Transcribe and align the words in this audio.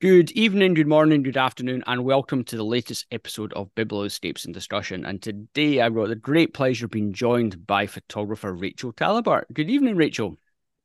Good 0.00 0.30
evening, 0.30 0.72
good 0.72 0.86
morning, 0.86 1.22
good 1.22 1.36
afternoon, 1.36 1.84
and 1.86 2.06
welcome 2.06 2.42
to 2.44 2.56
the 2.56 2.64
latest 2.64 3.04
episode 3.10 3.52
of 3.52 3.68
Biblioscapes 3.74 4.46
in 4.46 4.52
Discussion. 4.52 5.04
And 5.04 5.20
today 5.20 5.82
I've 5.82 5.94
got 5.94 6.08
the 6.08 6.16
great 6.16 6.54
pleasure 6.54 6.86
of 6.86 6.90
being 6.90 7.12
joined 7.12 7.66
by 7.66 7.86
photographer 7.86 8.54
Rachael 8.54 8.94
Talibart. 8.94 9.44
Good 9.52 9.68
evening, 9.68 9.96
Rachael. 9.96 10.38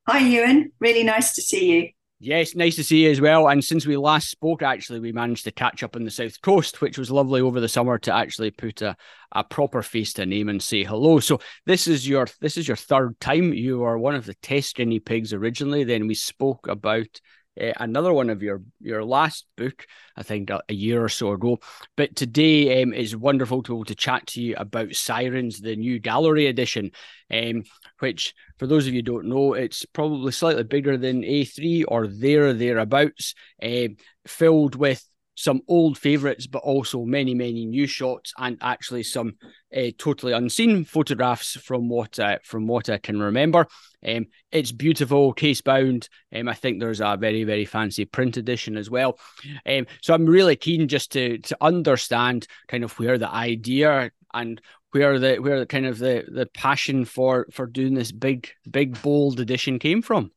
Hi, 0.05 0.19
Ewan. 0.19 0.73
Really 0.81 1.03
nice 1.03 1.33
to 1.35 1.41
see 1.41 1.71
you. 1.71 1.89
Yes, 2.19 2.55
nice 2.55 2.75
to 2.75 2.83
see 2.83 3.05
you 3.05 3.11
as 3.11 3.21
well. 3.21 3.47
And 3.47 3.63
since 3.63 3.85
we 3.85 3.95
last 3.95 4.29
spoke, 4.29 4.61
actually, 4.61 4.99
we 4.99 5.13
managed 5.13 5.45
to 5.45 5.51
catch 5.51 5.81
up 5.81 5.95
on 5.95 6.03
the 6.03 6.11
south 6.11 6.41
coast, 6.41 6.81
which 6.81 6.97
was 6.97 7.09
lovely 7.09 7.39
over 7.39 7.61
the 7.61 7.69
summer 7.69 7.97
to 7.99 8.13
actually 8.13 8.51
put 8.51 8.81
a, 8.81 8.97
a 9.31 9.45
proper 9.45 9.81
face 9.81 10.11
to 10.15 10.25
name 10.25 10.49
and 10.49 10.61
say 10.61 10.83
hello. 10.83 11.21
So 11.21 11.39
this 11.65 11.87
is 11.87 12.05
your 12.05 12.27
this 12.41 12.57
is 12.57 12.67
your 12.67 12.75
third 12.75 13.17
time. 13.21 13.53
You 13.53 13.83
are 13.83 13.97
one 13.97 14.15
of 14.15 14.25
the 14.25 14.33
test 14.33 14.75
guinea 14.75 14.99
pigs 14.99 15.31
originally. 15.31 15.85
Then 15.85 16.05
we 16.05 16.15
spoke 16.15 16.67
about 16.67 17.21
uh, 17.59 17.73
another 17.77 18.13
one 18.13 18.29
of 18.29 18.43
your 18.43 18.61
your 18.79 19.03
last 19.03 19.45
book, 19.55 19.85
I 20.15 20.23
think 20.23 20.49
a, 20.49 20.61
a 20.69 20.73
year 20.73 21.03
or 21.03 21.09
so 21.09 21.31
ago. 21.31 21.59
But 21.95 22.15
today 22.15 22.81
um, 22.81 22.93
is 22.93 23.15
wonderful 23.15 23.63
to 23.63 23.83
to 23.83 23.95
chat 23.95 24.27
to 24.27 24.41
you 24.41 24.55
about 24.57 24.95
Sirens, 24.95 25.59
the 25.59 25.75
new 25.75 25.99
gallery 25.99 26.47
edition, 26.47 26.91
um, 27.31 27.63
which 27.99 28.33
for 28.57 28.67
those 28.67 28.87
of 28.87 28.93
you 28.93 29.01
don't 29.01 29.27
know, 29.27 29.53
it's 29.53 29.85
probably 29.85 30.31
slightly 30.31 30.63
bigger 30.63 30.97
than 30.97 31.23
A3 31.23 31.85
or 31.87 32.07
there 32.07 32.53
thereabouts, 32.53 33.35
uh, 33.61 33.87
filled 34.27 34.75
with 34.75 35.03
some 35.35 35.61
old 35.67 35.97
favourites, 35.97 36.47
but 36.47 36.63
also 36.63 37.03
many, 37.05 37.33
many 37.35 37.65
new 37.65 37.87
shots 37.87 38.33
and 38.37 38.57
actually 38.61 39.03
some 39.03 39.35
uh, 39.75 39.91
totally 39.97 40.33
unseen 40.33 40.85
photographs 40.85 41.57
from 41.57 41.89
what 41.89 42.17
uh, 42.19 42.39
from 42.43 42.67
what 42.67 42.89
I 42.89 42.97
can 42.97 43.19
remember. 43.19 43.67
Um, 44.05 44.27
it's 44.51 44.71
beautiful, 44.71 45.33
case 45.33 45.61
bound. 45.61 46.09
Um, 46.33 46.47
I 46.47 46.53
think 46.53 46.79
there's 46.79 47.01
a 47.01 47.17
very, 47.19 47.43
very 47.43 47.65
fancy 47.65 48.05
print 48.05 48.37
edition 48.37 48.77
as 48.77 48.89
well. 48.89 49.19
Um, 49.65 49.87
so 50.01 50.13
I'm 50.13 50.25
really 50.25 50.55
keen 50.55 50.87
just 50.87 51.11
to 51.13 51.37
to 51.39 51.57
understand 51.61 52.47
kind 52.67 52.83
of 52.83 52.97
where 52.97 53.17
the 53.17 53.29
idea 53.29 54.11
and 54.33 54.61
where 54.91 55.19
the 55.19 55.37
where 55.37 55.59
the 55.59 55.65
kind 55.65 55.85
of 55.85 55.99
the 55.99 56.23
the 56.27 56.45
passion 56.45 57.03
for 57.03 57.47
for 57.51 57.67
doing 57.67 57.93
this 57.93 58.11
big 58.11 58.49
big 58.69 59.01
bold 59.01 59.39
edition 59.39 59.79
came 59.79 60.01
from. 60.01 60.31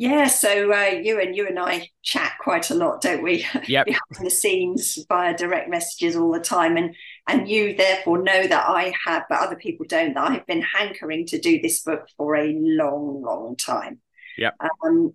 Yeah, 0.00 0.28
so 0.28 0.72
uh, 0.72 0.98
you 1.02 1.20
and 1.20 1.36
you 1.36 1.46
and 1.46 1.58
I 1.58 1.90
chat 2.02 2.32
quite 2.40 2.70
a 2.70 2.74
lot, 2.74 3.02
don't 3.02 3.22
we? 3.22 3.46
Yep. 3.68 3.84
Behind 3.84 4.24
the 4.26 4.30
scenes 4.30 4.98
via 5.06 5.36
direct 5.36 5.68
messages 5.68 6.16
all 6.16 6.32
the 6.32 6.40
time, 6.40 6.78
and 6.78 6.96
and 7.28 7.46
you 7.46 7.76
therefore 7.76 8.22
know 8.22 8.46
that 8.46 8.64
I 8.66 8.94
have, 9.04 9.24
but 9.28 9.40
other 9.40 9.56
people 9.56 9.84
don't. 9.86 10.14
That 10.14 10.30
I've 10.30 10.46
been 10.46 10.62
hankering 10.62 11.26
to 11.26 11.38
do 11.38 11.60
this 11.60 11.82
book 11.82 12.08
for 12.16 12.34
a 12.34 12.50
long, 12.50 13.20
long 13.20 13.56
time. 13.56 14.00
Yeah. 14.38 14.52
Um, 14.82 15.12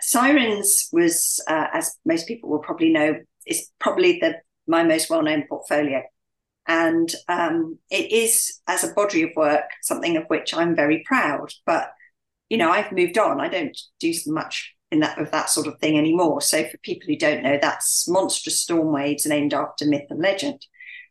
Sirens 0.00 0.88
was, 0.90 1.40
uh, 1.46 1.68
as 1.72 1.96
most 2.04 2.26
people 2.26 2.50
will 2.50 2.58
probably 2.58 2.90
know, 2.90 3.20
is 3.46 3.70
probably 3.78 4.18
the 4.18 4.40
my 4.66 4.82
most 4.82 5.08
well 5.08 5.22
known 5.22 5.44
portfolio, 5.48 6.02
and 6.66 7.14
um, 7.28 7.78
it 7.92 8.10
is 8.10 8.60
as 8.66 8.82
a 8.82 8.92
body 8.92 9.22
of 9.22 9.30
work 9.36 9.70
something 9.82 10.16
of 10.16 10.24
which 10.26 10.52
I'm 10.52 10.74
very 10.74 11.04
proud, 11.06 11.52
but 11.64 11.92
you 12.48 12.56
know, 12.56 12.70
I've 12.70 12.92
moved 12.92 13.18
on. 13.18 13.40
I 13.40 13.48
don't 13.48 13.76
do 14.00 14.12
much 14.26 14.74
in 14.90 15.00
that 15.00 15.18
of 15.18 15.30
that 15.32 15.50
sort 15.50 15.66
of 15.66 15.78
thing 15.78 15.98
anymore. 15.98 16.40
So 16.40 16.64
for 16.64 16.78
people 16.78 17.08
who 17.08 17.16
don't 17.16 17.42
know, 17.42 17.58
that's 17.60 18.08
Monstrous 18.08 18.60
Storm 18.60 18.92
Waves 18.92 19.26
named 19.26 19.52
after 19.52 19.86
myth 19.86 20.06
and 20.10 20.20
legend. 20.20 20.64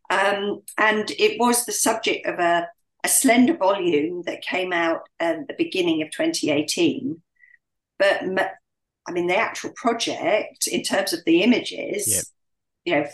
Um, 0.08 0.62
and 0.78 1.10
it 1.12 1.38
was 1.38 1.64
the 1.64 1.72
subject 1.72 2.26
of 2.26 2.38
a, 2.38 2.68
a 3.04 3.08
slender 3.08 3.56
volume 3.56 4.22
that 4.26 4.42
came 4.42 4.72
out 4.72 5.00
at 5.18 5.46
the 5.48 5.54
beginning 5.58 6.02
of 6.02 6.10
2018. 6.10 7.20
But 7.98 8.22
I 9.06 9.12
mean, 9.12 9.26
the 9.26 9.36
actual 9.36 9.70
project, 9.74 10.66
in 10.66 10.82
terms 10.82 11.12
of 11.12 11.20
the 11.24 11.42
images, 11.42 12.08
yep. 12.08 12.24
you 12.84 12.94
know, 12.94 13.08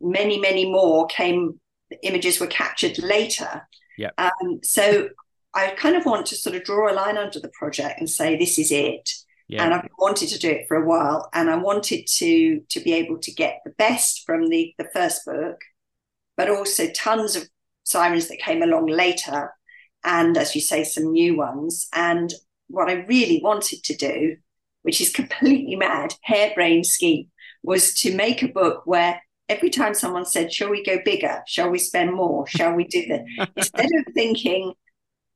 many, 0.00 0.40
many 0.40 0.70
more 0.70 1.06
came, 1.06 1.60
the 1.90 2.04
images 2.06 2.40
were 2.40 2.46
captured 2.46 2.98
later. 2.98 3.66
Yeah. 3.96 4.10
Um, 4.18 4.60
so 4.62 5.08
I 5.56 5.70
kind 5.70 5.96
of 5.96 6.04
want 6.04 6.26
to 6.26 6.36
sort 6.36 6.54
of 6.54 6.64
draw 6.64 6.92
a 6.92 6.94
line 6.94 7.16
under 7.16 7.40
the 7.40 7.48
project 7.48 7.98
and 7.98 8.10
say 8.10 8.36
this 8.36 8.58
is 8.58 8.70
it. 8.70 9.10
Yeah. 9.48 9.64
And 9.64 9.74
I've 9.74 9.88
wanted 9.98 10.28
to 10.30 10.38
do 10.38 10.50
it 10.50 10.66
for 10.68 10.76
a 10.76 10.84
while, 10.84 11.28
and 11.32 11.48
I 11.48 11.56
wanted 11.56 12.06
to 12.18 12.60
to 12.68 12.80
be 12.80 12.92
able 12.92 13.18
to 13.18 13.32
get 13.32 13.62
the 13.64 13.70
best 13.70 14.24
from 14.26 14.48
the 14.48 14.74
the 14.76 14.88
first 14.92 15.24
book, 15.24 15.60
but 16.36 16.50
also 16.50 16.90
tons 16.90 17.36
of 17.36 17.48
sirens 17.84 18.28
that 18.28 18.38
came 18.38 18.62
along 18.62 18.86
later, 18.86 19.52
and 20.04 20.36
as 20.36 20.54
you 20.54 20.60
say, 20.60 20.82
some 20.82 21.12
new 21.12 21.36
ones. 21.36 21.88
And 21.94 22.34
what 22.66 22.90
I 22.90 23.04
really 23.04 23.40
wanted 23.42 23.84
to 23.84 23.96
do, 23.96 24.36
which 24.82 25.00
is 25.00 25.12
completely 25.20 25.76
mad, 25.76 26.14
harebrained 26.22 26.86
scheme, 26.86 27.30
was 27.62 27.94
to 27.94 28.16
make 28.16 28.42
a 28.42 28.48
book 28.48 28.82
where 28.84 29.22
every 29.48 29.70
time 29.70 29.94
someone 29.94 30.26
said, 30.26 30.52
"Shall 30.52 30.70
we 30.70 30.82
go 30.82 30.98
bigger? 31.04 31.44
Shall 31.46 31.70
we 31.70 31.78
spend 31.78 32.12
more? 32.12 32.48
Shall 32.48 32.74
we 32.74 32.82
do 32.82 33.06
that?" 33.06 33.50
instead 33.56 33.86
of 33.86 34.12
thinking 34.12 34.74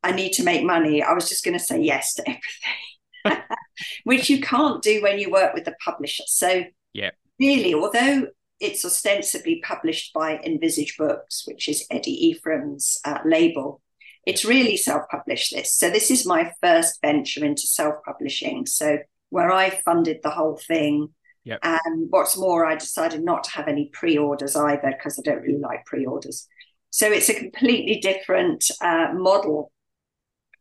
I 0.02 0.12
need 0.12 0.32
to 0.34 0.44
make 0.44 0.64
money, 0.64 1.02
I 1.02 1.12
was 1.12 1.28
just 1.28 1.44
going 1.44 1.58
to 1.58 1.64
say 1.64 1.80
yes 1.80 2.14
to 2.14 2.24
everything, 2.28 3.44
which 4.04 4.30
you 4.30 4.40
can't 4.40 4.82
do 4.82 5.02
when 5.02 5.18
you 5.18 5.30
work 5.30 5.54
with 5.54 5.64
the 5.64 5.74
publisher. 5.84 6.24
So, 6.26 6.64
yeah, 6.92 7.10
really, 7.38 7.74
although 7.74 8.28
it's 8.60 8.84
ostensibly 8.84 9.62
published 9.64 10.12
by 10.12 10.38
Envisage 10.38 10.96
Books, 10.96 11.44
which 11.46 11.68
is 11.68 11.86
Eddie 11.90 12.28
Ephraim's 12.28 12.98
uh, 13.04 13.18
label, 13.24 13.82
it's 14.26 14.44
really 14.44 14.76
self 14.76 15.02
published 15.10 15.54
this. 15.54 15.74
So, 15.74 15.90
this 15.90 16.10
is 16.10 16.26
my 16.26 16.52
first 16.62 17.00
venture 17.02 17.44
into 17.44 17.62
self 17.62 17.96
publishing. 18.04 18.66
So, 18.66 18.98
where 19.30 19.52
I 19.52 19.70
funded 19.70 20.18
the 20.22 20.30
whole 20.30 20.58
thing. 20.66 21.08
Yep. 21.44 21.60
And 21.62 22.08
what's 22.10 22.36
more, 22.36 22.66
I 22.66 22.76
decided 22.76 23.24
not 23.24 23.44
to 23.44 23.50
have 23.52 23.66
any 23.66 23.90
pre 23.92 24.18
orders 24.18 24.54
either 24.54 24.92
because 24.96 25.18
I 25.18 25.22
don't 25.22 25.42
really 25.42 25.58
like 25.58 25.86
pre 25.86 26.04
orders. 26.04 26.46
So 26.90 27.06
it's 27.06 27.30
a 27.30 27.34
completely 27.34 27.98
different 28.00 28.64
uh, 28.82 29.08
model 29.14 29.72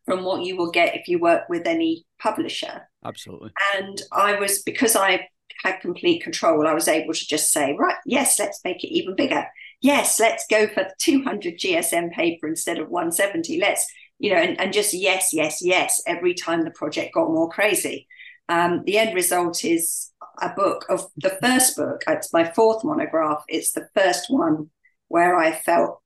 from 0.10 0.24
what 0.24 0.44
you 0.44 0.58
will 0.58 0.72
get 0.72 0.96
if 0.96 1.08
you 1.08 1.20
work 1.20 1.48
with 1.50 1.68
any 1.68 2.06
publisher. 2.20 2.88
Absolutely. 3.06 3.52
And 3.76 4.02
I 4.12 4.40
was, 4.40 4.62
because 4.64 4.96
I 4.96 5.28
had 5.64 5.80
complete 5.82 6.24
control, 6.24 6.68
I 6.68 6.74
was 6.74 6.88
able 6.88 7.14
to 7.14 7.28
just 7.28 7.52
say, 7.52 7.76
right, 7.78 7.98
yes, 8.06 8.40
let's 8.40 8.60
make 8.64 8.84
it 8.84 8.94
even 8.94 9.16
bigger. 9.16 9.46
Yes, 9.82 10.20
let's 10.20 10.46
go 10.50 10.68
for 10.68 10.88
200 11.00 11.58
GSM 11.58 12.12
paper 12.12 12.48
instead 12.48 12.80
of 12.80 12.90
170. 12.90 13.60
Let's, 13.60 13.86
you 14.18 14.34
know, 14.34 14.40
and, 14.40 14.60
and 14.60 14.74
just 14.74 14.94
yes, 14.94 15.30
yes, 15.32 15.60
yes, 15.62 16.02
every 16.08 16.34
time 16.34 16.64
the 16.64 16.72
project 16.72 17.14
got 17.14 17.30
more 17.30 17.50
crazy. 17.50 18.08
Um, 18.50 18.84
the 18.86 18.98
end 18.98 19.14
result 19.14 19.64
is 19.64 20.12
a 20.42 20.50
book 20.50 20.86
of 20.90 21.08
the 21.18 21.38
first 21.42 21.78
book. 21.78 22.02
It's 22.08 22.34
my 22.34 22.52
fourth 22.52 22.84
monograph. 22.84 23.44
It's 23.48 23.74
the 23.74 23.88
first 23.96 24.26
one 24.30 24.72
where 25.08 25.38
I 25.38 25.52
felt 25.52 26.02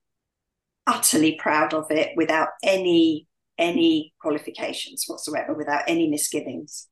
utterly 0.86 1.36
proud 1.36 1.74
of 1.74 1.90
it 1.90 2.12
without 2.16 2.50
any 2.64 3.28
any 3.58 4.14
qualifications 4.22 5.06
whatsoever 5.08 5.54
without 5.54 5.84
any 5.88 6.10
misgivings. 6.10 6.88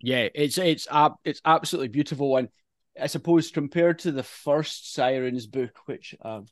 Yeah, 0.00 0.28
it's 0.34 0.58
it's 0.58 0.86
it's 1.24 1.40
absolutely 1.44 1.88
beautiful, 1.88 2.36
and 2.36 2.48
I 3.00 3.08
suppose 3.08 3.50
compared 3.50 4.00
to 4.00 4.12
the 4.12 4.22
first 4.22 4.94
Sirens 4.94 5.46
book, 5.46 5.76
which 5.86 6.14
I've 6.22 6.50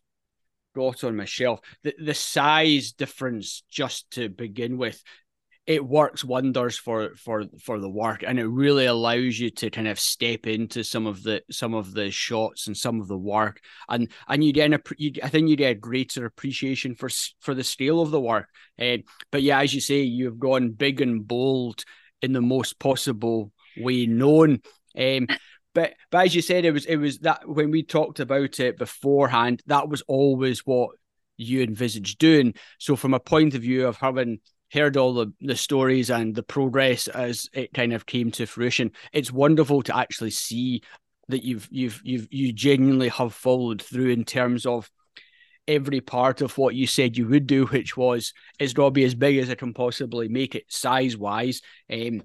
got 0.74 1.04
on 1.04 1.16
my 1.16 1.24
shelf, 1.24 1.60
the 1.82 1.94
the 1.98 2.14
size 2.14 2.92
difference 2.92 3.62
just 3.70 4.10
to 4.12 4.28
begin 4.28 4.78
with 4.78 5.02
it 5.66 5.84
works 5.84 6.24
wonders 6.24 6.76
for 6.78 7.14
for 7.16 7.44
for 7.60 7.80
the 7.80 7.88
work 7.88 8.22
and 8.26 8.38
it 8.38 8.46
really 8.46 8.86
allows 8.86 9.38
you 9.38 9.50
to 9.50 9.68
kind 9.68 9.88
of 9.88 9.98
step 9.98 10.46
into 10.46 10.84
some 10.84 11.06
of 11.06 11.22
the 11.22 11.42
some 11.50 11.74
of 11.74 11.92
the 11.92 12.10
shots 12.10 12.66
and 12.66 12.76
some 12.76 13.00
of 13.00 13.08
the 13.08 13.18
work 13.18 13.60
and 13.88 14.10
and 14.28 14.44
you 14.44 14.52
get 14.52 14.70
you, 14.98 15.12
I 15.22 15.28
think 15.28 15.48
you 15.48 15.56
get 15.56 15.72
a 15.72 15.74
greater 15.74 16.24
appreciation 16.24 16.94
for 16.94 17.08
for 17.40 17.54
the 17.54 17.64
scale 17.64 18.00
of 18.00 18.10
the 18.10 18.20
work 18.20 18.48
uh, 18.80 18.98
but 19.30 19.42
yeah 19.42 19.60
as 19.60 19.74
you 19.74 19.80
say 19.80 20.00
you've 20.00 20.38
gone 20.38 20.70
big 20.70 21.00
and 21.00 21.26
bold 21.26 21.84
in 22.22 22.32
the 22.32 22.40
most 22.40 22.78
possible 22.78 23.52
way 23.76 24.06
known 24.06 24.62
um, 24.96 25.26
but 25.74 25.94
but 26.10 26.26
as 26.26 26.34
you 26.34 26.42
said 26.42 26.64
it 26.64 26.70
was 26.70 26.86
it 26.86 26.96
was 26.96 27.18
that 27.18 27.46
when 27.48 27.70
we 27.70 27.82
talked 27.82 28.20
about 28.20 28.60
it 28.60 28.78
beforehand 28.78 29.62
that 29.66 29.88
was 29.88 30.02
always 30.02 30.64
what 30.64 30.90
you 31.36 31.62
envisaged 31.62 32.18
doing. 32.18 32.54
So 32.78 32.96
from 32.96 33.14
a 33.14 33.20
point 33.20 33.54
of 33.54 33.62
view 33.62 33.86
of 33.86 33.96
having 33.96 34.40
heard 34.72 34.96
all 34.96 35.14
the, 35.14 35.32
the 35.40 35.56
stories 35.56 36.10
and 36.10 36.34
the 36.34 36.42
progress 36.42 37.08
as 37.08 37.48
it 37.52 37.72
kind 37.72 37.92
of 37.92 38.06
came 38.06 38.30
to 38.32 38.46
fruition. 38.46 38.92
It's 39.12 39.32
wonderful 39.32 39.82
to 39.82 39.96
actually 39.96 40.30
see 40.30 40.82
that 41.28 41.44
you've 41.44 41.68
you've 41.70 42.00
you've 42.04 42.28
you 42.30 42.52
genuinely 42.52 43.08
have 43.08 43.34
followed 43.34 43.82
through 43.82 44.10
in 44.10 44.24
terms 44.24 44.66
of 44.66 44.90
every 45.68 46.00
part 46.00 46.40
of 46.40 46.56
what 46.58 46.74
you 46.74 46.86
said 46.86 47.16
you 47.16 47.26
would 47.28 47.46
do, 47.46 47.66
which 47.66 47.96
was 47.96 48.32
it's 48.58 48.72
to 48.72 48.90
be 48.90 49.04
as 49.04 49.14
big 49.14 49.38
as 49.38 49.50
I 49.50 49.54
can 49.54 49.74
possibly 49.74 50.28
make 50.28 50.54
it 50.54 50.64
size 50.68 51.16
wise. 51.16 51.62
Um, 51.92 52.22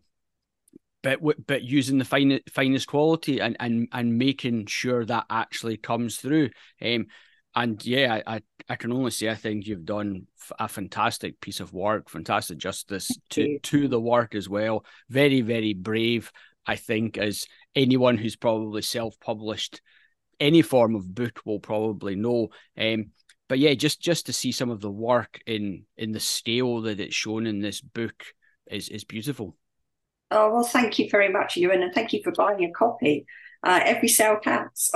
but 1.03 1.19
but 1.47 1.63
using 1.63 1.97
the 1.97 2.05
finest 2.05 2.49
finest 2.51 2.87
quality 2.87 3.39
and 3.39 3.57
and 3.59 3.87
and 3.91 4.17
making 4.17 4.67
sure 4.67 5.03
that 5.05 5.25
actually 5.29 5.77
comes 5.77 6.17
through. 6.17 6.49
Um, 6.81 7.07
and 7.55 7.83
yeah, 7.85 8.21
I, 8.25 8.41
I 8.69 8.75
can 8.75 8.91
only 8.91 9.11
say 9.11 9.29
I 9.29 9.35
think 9.35 9.67
you've 9.67 9.85
done 9.85 10.27
a 10.59 10.67
fantastic 10.67 11.39
piece 11.41 11.59
of 11.59 11.73
work, 11.73 12.09
fantastic 12.09 12.57
justice 12.57 13.11
to 13.31 13.59
to 13.59 13.87
the 13.87 13.99
work 13.99 14.35
as 14.35 14.47
well. 14.49 14.85
Very 15.09 15.41
very 15.41 15.73
brave, 15.73 16.31
I 16.65 16.75
think, 16.75 17.17
as 17.17 17.45
anyone 17.75 18.17
who's 18.17 18.35
probably 18.35 18.81
self-published 18.81 19.81
any 20.41 20.63
form 20.63 20.95
of 20.95 21.13
book 21.13 21.39
will 21.45 21.59
probably 21.59 22.15
know. 22.15 22.49
Um, 22.77 23.11
but 23.47 23.59
yeah, 23.59 23.73
just 23.75 24.01
just 24.01 24.25
to 24.25 24.33
see 24.33 24.51
some 24.51 24.69
of 24.69 24.81
the 24.81 24.91
work 24.91 25.39
in 25.45 25.83
in 25.95 26.11
the 26.11 26.19
scale 26.19 26.81
that 26.81 26.99
it's 26.99 27.15
shown 27.15 27.45
in 27.45 27.59
this 27.59 27.79
book 27.79 28.25
is 28.69 28.89
is 28.89 29.03
beautiful. 29.03 29.55
Oh 30.31 30.51
well, 30.51 30.63
thank 30.63 30.97
you 30.97 31.09
very 31.09 31.29
much, 31.29 31.57
Ewan, 31.57 31.83
and 31.83 31.93
thank 31.93 32.11
you 32.13 32.21
for 32.23 32.31
buying 32.31 32.63
a 32.65 32.71
copy. 32.71 33.25
Uh, 33.63 33.79
every 33.83 34.07
sale 34.07 34.39
counts. 34.43 34.89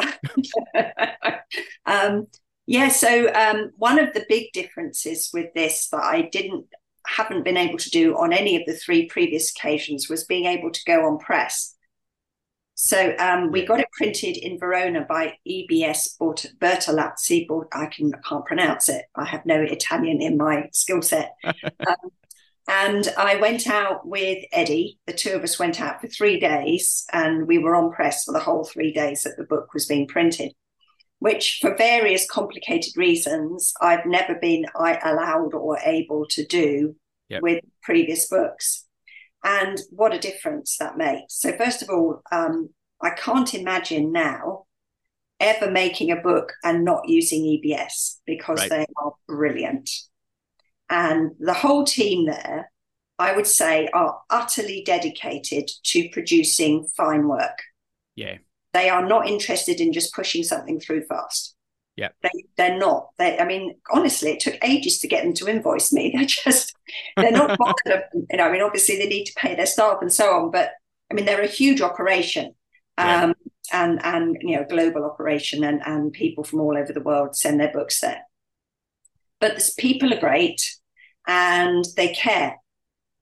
um, 1.86 2.26
yeah, 2.68 2.88
so 2.88 3.32
um, 3.34 3.72
one 3.78 4.00
of 4.00 4.14
the 4.14 4.26
big 4.28 4.52
differences 4.54 5.30
with 5.34 5.54
this 5.54 5.88
that 5.90 6.04
I 6.04 6.24
didn't 6.24 6.66
haven't 7.08 7.44
been 7.44 7.58
able 7.58 7.78
to 7.78 7.90
do 7.92 8.18
on 8.18 8.34
any 8.34 8.56
of 8.56 8.64
the 8.66 8.74
three 8.74 9.06
previous 9.06 9.52
occasions 9.52 10.10
was 10.10 10.24
being 10.24 10.46
able 10.46 10.72
to 10.72 10.82
go 10.88 11.06
on 11.06 11.20
press. 11.20 11.76
So 12.74 13.16
um, 13.20 13.52
we 13.52 13.66
got 13.66 13.80
it 13.80 13.92
printed 13.92 14.36
in 14.38 14.60
Verona 14.60 15.06
by 15.08 15.38
EBS 15.48 16.18
Bertolazzi. 16.20 17.48
I 17.72 17.86
can 17.86 18.14
I 18.14 18.18
can't 18.28 18.46
pronounce 18.46 18.90
it. 18.90 19.06
I 19.16 19.26
have 19.26 19.46
no 19.46 19.62
Italian 19.62 20.22
in 20.22 20.36
my 20.36 20.70
skill 20.74 21.04
set. 21.04 21.36
um, 21.46 22.10
and 22.68 23.14
I 23.16 23.36
went 23.36 23.68
out 23.68 24.08
with 24.08 24.44
Eddie. 24.52 25.00
The 25.06 25.14
two 25.14 25.34
of 25.34 25.44
us 25.44 25.60
went 25.60 25.80
out 25.80 26.02
for 26.02 26.08
three 26.08 26.40
days, 26.40 27.06
and 27.14 27.48
we 27.48 27.60
were 27.60 27.76
on 27.76 27.92
press 27.92 28.26
for 28.26 28.32
the 28.32 28.40
whole 28.40 28.66
three 28.66 28.92
days 28.92 29.22
that 29.22 29.38
the 29.38 29.44
book 29.44 29.74
was 29.74 29.86
being 29.86 30.08
printed 30.08 30.52
which 31.20 31.60
for 31.62 31.76
various 31.76 32.30
complicated 32.30 32.96
reasons 32.98 33.74
I've 33.82 34.06
never 34.06 34.36
been 34.36 34.66
allowed 34.76 35.54
or 35.54 35.80
able 35.84 36.26
to 36.30 36.46
do 36.46 36.96
yep. 37.30 37.42
with 37.42 37.64
previous 37.82 38.28
books. 38.28 38.86
And 39.44 39.80
what 39.92 40.14
a 40.14 40.20
difference 40.20 40.78
that 40.80 40.98
makes. 40.98 41.40
So, 41.40 41.56
first 41.56 41.82
of 41.82 41.90
all, 41.90 42.22
um, 42.32 42.70
I 43.02 43.12
can't 43.12 43.54
imagine 43.54 44.12
now 44.12 44.66
ever 45.40 45.70
making 45.70 46.12
a 46.12 46.16
book 46.16 46.54
and 46.64 46.84
not 46.84 47.08
using 47.08 47.44
EBS 47.44 48.20
because 48.26 48.60
right. 48.60 48.70
they 48.70 48.86
are 48.98 49.14
brilliant. 49.28 49.90
And 50.90 51.32
the 51.40 51.54
whole 51.54 51.84
team 51.84 52.26
there, 52.26 52.72
I 53.20 53.36
would 53.36 53.48
say, 53.48 53.88
are 53.94 54.20
utterly 54.30 54.84
dedicated 54.86 55.70
to 55.84 56.10
producing 56.10 56.88
fine 56.96 57.28
work. 57.28 57.60
Yeah. 58.16 58.38
They 58.76 58.90
are 58.90 59.08
not 59.08 59.26
interested 59.26 59.80
in 59.80 59.94
just 59.94 60.14
pushing 60.14 60.44
something 60.44 60.82
through 60.82 61.06
fast. 61.06 61.56
Yeah. 61.96 62.10
They, 62.22 62.44
they're 62.58 62.78
not. 62.78 63.12
They, 63.18 63.40
I 63.40 63.46
mean, 63.46 63.78
honestly, 63.90 64.32
it 64.32 64.42
took 64.42 64.58
ages 64.62 65.00
to 65.00 65.08
get 65.08 65.24
them 65.24 65.34
to 65.36 65.48
invoice 65.48 65.94
me. 65.94 66.12
They're 66.14 66.26
just, 66.26 66.76
they're 67.16 67.32
not 67.32 67.58
bothered. 67.58 68.04
you 68.14 68.38
know, 68.38 68.44
I 68.44 68.52
mean, 68.52 68.62
obviously 68.62 68.98
they 68.98 69.08
need 69.08 69.24
to 69.28 69.34
pay 69.38 69.56
their 69.56 69.66
staff 69.66 70.00
and 70.02 70.12
so 70.12 70.30
on, 70.32 70.52
but 70.52 70.72
I 71.10 71.14
mean, 71.14 71.24
they're 71.24 71.42
a 71.42 71.48
huge 71.48 71.80
operation. 71.80 72.54
Um, 72.98 73.08
yeah. 73.08 73.34
and 73.86 74.06
and 74.06 74.38
you 74.40 74.56
know 74.56 74.66
global 74.70 75.04
operation 75.04 75.66
and 75.66 75.82
and 75.86 76.14
people 76.14 76.46
from 76.46 76.62
all 76.62 76.78
over 76.78 76.94
the 76.94 77.02
world 77.02 77.36
send 77.36 77.60
their 77.60 77.74
books 77.74 78.00
there 78.00 78.22
but 79.42 79.58
the 79.58 79.72
people 79.78 80.14
are 80.14 80.20
great 80.20 80.62
and 81.28 81.84
they 81.98 82.14
care 82.14 82.56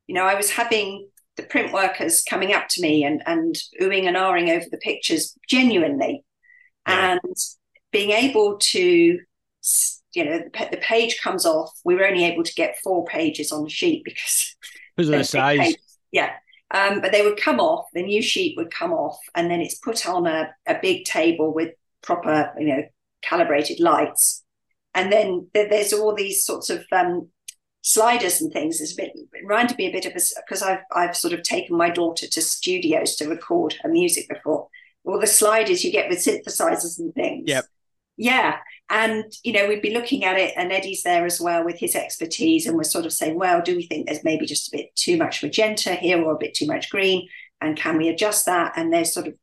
you 0.05 0.13
know 0.13 0.25
i 0.25 0.35
was 0.35 0.51
having 0.51 1.09
the 1.35 1.43
print 1.43 1.73
workers 1.73 2.23
coming 2.23 2.53
up 2.53 2.67
to 2.69 2.81
me 2.81 3.03
and 3.03 3.23
and 3.25 3.55
oohing 3.81 4.07
and 4.07 4.17
ahhing 4.17 4.49
over 4.55 4.65
the 4.69 4.77
pictures 4.77 5.37
genuinely, 5.47 6.23
yeah. 6.87 7.13
and 7.13 7.35
being 7.91 8.11
able 8.11 8.57
to 8.57 9.19
you 10.13 10.25
know 10.25 10.39
the, 10.39 10.79
page 10.81 11.19
comes 11.21 11.45
off. 11.45 11.71
We 11.83 11.95
were 11.95 12.07
only 12.07 12.25
able 12.25 12.43
to 12.43 12.53
get 12.53 12.77
four 12.83 13.05
pages 13.05 13.51
on 13.51 13.63
the 13.63 13.69
sheet 13.69 14.03
because 14.03 14.55
because 14.95 15.09
of 15.09 15.17
the 15.17 15.23
size. 15.23 15.59
Pages. 15.59 15.99
Yeah. 16.11 16.31
Um, 16.71 17.01
but 17.01 17.11
they 17.11 17.21
would 17.21 17.39
come 17.39 17.59
off, 17.59 17.85
the 17.93 18.01
new 18.01 18.21
sheet 18.21 18.57
would 18.57 18.71
come 18.71 18.93
off, 18.93 19.19
and 19.35 19.49
then 19.49 19.61
it's 19.61 19.75
put 19.75 20.07
on 20.07 20.25
a, 20.25 20.49
a 20.67 20.79
big 20.81 21.05
table 21.05 21.53
with 21.53 21.73
proper, 22.01 22.51
you 22.57 22.67
know, 22.67 22.83
calibrated 23.21 23.79
lights. 23.79 24.43
And 24.95 25.11
then 25.11 25.47
there's 25.53 25.93
all 25.93 26.15
these 26.15 26.43
sorts 26.43 26.71
of 26.71 26.83
um, 26.91 27.29
sliders 27.83 28.41
and 28.41 28.51
things 28.51 28.79
is 28.81 28.93
a 28.93 28.95
bit 28.95 29.11
reminded 29.43 29.77
me 29.77 29.87
a 29.87 29.91
bit 29.91 30.05
of 30.05 30.13
a 30.13 30.19
because 30.37 30.63
I've 30.63 30.79
I've 30.91 31.15
sort 31.15 31.33
of 31.33 31.43
taken 31.43 31.77
my 31.77 31.89
daughter 31.89 32.25
to 32.27 32.41
studios 32.41 33.15
to 33.17 33.27
record 33.27 33.75
her 33.83 33.89
music 33.89 34.27
before. 34.29 34.69
All 35.05 35.19
the 35.19 35.27
sliders 35.27 35.83
you 35.83 35.91
get 35.91 36.09
with 36.09 36.19
synthesizers 36.19 36.97
and 36.97 37.13
things. 37.13 37.43
Yep. 37.45 37.65
Yeah. 38.15 38.57
And 38.89 39.25
you 39.43 39.53
know, 39.53 39.67
we'd 39.67 39.81
be 39.81 39.93
looking 39.93 40.23
at 40.23 40.37
it, 40.37 40.53
and 40.55 40.71
Eddie's 40.71 41.03
there 41.03 41.25
as 41.25 41.41
well 41.41 41.65
with 41.65 41.77
his 41.77 41.95
expertise, 41.95 42.65
and 42.65 42.77
we're 42.77 42.83
sort 42.83 43.05
of 43.05 43.13
saying, 43.13 43.35
well, 43.35 43.61
do 43.61 43.75
we 43.75 43.85
think 43.85 44.07
there's 44.07 44.23
maybe 44.23 44.45
just 44.45 44.73
a 44.73 44.77
bit 44.77 44.95
too 44.95 45.17
much 45.17 45.43
magenta 45.43 45.95
here 45.95 46.21
or 46.23 46.33
a 46.33 46.37
bit 46.37 46.53
too 46.53 46.67
much 46.67 46.89
green? 46.89 47.27
And 47.59 47.77
can 47.77 47.97
we 47.97 48.07
adjust 48.09 48.45
that? 48.45 48.73
And 48.75 48.91
they're 48.93 49.05
sort 49.05 49.27
of 49.27 49.35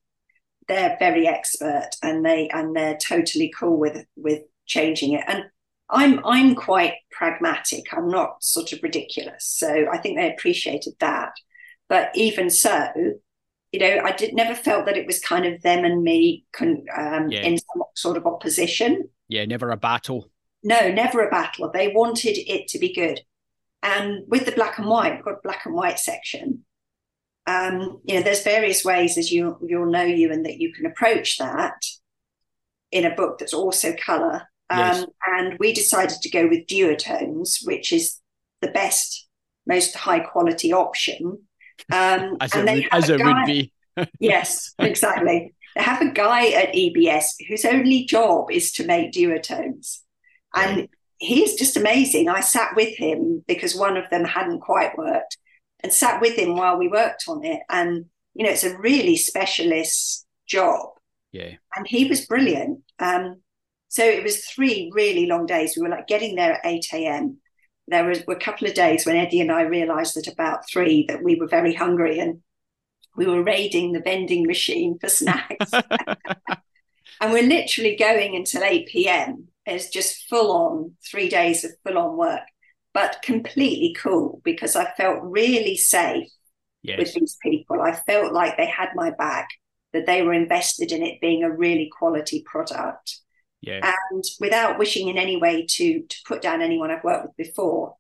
they're 0.69 0.97
very 0.99 1.27
expert 1.27 1.91
and 2.03 2.25
they 2.25 2.49
and 2.49 2.75
they're 2.75 2.97
totally 2.97 3.53
cool 3.59 3.77
with 3.77 4.07
with 4.17 4.43
changing 4.67 5.13
it. 5.13 5.25
And 5.27 5.45
I'm 5.91 6.25
I'm 6.25 6.55
quite 6.55 6.95
pragmatic. 7.11 7.85
I'm 7.93 8.09
not 8.09 8.43
sort 8.43 8.73
of 8.73 8.83
ridiculous. 8.83 9.45
So 9.45 9.87
I 9.93 9.99
think 9.99 10.17
they 10.17 10.33
appreciated 10.33 10.95
that. 11.01 11.33
But 11.89 12.11
even 12.15 12.51
so, 12.51 12.89
you 13.73 13.81
know, 13.81 14.01
I 14.05 14.13
did 14.13 14.35
never 14.35 14.55
felt 14.55 14.87
that 14.87 14.97
it 14.97 15.07
was 15.07 15.19
kind 15.21 15.45
of 15.45 15.61
them 15.63 15.85
and 15.85 16.03
me 16.03 16.45
con, 16.53 16.85
um, 16.97 17.31
yeah. 17.31 17.43
in 17.43 17.59
some 17.59 17.83
sort 17.95 18.17
of 18.17 18.27
opposition. 18.27 19.09
Yeah, 19.29 19.45
never 19.45 19.71
a 19.71 19.77
battle. 19.77 20.31
No, 20.63 20.91
never 20.91 21.27
a 21.27 21.31
battle. 21.31 21.71
They 21.73 21.89
wanted 21.89 22.37
it 22.39 22.69
to 22.69 22.79
be 22.79 22.95
good. 22.95 23.21
And 23.83 24.25
with 24.29 24.45
the 24.45 24.53
black 24.53 24.79
and 24.79 24.87
white, 24.87 25.15
we've 25.15 25.25
got 25.25 25.43
black 25.43 25.65
and 25.65 25.75
white 25.75 25.99
section. 25.99 26.65
Um, 27.47 28.01
you 28.05 28.17
know, 28.17 28.23
there's 28.23 28.43
various 28.43 28.85
ways, 28.85 29.17
as 29.17 29.33
you 29.33 29.57
you'll 29.67 29.91
know, 29.91 30.03
you 30.03 30.31
and 30.31 30.45
that 30.45 30.59
you 30.59 30.73
can 30.73 30.87
approach 30.87 31.39
that 31.39 31.83
in 32.93 33.05
a 33.05 33.15
book 33.15 33.39
that's 33.39 33.55
also 33.55 33.95
color 34.05 34.50
Yes. 34.71 35.03
Um, 35.03 35.07
and 35.27 35.59
we 35.59 35.73
decided 35.73 36.21
to 36.23 36.31
go 36.31 36.47
with 36.49 36.67
duotones, 36.67 37.59
which 37.65 37.93
is 37.93 38.19
the 38.61 38.69
best, 38.69 39.29
most 39.67 39.97
high 39.97 40.21
quality 40.21 40.73
option. 40.73 41.41
Um, 41.93 42.37
as 42.41 42.55
it, 42.55 42.89
as 42.93 43.11
it 43.11 43.23
would 43.23 43.47
be. 43.47 43.73
yes, 44.21 44.73
exactly. 44.79 45.55
They 45.75 45.83
have 45.83 46.03
a 46.03 46.11
guy 46.11 46.49
at 46.49 46.75
EBS 46.75 47.25
whose 47.49 47.65
only 47.65 48.05
job 48.05 48.51
is 48.51 48.73
to 48.73 48.87
make 48.87 49.13
duotones. 49.13 49.99
And 50.55 50.89
he 51.19 51.43
is 51.43 51.55
just 51.55 51.77
amazing. 51.77 52.29
I 52.29 52.41
sat 52.41 52.75
with 52.75 52.97
him 52.97 53.45
because 53.47 53.77
one 53.77 53.97
of 53.97 54.09
them 54.11 54.25
hadn't 54.25 54.61
quite 54.61 54.97
worked 54.97 55.37
and 55.81 55.93
sat 55.93 56.21
with 56.21 56.37
him 56.37 56.57
while 56.57 56.79
we 56.79 56.89
worked 56.89 57.25
on 57.29 57.45
it. 57.45 57.61
And, 57.69 58.07
you 58.35 58.45
know, 58.45 58.51
it's 58.51 58.65
a 58.65 58.77
really 58.79 59.17
specialist 59.17 60.27
job. 60.47 60.91
Yeah. 61.33 61.55
And 61.77 61.87
he 61.87 62.07
was 62.07 62.27
brilliant. 62.27 62.81
Um, 62.99 63.43
so 63.91 64.05
it 64.05 64.23
was 64.23 64.45
three 64.45 64.89
really 64.95 65.27
long 65.27 65.47
days. 65.47 65.75
We 65.77 65.83
were 65.83 65.89
like 65.89 66.07
getting 66.07 66.37
there 66.37 66.53
at 66.55 66.65
8 66.65 66.87
a.m. 66.95 67.39
There 67.89 68.05
was, 68.05 68.25
were 68.25 68.35
a 68.35 68.41
couple 68.41 68.69
of 68.69 68.75
days 68.75 69.05
when 69.05 69.17
Eddie 69.17 69.41
and 69.41 69.51
I 69.51 69.63
realized 69.63 70.15
that 70.15 70.29
about 70.29 70.69
three 70.71 71.05
that 71.09 71.25
we 71.25 71.35
were 71.35 71.49
very 71.49 71.75
hungry 71.75 72.21
and 72.21 72.41
we 73.17 73.27
were 73.27 73.43
raiding 73.43 73.91
the 73.91 74.01
vending 74.01 74.47
machine 74.47 74.97
for 75.01 75.09
snacks. 75.09 75.73
and 77.21 77.33
we're 77.33 77.43
literally 77.43 77.97
going 77.97 78.37
until 78.37 78.63
8 78.63 78.87
p.m. 78.87 79.49
It's 79.67 79.91
just 79.91 80.29
full 80.29 80.53
on 80.53 80.93
three 81.05 81.29
days 81.29 81.65
of 81.65 81.73
full 81.85 81.99
on 81.99 82.17
work, 82.17 82.47
but 82.95 83.23
completely 83.23 83.97
cool 83.99 84.41
because 84.45 84.77
I 84.77 84.93
felt 84.93 85.19
really 85.25 85.77
safe 85.77 86.29
yes. 86.83 86.97
with 86.97 87.15
these 87.15 87.37
people. 87.43 87.83
I 87.83 87.97
felt 87.97 88.33
like 88.33 88.57
they 88.57 88.67
had 88.67 88.91
my 88.95 89.11
back, 89.11 89.49
that 89.93 90.07
they 90.07 90.23
were 90.23 90.33
invested 90.33 90.93
in 90.93 91.03
it 91.03 91.21
being 91.21 91.43
a 91.43 91.51
really 91.51 91.91
quality 91.99 92.45
product. 92.47 93.19
Yeah. 93.61 93.93
And 94.11 94.25
without 94.41 94.79
wishing 94.79 95.09
in 95.09 95.19
any 95.19 95.37
way 95.37 95.67
to 95.67 96.03
to 96.03 96.17
put 96.27 96.43
down 96.43 96.63
anyone 96.63 96.91
I've 96.91 97.05
worked 97.05 97.27
with 97.27 97.49
before, 97.49 97.97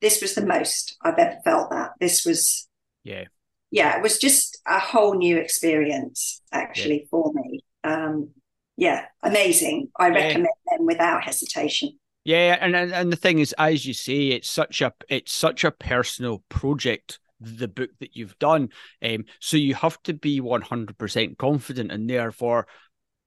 this 0.00 0.20
was 0.20 0.34
the 0.34 0.44
most 0.44 0.96
I've 1.02 1.18
ever 1.18 1.38
felt 1.44 1.70
that. 1.70 1.92
This 2.00 2.24
was 2.24 2.68
yeah. 3.04 3.24
Yeah, 3.70 3.96
it 3.96 4.02
was 4.02 4.18
just 4.18 4.60
a 4.66 4.78
whole 4.78 5.14
new 5.14 5.36
experience 5.36 6.40
actually 6.52 7.00
yeah. 7.00 7.08
for 7.10 7.32
me. 7.34 7.64
Um 7.84 8.30
yeah, 8.76 9.06
amazing. 9.22 9.88
I 9.98 10.08
yeah. 10.08 10.14
recommend 10.14 10.48
them 10.70 10.86
without 10.86 11.22
hesitation. 11.22 11.98
Yeah, 12.24 12.56
and 12.60 12.74
and 12.74 13.12
the 13.12 13.16
thing 13.16 13.38
is, 13.38 13.54
as 13.58 13.86
you 13.86 13.92
say, 13.94 14.28
it's 14.28 14.50
such 14.50 14.80
a 14.80 14.92
it's 15.08 15.32
such 15.32 15.62
a 15.62 15.70
personal 15.70 16.42
project 16.48 17.20
the 17.40 17.68
book 17.68 17.90
that 18.00 18.16
you've 18.16 18.38
done. 18.38 18.70
Um, 19.02 19.24
so 19.40 19.56
you 19.56 19.74
have 19.74 20.02
to 20.04 20.14
be 20.14 20.40
100% 20.40 21.38
confident 21.38 21.92
and 21.92 22.08
therefore 22.08 22.66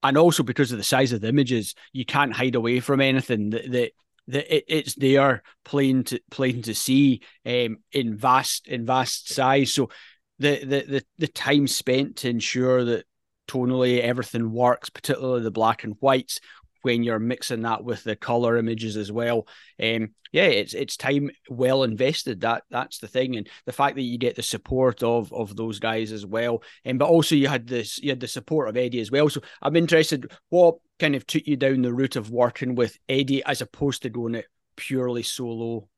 and 0.02 0.16
also 0.16 0.42
because 0.42 0.72
of 0.72 0.78
the 0.78 0.84
size 0.84 1.12
of 1.12 1.20
the 1.20 1.28
images, 1.28 1.74
you 1.92 2.04
can't 2.04 2.32
hide 2.32 2.54
away 2.54 2.80
from 2.80 3.00
anything. 3.00 3.50
That 3.50 3.70
that, 3.72 3.92
that 4.28 4.56
it, 4.56 4.64
it's 4.68 4.94
there, 4.94 5.42
plain 5.64 6.04
to 6.04 6.20
plain 6.30 6.62
to 6.62 6.74
see, 6.74 7.22
um, 7.44 7.78
in 7.92 8.16
vast 8.16 8.66
in 8.66 8.86
vast 8.86 9.32
size. 9.32 9.72
So 9.72 9.90
the 10.38 10.64
the 10.64 10.80
the, 10.82 11.04
the 11.18 11.28
time 11.28 11.66
spent 11.66 12.16
to 12.16 12.28
ensure 12.28 12.84
that 12.84 13.06
tonally 13.48 14.00
everything 14.00 14.52
works, 14.52 14.90
particularly 14.90 15.42
the 15.42 15.50
black 15.50 15.84
and 15.84 15.96
whites. 16.00 16.40
When 16.82 17.02
you're 17.02 17.18
mixing 17.18 17.62
that 17.62 17.84
with 17.84 18.04
the 18.04 18.16
color 18.16 18.56
images 18.56 18.96
as 18.96 19.10
well. 19.10 19.46
Um, 19.82 20.10
yeah, 20.32 20.44
it's 20.44 20.74
it's 20.74 20.96
time 20.96 21.30
well 21.48 21.82
invested. 21.82 22.42
That 22.42 22.64
that's 22.70 22.98
the 22.98 23.08
thing, 23.08 23.36
and 23.36 23.48
the 23.66 23.72
fact 23.72 23.96
that 23.96 24.02
you 24.02 24.18
get 24.18 24.36
the 24.36 24.42
support 24.42 25.02
of 25.02 25.32
of 25.32 25.56
those 25.56 25.78
guys 25.78 26.12
as 26.12 26.26
well. 26.26 26.62
And 26.84 26.92
um, 26.92 26.98
but 26.98 27.08
also 27.08 27.34
you 27.34 27.48
had 27.48 27.66
this 27.66 27.98
you 27.98 28.10
had 28.10 28.20
the 28.20 28.28
support 28.28 28.68
of 28.68 28.76
Eddie 28.76 29.00
as 29.00 29.10
well. 29.10 29.28
So 29.28 29.40
I'm 29.62 29.76
interested 29.76 30.30
what 30.50 30.76
kind 30.98 31.14
of 31.14 31.26
took 31.26 31.46
you 31.46 31.56
down 31.56 31.82
the 31.82 31.94
route 31.94 32.16
of 32.16 32.30
working 32.30 32.74
with 32.74 32.98
Eddie 33.08 33.44
as 33.44 33.60
opposed 33.62 34.02
to 34.02 34.10
going 34.10 34.34
it 34.34 34.46
purely 34.76 35.22
solo. 35.22 35.88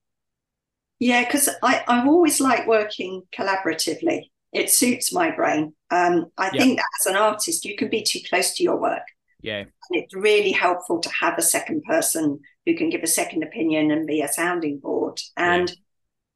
Yeah, 0.98 1.24
because 1.24 1.48
I 1.62 1.82
I've 1.88 2.06
always 2.06 2.40
liked 2.40 2.68
working 2.68 3.22
collaboratively. 3.36 4.30
It 4.52 4.70
suits 4.70 5.12
my 5.12 5.30
brain. 5.30 5.74
Um, 5.90 6.26
I 6.36 6.50
think 6.50 6.78
that 6.78 6.86
as 7.00 7.06
an 7.06 7.16
artist, 7.16 7.64
you 7.64 7.76
can 7.76 7.88
be 7.88 8.02
too 8.02 8.18
close 8.28 8.54
to 8.54 8.62
your 8.62 8.76
work. 8.76 9.02
Yeah. 9.42 9.58
And 9.58 9.68
it's 9.90 10.14
really 10.14 10.52
helpful 10.52 11.00
to 11.00 11.10
have 11.10 11.38
a 11.38 11.42
second 11.42 11.82
person 11.84 12.40
who 12.66 12.76
can 12.76 12.90
give 12.90 13.02
a 13.02 13.08
second 13.08 13.42
opinion 13.42 13.90
and 13.90 14.06
be 14.06 14.20
a 14.20 14.28
sounding 14.28 14.78
board. 14.78 15.20
And 15.36 15.68
yeah. 15.68 15.76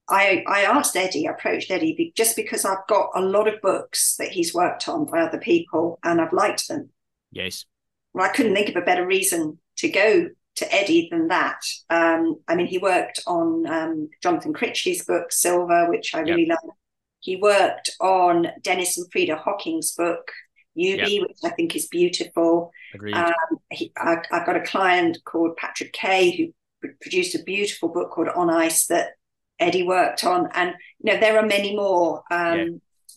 I, 0.09 0.45
I 0.47 0.61
asked 0.63 0.97
Eddie, 0.97 1.29
I 1.29 1.33
approached 1.33 1.71
Eddie 1.71 2.13
just 2.17 2.37
because 2.37 2.65
I've 2.65 2.87
got 2.89 3.11
a 3.15 3.21
lot 3.21 3.49
of 3.49 3.61
books 3.61 4.17
that 4.17 4.29
he's 4.29 4.55
worked 4.55 4.89
on 4.89 5.07
by 5.07 5.21
other 5.21 5.39
people 5.39 5.99
and 6.03 6.21
I've 6.21 6.33
liked 6.33 6.69
them. 6.69 6.91
Yes. 7.31 7.65
Well, 8.13 8.25
I 8.25 8.33
couldn't 8.33 8.55
think 8.55 8.69
of 8.69 8.77
a 8.77 8.85
better 8.85 9.07
reason 9.07 9.59
to 9.79 9.89
go 9.89 10.29
to 10.57 10.75
Eddie 10.75 11.09
than 11.11 11.29
that. 11.29 11.61
Um, 11.91 12.37
I 12.47 12.55
mean, 12.55 12.67
he 12.67 12.79
worked 12.79 13.21
on 13.27 13.67
um, 13.67 14.09
Jonathan 14.23 14.53
Critchley's 14.53 15.05
book, 15.05 15.33
Silver, 15.33 15.89
which 15.89 16.15
I 16.15 16.21
really 16.21 16.47
yep. 16.47 16.59
love. 16.63 16.75
He 17.21 17.37
worked 17.37 17.91
on 18.01 18.49
Dennis 18.63 18.99
and 18.99 19.11
Frida 19.11 19.37
Hocking's 19.37 19.93
book, 19.93 20.31
Eubie, 20.77 21.19
yep. 21.19 21.29
which 21.29 21.39
I 21.45 21.51
think 21.51 21.77
is 21.77 21.87
beautiful. 21.87 22.73
Agreed. 22.95 23.15
Um, 23.15 23.35
he, 23.71 23.93
I, 23.97 24.23
have 24.31 24.47
got 24.47 24.57
a 24.57 24.63
client 24.63 25.19
called 25.25 25.57
Patrick 25.57 25.93
Kay 25.93 26.37
who 26.37 26.91
produced 27.01 27.35
a 27.35 27.43
beautiful 27.43 27.89
book 27.89 28.11
called 28.11 28.29
On 28.29 28.51
Ice 28.51 28.87
that 28.87 29.13
Eddie 29.59 29.85
worked 29.85 30.25
on, 30.25 30.49
and 30.55 30.75
you 30.99 31.13
know 31.13 31.21
there 31.21 31.39
are 31.39 31.47
many 31.47 31.77
more. 31.77 32.23
Um, 32.31 32.59
yeah. 32.59 32.67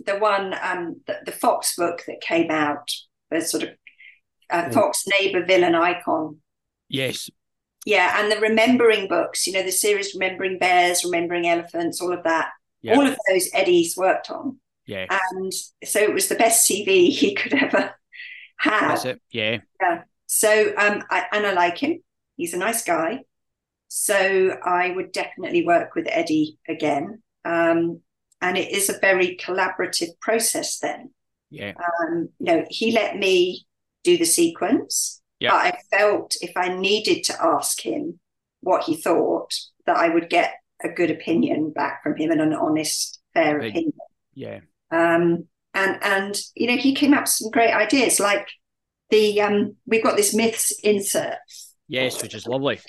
The 0.06 0.20
one, 0.20 0.54
um, 0.62 1.02
the, 1.08 1.18
the, 1.26 1.32
Fox 1.32 1.76
book 1.76 2.04
that 2.06 2.22
came 2.22 2.52
out, 2.52 2.92
the 3.32 3.42
sort 3.42 3.64
of 3.64 3.70
uh, 4.52 4.70
Fox 4.70 5.06
neighbor 5.08 5.44
villain 5.44 5.74
icon. 5.74 6.38
Yes. 6.88 7.32
Yeah, 7.84 8.22
and 8.22 8.32
the 8.32 8.40
remembering 8.40 9.08
books, 9.08 9.48
you 9.48 9.54
know, 9.54 9.64
the 9.64 9.72
series 9.72 10.14
Remembering 10.14 10.60
Bears, 10.60 11.04
Remembering 11.04 11.48
Elephants, 11.48 12.00
all 12.00 12.14
of 12.14 12.24
that. 12.26 12.50
Yeah. 12.84 12.96
All 12.96 13.08
of 13.08 13.18
those 13.28 13.50
Eddie's 13.54 13.98
worked 13.98 14.30
on. 14.30 14.60
Yeah. 14.88 15.06
And 15.10 15.53
so 15.84 16.00
it 16.00 16.13
was 16.13 16.27
the 16.27 16.36
best 16.36 16.67
CV 16.67 17.10
he 17.12 17.36
could 17.36 17.53
ever 17.53 17.94
have. 18.58 18.82
That's 18.82 19.06
it. 19.06 19.22
Yeah. 19.32 19.60
Yeah. 19.82 20.03
So 20.25 20.74
um 20.77 21.03
I, 21.12 21.25
and 21.32 21.46
I 21.46 21.53
like 21.53 21.77
him. 21.77 22.01
He's 22.36 22.53
a 22.53 22.58
nice 22.58 22.84
guy. 22.84 23.20
So 23.89 24.58
I 24.63 24.91
would 24.91 25.12
definitely 25.12 25.65
work 25.65 25.94
with 25.96 26.08
Eddie 26.10 26.58
again. 26.67 27.22
Um 27.46 28.01
and 28.41 28.58
it 28.58 28.72
is 28.72 28.89
a 28.89 29.00
very 29.00 29.38
collaborative 29.38 30.20
process 30.22 30.79
then. 30.79 31.12
Yeah. 31.50 31.74
Um, 31.77 32.29
you 32.39 32.46
know, 32.46 32.65
he 32.70 32.91
let 32.91 33.17
me 33.17 33.65
do 34.03 34.17
the 34.17 34.25
sequence. 34.25 35.22
Yeah. 35.39 35.51
But 35.51 35.58
I 35.58 35.98
felt 35.98 36.36
if 36.41 36.51
I 36.56 36.70
needed 36.70 37.24
to 37.25 37.44
ask 37.44 37.84
him 37.84 38.20
what 38.62 38.84
he 38.84 38.96
thought, 38.96 39.53
that 39.86 39.98
I 39.98 40.10
would 40.10 40.29
get 40.29 40.53
a 40.84 40.89
good 40.89 41.10
opinion 41.10 41.72
back 41.72 42.03
from 42.03 42.15
him 42.15 42.32
and 42.32 42.41
an 42.41 42.53
honest, 42.53 43.20
fair 43.34 43.58
opinion. 43.60 43.94
Yeah. 44.34 44.60
Um, 44.91 45.48
and 45.74 45.98
and 46.01 46.38
you 46.56 46.67
know 46.67 46.77
he 46.77 46.96
came 46.96 47.13
up 47.13 47.24
with 47.24 47.29
some 47.29 47.51
great 47.51 47.74
ideas 47.74 48.20
like 48.20 48.48
the 49.10 49.39
um 49.41 49.75
we've 49.86 50.03
got 50.03 50.17
this 50.17 50.34
myths 50.34 50.72
insert. 50.84 51.38
Yes 51.88 52.22
which 52.22 52.34
is 52.34 52.48
lovely. 52.48 52.79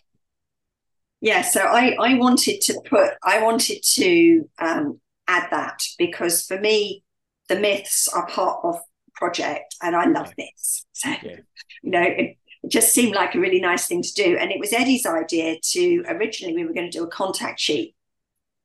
Yeah 1.21 1.43
so 1.43 1.63
i 1.63 1.97
i 2.01 2.15
wanted 2.15 2.61
to 2.63 2.81
put 2.89 3.11
i 3.25 3.43
wanted 3.43 3.83
to 3.95 4.49
um 4.59 5.01
add 5.27 5.49
that 5.51 5.83
because 5.99 6.47
for 6.47 6.59
me 6.59 7.03
the 7.49 7.59
myths 7.59 8.09
are 8.09 8.27
part 8.29 8.61
of 8.63 8.79
project 9.15 9.75
and 9.83 9.97
i 9.97 10.07
love 10.07 10.33
myths 10.39 10.87
so 10.93 11.09
yeah. 11.09 11.37
you 11.83 11.91
know 11.91 12.03
it, 12.03 12.37
it 12.63 12.71
just 12.71 12.93
seemed 12.93 13.15
like 13.15 13.35
a 13.35 13.41
really 13.41 13.61
nice 13.61 13.87
thing 13.87 14.03
to 14.03 14.13
do. 14.15 14.37
And 14.37 14.51
it 14.51 14.59
was 14.59 14.73
eddie's 14.73 15.07
idea 15.07 15.57
to 15.61 16.05
originally 16.09 16.55
we 16.55 16.65
were 16.65 16.73
going 16.73 16.91
to 16.91 16.99
do 16.99 17.05
a 17.05 17.09
contact 17.09 17.61
sheet 17.61 17.95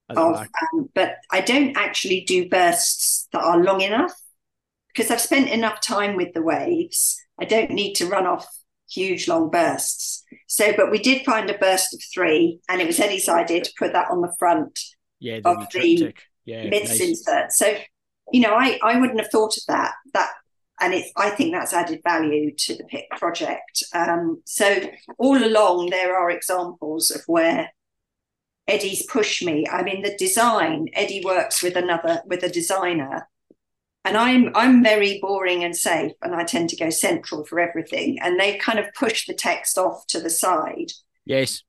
of, 0.09 0.35
um, 0.37 0.89
but 0.93 1.17
I 1.31 1.41
don't 1.41 1.77
actually 1.77 2.21
do 2.21 2.49
bursts 2.49 3.12
that 3.33 3.43
are 3.43 3.61
long 3.61 3.81
enough 3.81 4.13
because 4.93 5.11
I've 5.11 5.21
spent 5.21 5.49
enough 5.49 5.81
time 5.81 6.15
with 6.15 6.33
the 6.33 6.41
waves. 6.41 7.19
I 7.39 7.45
don't 7.45 7.71
need 7.71 7.93
to 7.95 8.07
run 8.07 8.27
off 8.27 8.47
huge 8.89 9.27
long 9.27 9.49
bursts. 9.49 10.23
So, 10.47 10.73
but 10.75 10.91
we 10.91 10.99
did 10.99 11.25
find 11.25 11.49
a 11.49 11.57
burst 11.57 11.93
of 11.93 12.01
three, 12.13 12.59
and 12.69 12.81
it 12.81 12.87
was 12.87 12.99
Eddie's 12.99 13.29
idea 13.29 13.61
to 13.61 13.73
put 13.77 13.93
that 13.93 14.11
on 14.11 14.21
the 14.21 14.33
front 14.37 14.79
yeah, 15.19 15.39
the 15.43 15.49
of 15.49 15.69
the 15.71 16.13
yeah, 16.45 16.69
myths 16.69 16.99
nice. 16.99 17.01
insert. 17.01 17.51
So, 17.51 17.75
you 18.31 18.41
know, 18.41 18.53
I 18.53 18.79
I 18.83 18.99
wouldn't 18.99 19.19
have 19.19 19.31
thought 19.31 19.57
of 19.57 19.63
that. 19.67 19.93
That 20.13 20.31
and 20.79 20.93
it's 20.93 21.11
I 21.15 21.29
think 21.29 21.53
that's 21.53 21.73
added 21.73 22.01
value 22.03 22.53
to 22.55 22.75
the 22.75 22.83
PIC 22.85 23.09
project. 23.17 23.83
Um, 23.93 24.41
so 24.45 24.81
all 25.17 25.43
along 25.43 25.89
there 25.89 26.15
are 26.17 26.29
examples 26.29 27.09
of 27.11 27.21
where 27.27 27.71
Eddie's 28.67 29.05
pushed 29.05 29.43
me. 29.43 29.65
I 29.67 29.83
mean, 29.83 30.01
the 30.01 30.15
design. 30.17 30.87
Eddie 30.93 31.23
works 31.23 31.61
with 31.61 31.75
another 31.75 32.21
with 32.25 32.43
a 32.43 32.49
designer, 32.49 33.27
and 34.05 34.17
I'm 34.17 34.51
I'm 34.55 34.83
very 34.83 35.19
boring 35.21 35.63
and 35.63 35.75
safe, 35.75 36.13
and 36.21 36.33
I 36.35 36.43
tend 36.43 36.69
to 36.69 36.77
go 36.77 36.89
central 36.89 37.43
for 37.43 37.59
everything. 37.59 38.19
And 38.21 38.39
they 38.39 38.57
kind 38.57 38.79
of 38.79 38.93
push 38.93 39.27
the 39.27 39.33
text 39.33 39.77
off 39.77 40.07
to 40.07 40.19
the 40.19 40.29
side. 40.29 40.91
Yes, 41.25 41.63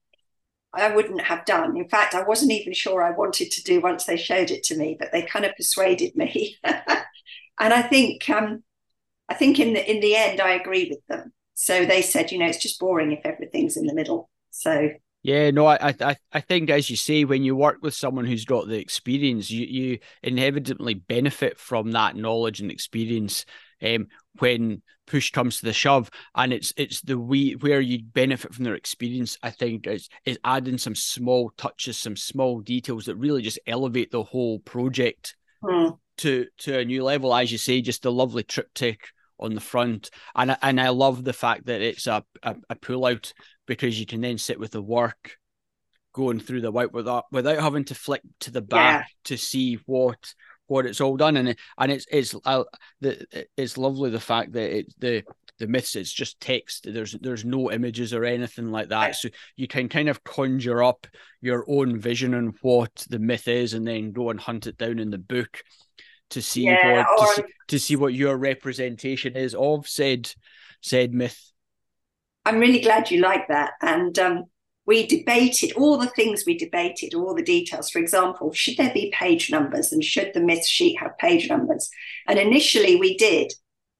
I 0.72 0.94
wouldn't 0.94 1.22
have 1.22 1.44
done. 1.44 1.76
In 1.76 1.88
fact, 1.88 2.14
I 2.14 2.22
wasn't 2.22 2.52
even 2.52 2.72
sure 2.72 3.02
I 3.02 3.10
wanted 3.10 3.50
to 3.52 3.62
do 3.62 3.80
once 3.80 4.04
they 4.04 4.16
showed 4.16 4.50
it 4.50 4.62
to 4.64 4.76
me, 4.76 4.96
but 4.98 5.12
they 5.12 5.22
kind 5.22 5.44
of 5.44 5.56
persuaded 5.56 6.14
me. 6.16 6.56
and 6.64 6.74
I 7.58 7.82
think 7.82 8.28
um, 8.30 8.62
I 9.28 9.34
think 9.34 9.58
in 9.58 9.72
the 9.74 9.90
in 9.90 10.00
the 10.00 10.16
end, 10.16 10.40
I 10.40 10.52
agree 10.52 10.88
with 10.88 11.04
them. 11.08 11.32
So 11.54 11.84
they 11.84 12.02
said, 12.02 12.32
you 12.32 12.38
know, 12.38 12.46
it's 12.46 12.62
just 12.62 12.80
boring 12.80 13.12
if 13.12 13.24
everything's 13.24 13.76
in 13.76 13.86
the 13.86 13.94
middle. 13.94 14.28
So 14.50 14.90
yeah, 15.24 15.50
no, 15.50 15.64
I, 15.64 15.94
I, 16.00 16.16
I 16.34 16.40
think 16.40 16.68
as 16.68 16.90
you 16.90 16.96
say, 16.96 17.24
when 17.24 17.44
you 17.44 17.56
work 17.56 17.78
with 17.80 17.94
someone 17.94 18.26
who's 18.26 18.44
got 18.44 18.68
the 18.68 18.78
experience, 18.78 19.50
you, 19.50 19.64
you 19.66 19.98
inevitably 20.22 20.92
benefit 20.92 21.58
from 21.58 21.92
that 21.92 22.14
knowledge 22.14 22.60
and 22.60 22.70
experience. 22.70 23.46
Um, 23.82 24.08
when 24.38 24.82
push 25.06 25.30
comes 25.30 25.58
to 25.58 25.64
the 25.64 25.72
shove, 25.72 26.10
and 26.34 26.52
it's 26.52 26.74
it's 26.76 27.00
the 27.00 27.18
we 27.18 27.52
where 27.52 27.80
you 27.80 28.02
benefit 28.02 28.52
from 28.52 28.64
their 28.64 28.74
experience. 28.74 29.38
I 29.42 29.48
think 29.48 29.86
is 29.86 30.10
is 30.26 30.38
adding 30.44 30.76
some 30.76 30.94
small 30.94 31.50
touches, 31.56 31.98
some 31.98 32.16
small 32.16 32.60
details 32.60 33.06
that 33.06 33.16
really 33.16 33.40
just 33.40 33.58
elevate 33.66 34.10
the 34.10 34.24
whole 34.24 34.58
project 34.58 35.36
mm. 35.62 35.98
to 36.18 36.46
to 36.58 36.78
a 36.80 36.84
new 36.84 37.02
level. 37.02 37.34
As 37.34 37.50
you 37.50 37.56
say, 37.56 37.80
just 37.80 38.04
a 38.04 38.10
lovely 38.10 38.42
triptych 38.42 39.08
on 39.38 39.54
the 39.54 39.60
front, 39.62 40.10
and 40.34 40.54
and 40.60 40.78
I 40.78 40.90
love 40.90 41.24
the 41.24 41.32
fact 41.32 41.64
that 41.66 41.80
it's 41.80 42.06
a 42.06 42.24
a, 42.42 42.56
a 42.68 42.76
pull 42.76 43.06
out 43.06 43.32
because 43.66 43.98
you 43.98 44.06
can 44.06 44.20
then 44.20 44.38
sit 44.38 44.58
with 44.58 44.72
the 44.72 44.82
work 44.82 45.36
going 46.12 46.38
through 46.38 46.60
the 46.60 46.70
white 46.70 46.92
without 46.92 47.24
without 47.32 47.58
having 47.58 47.84
to 47.84 47.94
flick 47.94 48.22
to 48.40 48.50
the 48.50 48.62
back 48.62 49.00
yeah. 49.00 49.04
to 49.24 49.36
see 49.36 49.78
what 49.86 50.34
what 50.66 50.86
it's 50.86 51.00
all 51.00 51.16
done 51.16 51.36
and 51.36 51.56
and 51.78 51.92
it's 51.92 52.06
it's 52.10 52.34
uh, 52.44 52.64
the 53.00 53.46
it's 53.56 53.76
lovely 53.76 54.10
the 54.10 54.20
fact 54.20 54.52
that 54.52 54.78
it 54.78 54.94
the 54.98 55.22
the 55.58 55.66
myths 55.66 55.94
it's 55.94 56.12
just 56.12 56.40
text 56.40 56.86
there's 56.92 57.12
there's 57.20 57.44
no 57.44 57.70
images 57.70 58.12
or 58.12 58.24
anything 58.24 58.70
like 58.70 58.88
that 58.88 59.04
right. 59.04 59.14
so 59.14 59.28
you 59.56 59.68
can 59.68 59.88
kind 59.88 60.08
of 60.08 60.24
conjure 60.24 60.82
up 60.82 61.06
your 61.40 61.64
own 61.68 61.98
vision 61.98 62.34
on 62.34 62.54
what 62.62 63.06
the 63.08 63.18
myth 63.18 63.46
is 63.46 63.74
and 63.74 63.86
then 63.86 64.12
go 64.12 64.30
and 64.30 64.40
hunt 64.40 64.66
it 64.66 64.78
down 64.78 64.98
in 64.98 65.10
the 65.10 65.18
book 65.18 65.62
to 66.30 66.40
see 66.40 66.64
yeah, 66.64 66.96
what 66.96 67.06
or... 67.20 67.26
to, 67.26 67.32
see, 67.34 67.42
to 67.68 67.78
see 67.78 67.96
what 67.96 68.14
your 68.14 68.36
representation 68.36 69.36
is 69.36 69.54
of 69.54 69.86
said 69.86 70.30
said 70.80 71.12
myth 71.12 71.52
I'm 72.44 72.58
really 72.58 72.80
glad 72.80 73.10
you 73.10 73.20
like 73.20 73.48
that. 73.48 73.72
And 73.80 74.18
um, 74.18 74.44
we 74.86 75.06
debated 75.06 75.72
all 75.72 75.96
the 75.96 76.08
things 76.08 76.44
we 76.46 76.58
debated, 76.58 77.14
all 77.14 77.34
the 77.34 77.42
details. 77.42 77.90
For 77.90 77.98
example, 77.98 78.52
should 78.52 78.76
there 78.76 78.92
be 78.92 79.12
page 79.14 79.50
numbers 79.50 79.92
and 79.92 80.04
should 80.04 80.32
the 80.34 80.40
myth 80.40 80.66
sheet 80.66 80.98
have 80.98 81.16
page 81.18 81.48
numbers? 81.48 81.88
And 82.28 82.38
initially 82.38 82.96
we 82.96 83.16
did 83.16 83.52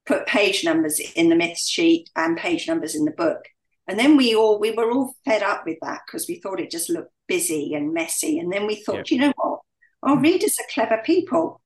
put 0.05 0.27
page 0.27 0.63
numbers 0.63 0.99
in 1.15 1.29
the 1.29 1.35
myth 1.35 1.57
sheet 1.57 2.09
and 2.15 2.37
page 2.37 2.67
numbers 2.67 2.95
in 2.95 3.05
the 3.05 3.11
book. 3.11 3.45
And 3.87 3.99
then 3.99 4.17
we 4.17 4.35
all 4.35 4.59
we 4.59 4.71
were 4.71 4.91
all 4.91 5.15
fed 5.25 5.43
up 5.43 5.63
with 5.65 5.77
that 5.81 6.01
because 6.05 6.27
we 6.27 6.39
thought 6.39 6.59
it 6.59 6.71
just 6.71 6.89
looked 6.89 7.11
busy 7.27 7.73
and 7.73 7.93
messy. 7.93 8.39
And 8.39 8.51
then 8.51 8.65
we 8.67 8.75
thought, 8.75 9.11
you 9.11 9.19
know 9.19 9.33
what? 9.37 9.59
Our 10.03 10.19
readers 10.19 10.57
are 10.59 10.73
clever 10.73 11.01
people. 11.03 11.61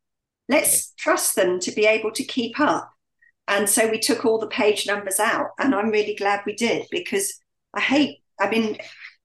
Let's 0.47 0.93
trust 0.97 1.35
them 1.35 1.59
to 1.61 1.71
be 1.71 1.85
able 1.85 2.11
to 2.11 2.23
keep 2.23 2.59
up. 2.59 2.91
And 3.49 3.69
so 3.69 3.89
we 3.89 3.99
took 3.99 4.25
all 4.25 4.39
the 4.39 4.47
page 4.47 4.87
numbers 4.87 5.19
out. 5.19 5.47
And 5.59 5.75
I'm 5.75 5.89
really 5.89 6.15
glad 6.15 6.41
we 6.45 6.55
did 6.55 6.87
because 6.91 7.33
I 7.73 7.81
hate, 7.81 8.19
I 8.39 8.49
mean, 8.49 8.77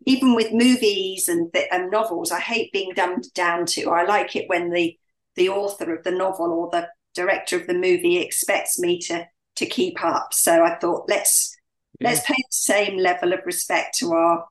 even 0.07 0.35
with 0.35 0.53
movies 0.53 1.29
and, 1.29 1.55
and 1.71 1.91
novels, 1.91 2.33
I 2.33 2.41
hate 2.41 2.73
being 2.73 2.93
dumbed 2.95 3.33
down 3.35 3.67
to. 3.67 3.91
I 3.91 4.05
like 4.05 4.35
it 4.37 4.49
when 4.49 4.71
the 4.71 4.99
the 5.37 5.49
author 5.49 5.95
of 5.95 6.05
the 6.05 6.13
novel 6.13 6.53
or 6.53 6.71
the 6.71 6.89
director 7.15 7.57
of 7.61 7.67
the 7.67 7.75
movie 7.75 8.19
expects 8.19 8.79
me 8.79 8.99
to 9.01 9.27
to 9.57 9.67
keep 9.67 10.03
up. 10.05 10.33
So 10.35 10.65
I 10.65 10.77
thought 10.79 11.09
let's 11.09 11.57
Yeah. 12.01 12.09
Let's 12.11 12.27
pay 12.27 12.35
the 12.35 12.45
same 12.51 12.99
level 12.99 13.33
of 13.33 13.41
respect 13.47 13.97
to 13.99 14.13
our 14.13 14.47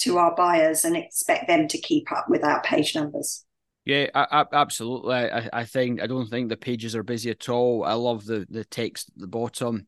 to 0.00 0.18
our 0.18 0.34
buyers 0.34 0.84
and 0.84 0.96
expect 0.96 1.48
them 1.48 1.68
to 1.68 1.78
keep 1.78 2.10
up 2.12 2.26
with 2.28 2.44
our 2.44 2.62
page 2.62 2.94
numbers. 2.94 3.44
Yeah, 3.88 4.08
I, 4.14 4.26
I, 4.30 4.44
absolutely. 4.52 5.14
I, 5.14 5.48
I 5.50 5.64
think 5.64 6.02
I 6.02 6.06
don't 6.06 6.28
think 6.28 6.50
the 6.50 6.58
pages 6.58 6.94
are 6.94 7.02
busy 7.02 7.30
at 7.30 7.48
all. 7.48 7.84
I 7.84 7.94
love 7.94 8.26
the 8.26 8.46
the 8.50 8.64
text 8.66 9.08
at 9.08 9.18
the 9.18 9.26
bottom 9.26 9.86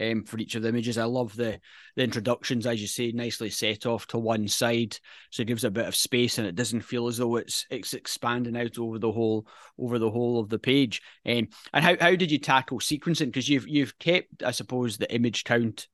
um, 0.00 0.24
for 0.24 0.38
each 0.38 0.54
of 0.54 0.62
the 0.62 0.70
images. 0.70 0.96
I 0.96 1.04
love 1.04 1.36
the 1.36 1.60
the 1.94 2.02
introductions, 2.02 2.66
as 2.66 2.80
you 2.80 2.86
say, 2.86 3.12
nicely 3.12 3.50
set 3.50 3.84
off 3.84 4.06
to 4.06 4.18
one 4.18 4.48
side, 4.48 4.96
so 5.30 5.42
it 5.42 5.48
gives 5.48 5.64
a 5.64 5.70
bit 5.70 5.84
of 5.84 5.94
space 5.94 6.38
and 6.38 6.46
it 6.46 6.54
doesn't 6.54 6.80
feel 6.80 7.08
as 7.08 7.18
though 7.18 7.36
it's 7.36 7.66
it's 7.68 7.92
expanding 7.92 8.56
out 8.56 8.78
over 8.78 8.98
the 8.98 9.12
whole 9.12 9.46
over 9.78 9.98
the 9.98 10.10
whole 10.10 10.40
of 10.40 10.48
the 10.48 10.58
page. 10.58 11.02
Um, 11.26 11.48
and 11.74 11.84
how, 11.84 11.94
how 12.00 12.16
did 12.16 12.30
you 12.30 12.38
tackle 12.38 12.78
sequencing? 12.78 13.26
Because 13.26 13.50
you've 13.50 13.68
you've 13.68 13.98
kept, 13.98 14.42
I 14.42 14.52
suppose, 14.52 14.96
the 14.96 15.14
image 15.14 15.44
count. 15.44 15.88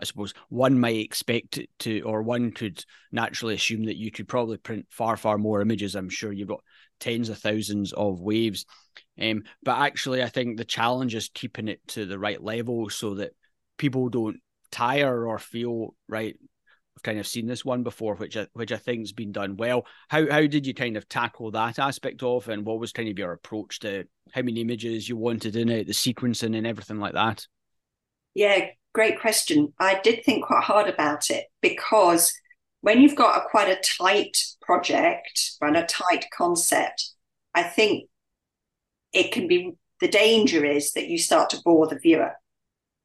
I 0.00 0.04
suppose 0.04 0.34
one 0.48 0.80
might 0.80 0.96
expect 0.96 1.60
to, 1.80 2.00
or 2.00 2.22
one 2.22 2.50
could 2.50 2.84
naturally 3.12 3.54
assume 3.54 3.84
that 3.84 3.96
you 3.96 4.10
could 4.10 4.26
probably 4.26 4.56
print 4.56 4.86
far, 4.90 5.16
far 5.16 5.38
more 5.38 5.60
images. 5.60 5.94
I'm 5.94 6.08
sure 6.08 6.32
you've 6.32 6.48
got 6.48 6.64
tens 7.02 7.28
of 7.28 7.38
thousands 7.38 7.92
of 7.92 8.20
waves. 8.20 8.64
Um, 9.20 9.42
but 9.62 9.78
actually, 9.78 10.22
I 10.22 10.28
think 10.28 10.56
the 10.56 10.64
challenge 10.64 11.14
is 11.14 11.30
keeping 11.34 11.68
it 11.68 11.80
to 11.88 12.06
the 12.06 12.18
right 12.18 12.42
level 12.42 12.88
so 12.88 13.16
that 13.16 13.32
people 13.76 14.08
don't 14.08 14.38
tire 14.70 15.26
or 15.26 15.38
feel 15.38 15.94
right. 16.08 16.36
I've 16.96 17.02
kind 17.02 17.18
of 17.18 17.26
seen 17.26 17.46
this 17.46 17.64
one 17.64 17.82
before, 17.82 18.14
which 18.14 18.36
I, 18.36 18.46
which 18.52 18.70
I 18.70 18.76
think 18.76 19.00
has 19.00 19.12
been 19.12 19.32
done 19.32 19.56
well. 19.56 19.86
How 20.08 20.30
how 20.30 20.46
did 20.46 20.66
you 20.66 20.74
kind 20.74 20.96
of 20.96 21.08
tackle 21.08 21.50
that 21.50 21.78
aspect 21.78 22.22
of, 22.22 22.48
and 22.48 22.64
what 22.64 22.78
was 22.78 22.92
kind 22.92 23.08
of 23.08 23.18
your 23.18 23.32
approach 23.32 23.80
to 23.80 24.04
how 24.32 24.42
many 24.42 24.60
images 24.60 25.08
you 25.08 25.16
wanted 25.16 25.56
in 25.56 25.68
it, 25.68 25.86
the 25.88 25.92
sequencing, 25.92 26.56
and 26.56 26.66
everything 26.66 26.98
like 26.98 27.14
that? 27.14 27.46
Yeah, 28.34 28.66
great 28.94 29.20
question. 29.20 29.72
I 29.78 30.00
did 30.02 30.24
think 30.24 30.46
quite 30.46 30.62
hard 30.62 30.88
about 30.88 31.30
it 31.30 31.46
because 31.60 32.32
when 32.82 33.00
you've 33.00 33.16
got 33.16 33.38
a 33.38 33.48
quite 33.48 33.68
a 33.68 33.80
tight 33.98 34.36
project 34.60 35.52
and 35.60 35.76
a 35.76 35.86
tight 35.86 36.26
concept, 36.36 37.10
I 37.54 37.62
think 37.62 38.08
it 39.12 39.32
can 39.32 39.48
be 39.48 39.72
the 40.00 40.08
danger 40.08 40.64
is 40.64 40.92
that 40.92 41.08
you 41.08 41.16
start 41.16 41.50
to 41.50 41.60
bore 41.64 41.86
the 41.86 41.98
viewer. 41.98 42.32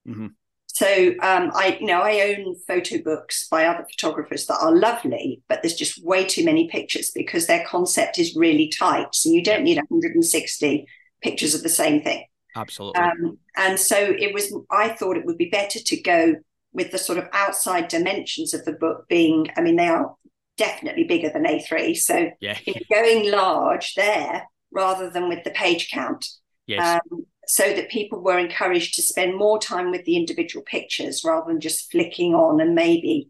Mm-hmm. 0.07 0.27
So 0.65 1.09
um, 1.21 1.51
I, 1.55 1.77
you 1.79 1.87
know, 1.87 2.01
I 2.01 2.35
own 2.35 2.55
photo 2.67 3.01
books 3.01 3.47
by 3.49 3.65
other 3.65 3.85
photographers 3.89 4.45
that 4.47 4.59
are 4.61 4.75
lovely, 4.75 5.41
but 5.47 5.61
there's 5.61 5.75
just 5.75 6.03
way 6.03 6.23
too 6.25 6.43
many 6.45 6.67
pictures 6.67 7.11
because 7.13 7.47
their 7.47 7.65
concept 7.65 8.19
is 8.19 8.35
really 8.35 8.69
tight. 8.69 9.13
So 9.13 9.29
you 9.29 9.43
don't 9.43 9.63
need 9.63 9.77
160 9.77 10.85
pictures 11.21 11.55
of 11.55 11.63
the 11.63 11.69
same 11.69 12.01
thing. 12.01 12.25
Absolutely. 12.55 13.01
Um, 13.01 13.37
and 13.55 13.79
so 13.79 13.97
it 13.97 14.33
was. 14.33 14.53
I 14.71 14.89
thought 14.89 15.17
it 15.17 15.25
would 15.25 15.37
be 15.37 15.49
better 15.49 15.79
to 15.79 16.01
go 16.01 16.35
with 16.77 16.91
the 16.91 16.97
sort 16.97 17.17
of 17.17 17.27
outside 17.33 17.89
dimensions 17.89 18.53
of 18.53 18.63
the 18.63 18.71
book 18.71 19.09
being. 19.09 19.47
I 19.57 19.61
mean, 19.61 19.75
they 19.75 19.87
are 19.87 20.15
definitely 20.57 21.03
bigger 21.03 21.29
than 21.29 21.43
A3. 21.43 21.97
So 21.97 22.29
yeah. 22.39 22.57
you 22.65 22.73
know, 22.73 22.81
going 22.89 23.31
large 23.31 23.95
there 23.95 24.47
rather 24.71 25.09
than 25.09 25.27
with 25.27 25.43
the 25.43 25.51
page 25.51 25.89
count. 25.91 26.25
Yes. 26.67 27.01
Um, 27.11 27.25
so 27.47 27.73
that 27.73 27.89
people 27.89 28.21
were 28.21 28.37
encouraged 28.37 28.95
to 28.95 29.01
spend 29.01 29.35
more 29.35 29.57
time 29.57 29.89
with 29.89 30.03
the 30.05 30.17
individual 30.17 30.63
pictures 30.65 31.23
rather 31.25 31.47
than 31.47 31.61
just 31.61 31.89
flicking 31.89 32.35
on 32.35 32.59
and 32.59 32.75
maybe 32.75 33.29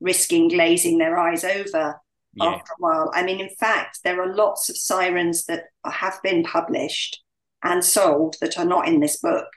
risking 0.00 0.48
glazing 0.48 0.96
their 0.98 1.18
eyes 1.18 1.44
over 1.44 2.00
yeah. 2.34 2.44
after 2.44 2.72
a 2.72 2.80
while. 2.80 3.10
I 3.14 3.22
mean, 3.22 3.38
in 3.38 3.50
fact, 3.50 4.00
there 4.02 4.20
are 4.22 4.34
lots 4.34 4.68
of 4.68 4.76
sirens 4.76 5.44
that 5.44 5.64
have 5.84 6.18
been 6.22 6.42
published 6.42 7.22
and 7.62 7.84
sold 7.84 8.36
that 8.40 8.58
are 8.58 8.64
not 8.64 8.88
in 8.88 9.00
this 9.00 9.18
book 9.18 9.48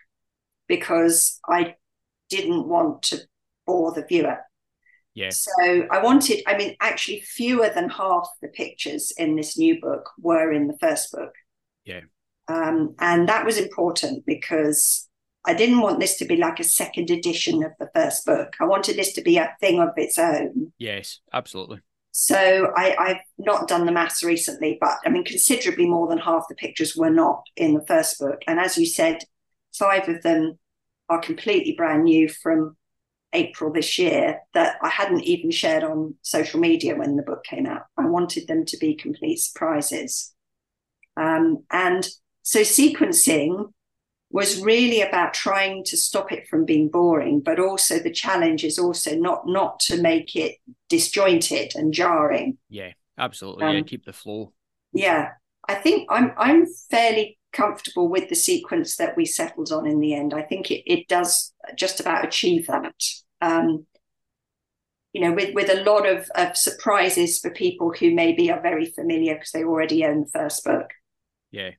because 0.67 1.39
I 1.47 1.75
didn't 2.35 2.67
want 2.67 3.03
to 3.03 3.21
bore 3.67 3.91
the 3.93 4.05
viewer. 4.05 4.39
Yes. 5.13 5.45
So 5.59 5.85
I 5.91 6.01
wanted, 6.01 6.41
I 6.47 6.57
mean, 6.57 6.75
actually, 6.81 7.21
fewer 7.21 7.69
than 7.69 7.89
half 7.89 8.27
the 8.41 8.47
pictures 8.47 9.11
in 9.17 9.35
this 9.35 9.57
new 9.57 9.79
book 9.79 10.09
were 10.19 10.51
in 10.51 10.67
the 10.67 10.77
first 10.79 11.11
book. 11.11 11.33
Yeah. 11.85 12.01
Um, 12.47 12.95
and 12.99 13.29
that 13.29 13.45
was 13.45 13.57
important 13.57 14.25
because 14.25 15.07
I 15.45 15.53
didn't 15.53 15.81
want 15.81 15.99
this 15.99 16.17
to 16.17 16.25
be 16.25 16.37
like 16.37 16.59
a 16.59 16.63
second 16.63 17.11
edition 17.11 17.63
of 17.63 17.73
the 17.79 17.89
first 17.93 18.25
book. 18.25 18.53
I 18.59 18.65
wanted 18.65 18.95
this 18.95 19.13
to 19.13 19.21
be 19.21 19.37
a 19.37 19.55
thing 19.59 19.79
of 19.79 19.89
its 19.97 20.17
own. 20.17 20.73
Yes, 20.79 21.19
absolutely. 21.31 21.79
So 22.11 22.71
I, 22.75 22.95
I've 22.99 23.21
not 23.37 23.67
done 23.67 23.85
the 23.85 23.91
maths 23.91 24.23
recently, 24.23 24.77
but 24.79 24.97
I 25.05 25.09
mean, 25.09 25.23
considerably 25.23 25.87
more 25.87 26.07
than 26.07 26.19
half 26.19 26.45
the 26.47 26.55
pictures 26.55 26.95
were 26.95 27.09
not 27.09 27.43
in 27.55 27.73
the 27.73 27.85
first 27.87 28.19
book. 28.19 28.41
And 28.47 28.59
as 28.59 28.77
you 28.77 28.85
said, 28.85 29.19
five 29.73 30.07
of 30.09 30.21
them 30.23 30.59
are 31.13 31.21
completely 31.21 31.73
brand 31.73 32.03
new 32.03 32.27
from 32.27 32.75
April 33.33 33.71
this 33.71 33.97
year 33.97 34.39
that 34.53 34.77
I 34.81 34.89
hadn't 34.89 35.23
even 35.23 35.51
shared 35.51 35.83
on 35.83 36.15
social 36.21 36.59
media 36.59 36.95
when 36.95 37.15
the 37.15 37.23
book 37.23 37.43
came 37.43 37.65
out. 37.65 37.83
I 37.97 38.05
wanted 38.05 38.47
them 38.47 38.65
to 38.65 38.77
be 38.77 38.95
complete 38.95 39.37
surprises. 39.37 40.33
Um, 41.17 41.63
and 41.71 42.07
so 42.43 42.61
sequencing 42.61 43.71
was 44.29 44.61
really 44.61 45.01
about 45.01 45.33
trying 45.33 45.83
to 45.85 45.95
stop 45.95 46.31
it 46.31 46.47
from 46.47 46.65
being 46.65 46.89
boring, 46.89 47.39
but 47.39 47.59
also 47.59 47.99
the 47.99 48.11
challenge 48.11 48.63
is 48.63 48.79
also 48.79 49.15
not 49.15 49.47
not 49.47 49.79
to 49.79 50.01
make 50.01 50.35
it 50.35 50.57
disjointed 50.89 51.73
and 51.75 51.93
jarring. 51.93 52.57
Yeah, 52.69 52.93
absolutely. 53.17 53.65
Um, 53.65 53.75
yeah, 53.75 53.81
keep 53.83 54.05
the 54.05 54.13
flow. 54.13 54.53
Yeah. 54.91 55.29
I 55.67 55.75
think 55.75 56.07
I'm 56.11 56.33
I'm 56.37 56.65
fairly 56.89 57.37
comfortable 57.53 58.09
with 58.09 58.29
the 58.29 58.35
sequence 58.35 58.97
that 58.97 59.15
we 59.15 59.25
settled 59.25 59.71
on 59.71 59.87
in 59.87 59.99
the 59.99 60.13
end. 60.13 60.33
I 60.33 60.41
think 60.41 60.71
it, 60.71 60.83
it 60.91 61.07
does 61.07 61.53
just 61.75 61.99
about 61.99 62.25
achieve 62.25 62.67
that. 62.67 62.95
Um, 63.41 63.85
you 65.13 65.21
know, 65.21 65.31
with, 65.31 65.53
with 65.53 65.69
a 65.69 65.83
lot 65.83 66.07
of, 66.07 66.29
of 66.35 66.57
surprises 66.57 67.39
for 67.39 67.51
people 67.51 67.93
who 67.93 68.13
maybe 68.13 68.51
are 68.51 68.61
very 68.61 68.85
familiar 68.85 69.35
because 69.35 69.51
they 69.51 69.63
already 69.63 70.03
own 70.03 70.21
the 70.21 70.39
first 70.39 70.63
book. 70.63 70.89
Yeah. 71.51 71.69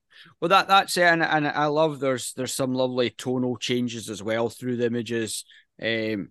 Well, 0.40 0.50
that 0.50 0.68
that's 0.68 0.96
it, 0.96 1.02
and, 1.02 1.22
and 1.22 1.48
I 1.48 1.66
love 1.66 1.98
there's 1.98 2.32
there's 2.34 2.54
some 2.54 2.74
lovely 2.74 3.10
tonal 3.10 3.56
changes 3.56 4.08
as 4.08 4.22
well 4.22 4.48
through 4.48 4.76
the 4.76 4.86
images. 4.86 5.44
Um, 5.82 6.28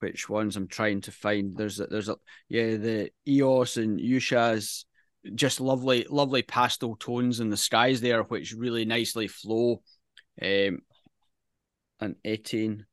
which 0.00 0.28
ones 0.28 0.56
I'm 0.56 0.68
trying 0.68 1.00
to 1.02 1.10
find? 1.10 1.56
There's 1.56 1.80
a, 1.80 1.86
there's 1.86 2.10
a 2.10 2.16
yeah 2.50 2.76
the 2.76 3.10
Eos 3.26 3.78
and 3.78 3.98
Ushas 3.98 4.84
just 5.34 5.60
lovely, 5.60 6.06
lovely 6.08 6.42
pastel 6.42 6.96
tones 6.96 7.40
in 7.40 7.50
the 7.50 7.56
skies 7.56 8.00
there, 8.00 8.22
which 8.22 8.52
really 8.52 8.84
nicely 8.84 9.28
flow. 9.28 9.82
Um, 10.42 10.80
and 12.00 12.16
18 12.24 12.86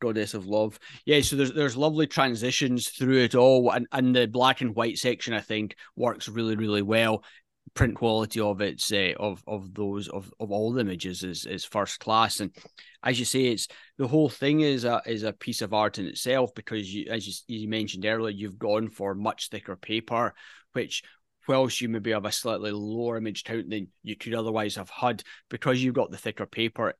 goddess 0.00 0.34
of 0.34 0.46
love. 0.46 0.78
Yeah 1.06 1.20
so 1.20 1.36
there's 1.36 1.52
there's 1.52 1.76
lovely 1.76 2.06
transitions 2.06 2.88
through 2.88 3.18
it 3.18 3.34
all 3.34 3.70
and 3.70 3.86
and 3.92 4.14
the 4.14 4.26
black 4.26 4.60
and 4.60 4.74
white 4.74 4.98
section 4.98 5.32
i 5.32 5.40
think 5.40 5.76
works 5.96 6.28
really 6.28 6.56
really 6.56 6.82
well. 6.82 7.24
Print 7.72 7.96
quality 7.96 8.40
of 8.40 8.60
its 8.60 8.92
uh, 8.92 9.14
of 9.18 9.42
of 9.46 9.72
those 9.72 10.08
of 10.08 10.32
of 10.38 10.52
all 10.52 10.72
the 10.72 10.80
images 10.80 11.24
is 11.24 11.46
is 11.46 11.64
first 11.64 11.98
class. 11.98 12.40
And 12.40 12.54
as 13.02 13.18
you 13.18 13.24
say 13.24 13.46
it's 13.46 13.66
the 13.96 14.06
whole 14.06 14.28
thing 14.28 14.60
is 14.60 14.84
a 14.84 15.00
is 15.06 15.22
a 15.22 15.32
piece 15.32 15.62
of 15.62 15.72
art 15.72 15.98
in 15.98 16.06
itself 16.06 16.54
because 16.54 16.92
you 16.92 17.06
as 17.10 17.26
you, 17.26 17.60
you 17.62 17.68
mentioned 17.68 18.04
earlier 18.04 18.36
you've 18.36 18.58
gone 18.58 18.90
for 18.90 19.14
much 19.14 19.48
thicker 19.48 19.76
paper 19.76 20.34
which 20.72 21.02
whilst 21.48 21.80
you 21.80 21.88
maybe 21.88 22.12
have 22.12 22.24
a 22.24 22.32
slightly 22.32 22.70
lower 22.72 23.16
image 23.16 23.44
count 23.44 23.70
than 23.70 23.88
you 24.02 24.16
could 24.16 24.34
otherwise 24.34 24.76
have 24.76 24.90
had, 24.90 25.22
because 25.48 25.82
you've 25.82 25.94
got 25.94 26.10
the 26.10 26.18
thicker 26.18 26.46
paper, 26.46 26.94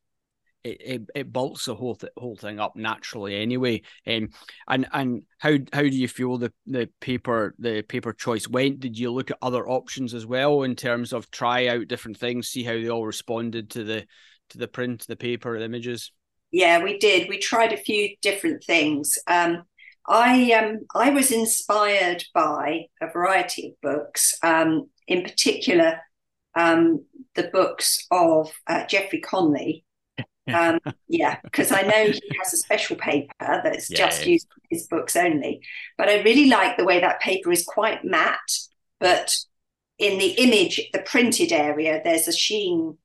it, 0.64 0.80
it, 0.80 1.02
it 1.14 1.32
bulks 1.32 1.66
the 1.66 1.74
whole 1.74 1.94
th- 1.94 2.12
whole 2.16 2.36
thing 2.36 2.58
up 2.58 2.74
naturally 2.74 3.36
anyway. 3.36 3.82
Um, 4.06 4.30
and 4.66 4.86
and 4.92 5.22
how 5.38 5.58
how 5.72 5.82
do 5.82 5.88
you 5.88 6.08
feel 6.08 6.38
the 6.38 6.52
the 6.66 6.88
paper 7.00 7.54
the 7.58 7.82
paper 7.82 8.12
choice 8.12 8.48
went? 8.48 8.80
Did 8.80 8.98
you 8.98 9.12
look 9.12 9.30
at 9.30 9.38
other 9.42 9.68
options 9.68 10.14
as 10.14 10.26
well 10.26 10.62
in 10.62 10.74
terms 10.74 11.12
of 11.12 11.30
try 11.30 11.68
out 11.68 11.88
different 11.88 12.16
things, 12.16 12.48
see 12.48 12.64
how 12.64 12.72
they 12.72 12.88
all 12.88 13.04
responded 13.06 13.70
to 13.70 13.84
the 13.84 14.06
to 14.50 14.58
the 14.58 14.68
print, 14.68 15.06
the 15.06 15.16
paper, 15.16 15.58
the 15.58 15.64
images? 15.64 16.12
Yeah, 16.50 16.82
we 16.82 16.98
did. 16.98 17.28
We 17.28 17.38
tried 17.38 17.72
a 17.72 17.76
few 17.76 18.16
different 18.22 18.62
things. 18.64 19.18
Um, 19.26 19.64
I 20.06 20.52
um, 20.52 20.80
I 20.94 21.10
was 21.10 21.30
inspired 21.30 22.24
by 22.34 22.86
a 23.00 23.10
variety 23.10 23.68
of 23.68 23.80
books, 23.80 24.34
um, 24.42 24.88
in 25.08 25.22
particular 25.22 26.00
um, 26.54 27.04
the 27.34 27.44
books 27.44 28.06
of 28.10 28.52
uh, 28.66 28.86
Jeffrey 28.86 29.20
Conley. 29.20 29.84
Um, 30.52 30.78
yeah, 31.08 31.38
because 31.42 31.72
I 31.72 31.80
know 31.80 32.04
he 32.04 32.20
has 32.38 32.52
a 32.52 32.58
special 32.58 32.96
paper 32.96 33.32
that's 33.40 33.88
yeah, 33.88 33.96
just 33.96 34.26
used 34.26 34.46
for 34.54 34.60
his 34.68 34.86
books 34.88 35.16
only. 35.16 35.62
But 35.96 36.10
I 36.10 36.20
really 36.20 36.50
like 36.50 36.76
the 36.76 36.84
way 36.84 37.00
that 37.00 37.20
paper 37.20 37.50
is 37.50 37.64
quite 37.64 38.04
matte, 38.04 38.38
but 39.00 39.34
in 39.98 40.18
the 40.18 40.32
image, 40.32 40.82
the 40.92 40.98
printed 40.98 41.50
area, 41.50 42.02
there's 42.04 42.28
a 42.28 42.32
sheen 42.32 42.98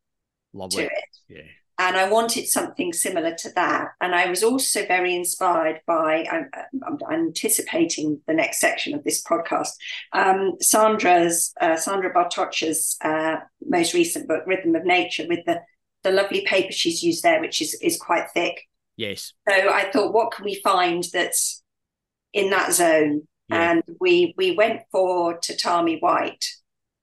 Lovely. 0.52 0.84
to 0.84 0.90
it. 0.90 1.18
Yeah. 1.30 1.42
And 1.80 1.98
I 1.98 2.08
wanted 2.10 2.48
something 2.48 2.94
similar 2.94 3.34
to 3.34 3.50
that. 3.56 3.88
And 4.02 4.14
I 4.14 4.30
was 4.30 4.44
also 4.44 4.86
very 4.86 5.16
inspired 5.16 5.80
by, 5.88 6.28
I'm, 6.30 6.50
I'm 6.86 7.00
anticipating 7.12 8.22
the 8.28 8.36
next 8.36 8.60
section 8.60 8.94
of 8.94 9.04
this 9.04 9.24
podcast, 9.24 9.70
um, 10.14 10.58
Sandra's, 10.62 11.54
uh, 11.60 11.78
Sandra 11.78 12.14
Bartocha's 12.14 12.98
uh, 13.02 13.38
most 13.66 13.94
recent 13.94 14.28
book, 14.28 14.44
Rhythm 14.46 14.76
of 14.76 14.86
Nature, 14.86 15.26
with 15.28 15.46
the, 15.46 15.62
the 16.04 16.12
lovely 16.12 16.46
paper 16.46 16.72
she's 16.72 17.02
used 17.02 17.24
there, 17.24 17.42
which 17.42 17.62
is, 17.62 17.74
is 17.82 17.98
quite 17.98 18.30
thick. 18.32 18.62
Yes. 18.98 19.34
So 19.48 19.56
I 19.56 19.90
thought, 19.90 20.14
what 20.14 20.34
can 20.34 20.44
we 20.44 20.62
find 20.62 21.06
that's 21.14 21.64
in 22.34 22.50
that 22.50 22.74
zone? 22.74 23.28
Yeah. 23.48 23.72
And 23.72 23.84
we 24.00 24.36
we 24.38 24.52
went 24.52 24.82
for 24.92 25.40
tatami 25.40 25.98
white, 26.00 26.46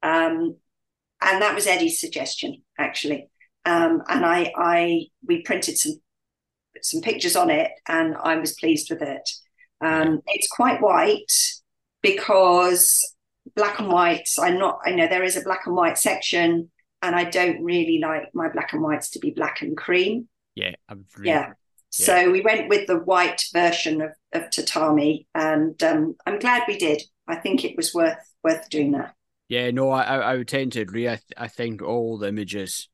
um, 0.03 0.57
and 1.21 1.43
that 1.43 1.55
was 1.55 1.67
Eddie's 1.67 1.99
suggestion 1.99 2.63
actually. 2.79 3.31
Um, 3.67 4.03
and 4.09 4.25
I 4.25 4.53
I 4.57 5.07
we 5.27 5.43
printed 5.43 5.77
some 5.77 6.01
some 6.83 7.01
pictures 7.01 7.37
on 7.37 7.51
it, 7.51 7.71
and 7.87 8.17
I 8.17 8.37
was 8.37 8.55
pleased 8.55 8.91
with 8.91 9.03
it. 9.03 9.29
Um, 9.81 10.23
it's 10.27 10.49
quite 10.49 10.81
white 10.81 11.33
because 12.01 13.03
black 13.55 13.79
and 13.79 13.91
whites. 13.91 14.39
I'm 14.39 14.59
not. 14.59 14.79
I 14.87 14.93
know 14.93 15.09
there 15.09 15.25
is 15.25 15.37
a 15.37 15.43
black 15.43 15.67
and 15.67 15.77
white 15.77 15.99
section, 15.99 16.71
and 17.03 17.17
I 17.17 17.25
don't 17.25 17.63
really 17.63 17.99
like 17.99 18.31
my 18.35 18.49
black 18.49 18.73
and 18.73 18.83
whites 18.83 19.11
to 19.11 19.19
be 19.19 19.31
black 19.31 19.63
and 19.63 19.77
cream. 19.77 20.29
Yeah, 20.55 20.75
really, 21.17 21.31
yeah. 21.31 21.53
So 21.91 22.31
we 22.31 22.43
went 22.43 22.69
with 22.69 22.87
the 22.87 22.99
white 22.99 23.43
version 23.53 24.03
of, 24.03 24.11
of 24.33 24.51
tatami, 24.51 25.27
and 25.35 25.81
um, 25.83 26.17
I'm 26.27 26.39
glad 26.39 26.63
we 26.69 26.79
did. 26.79 27.03
I 27.27 27.37
think 27.37 27.65
it 27.65 27.77
was 27.77 27.95
worth 27.95 28.19
worth 28.45 28.69
doing 28.69 28.93
that. 28.93 29.15
Yeah, 29.49 29.71
no, 29.71 29.91
I 29.91 30.03
I 30.03 30.37
would 30.37 30.49
tend 30.49 30.73
to 30.73 30.81
agree. 30.81 31.09
I 31.09 31.17
th- 31.17 31.33
I 31.37 31.49
think 31.49 31.83
all 31.83 32.19
the 32.19 32.29
images, 32.29 32.89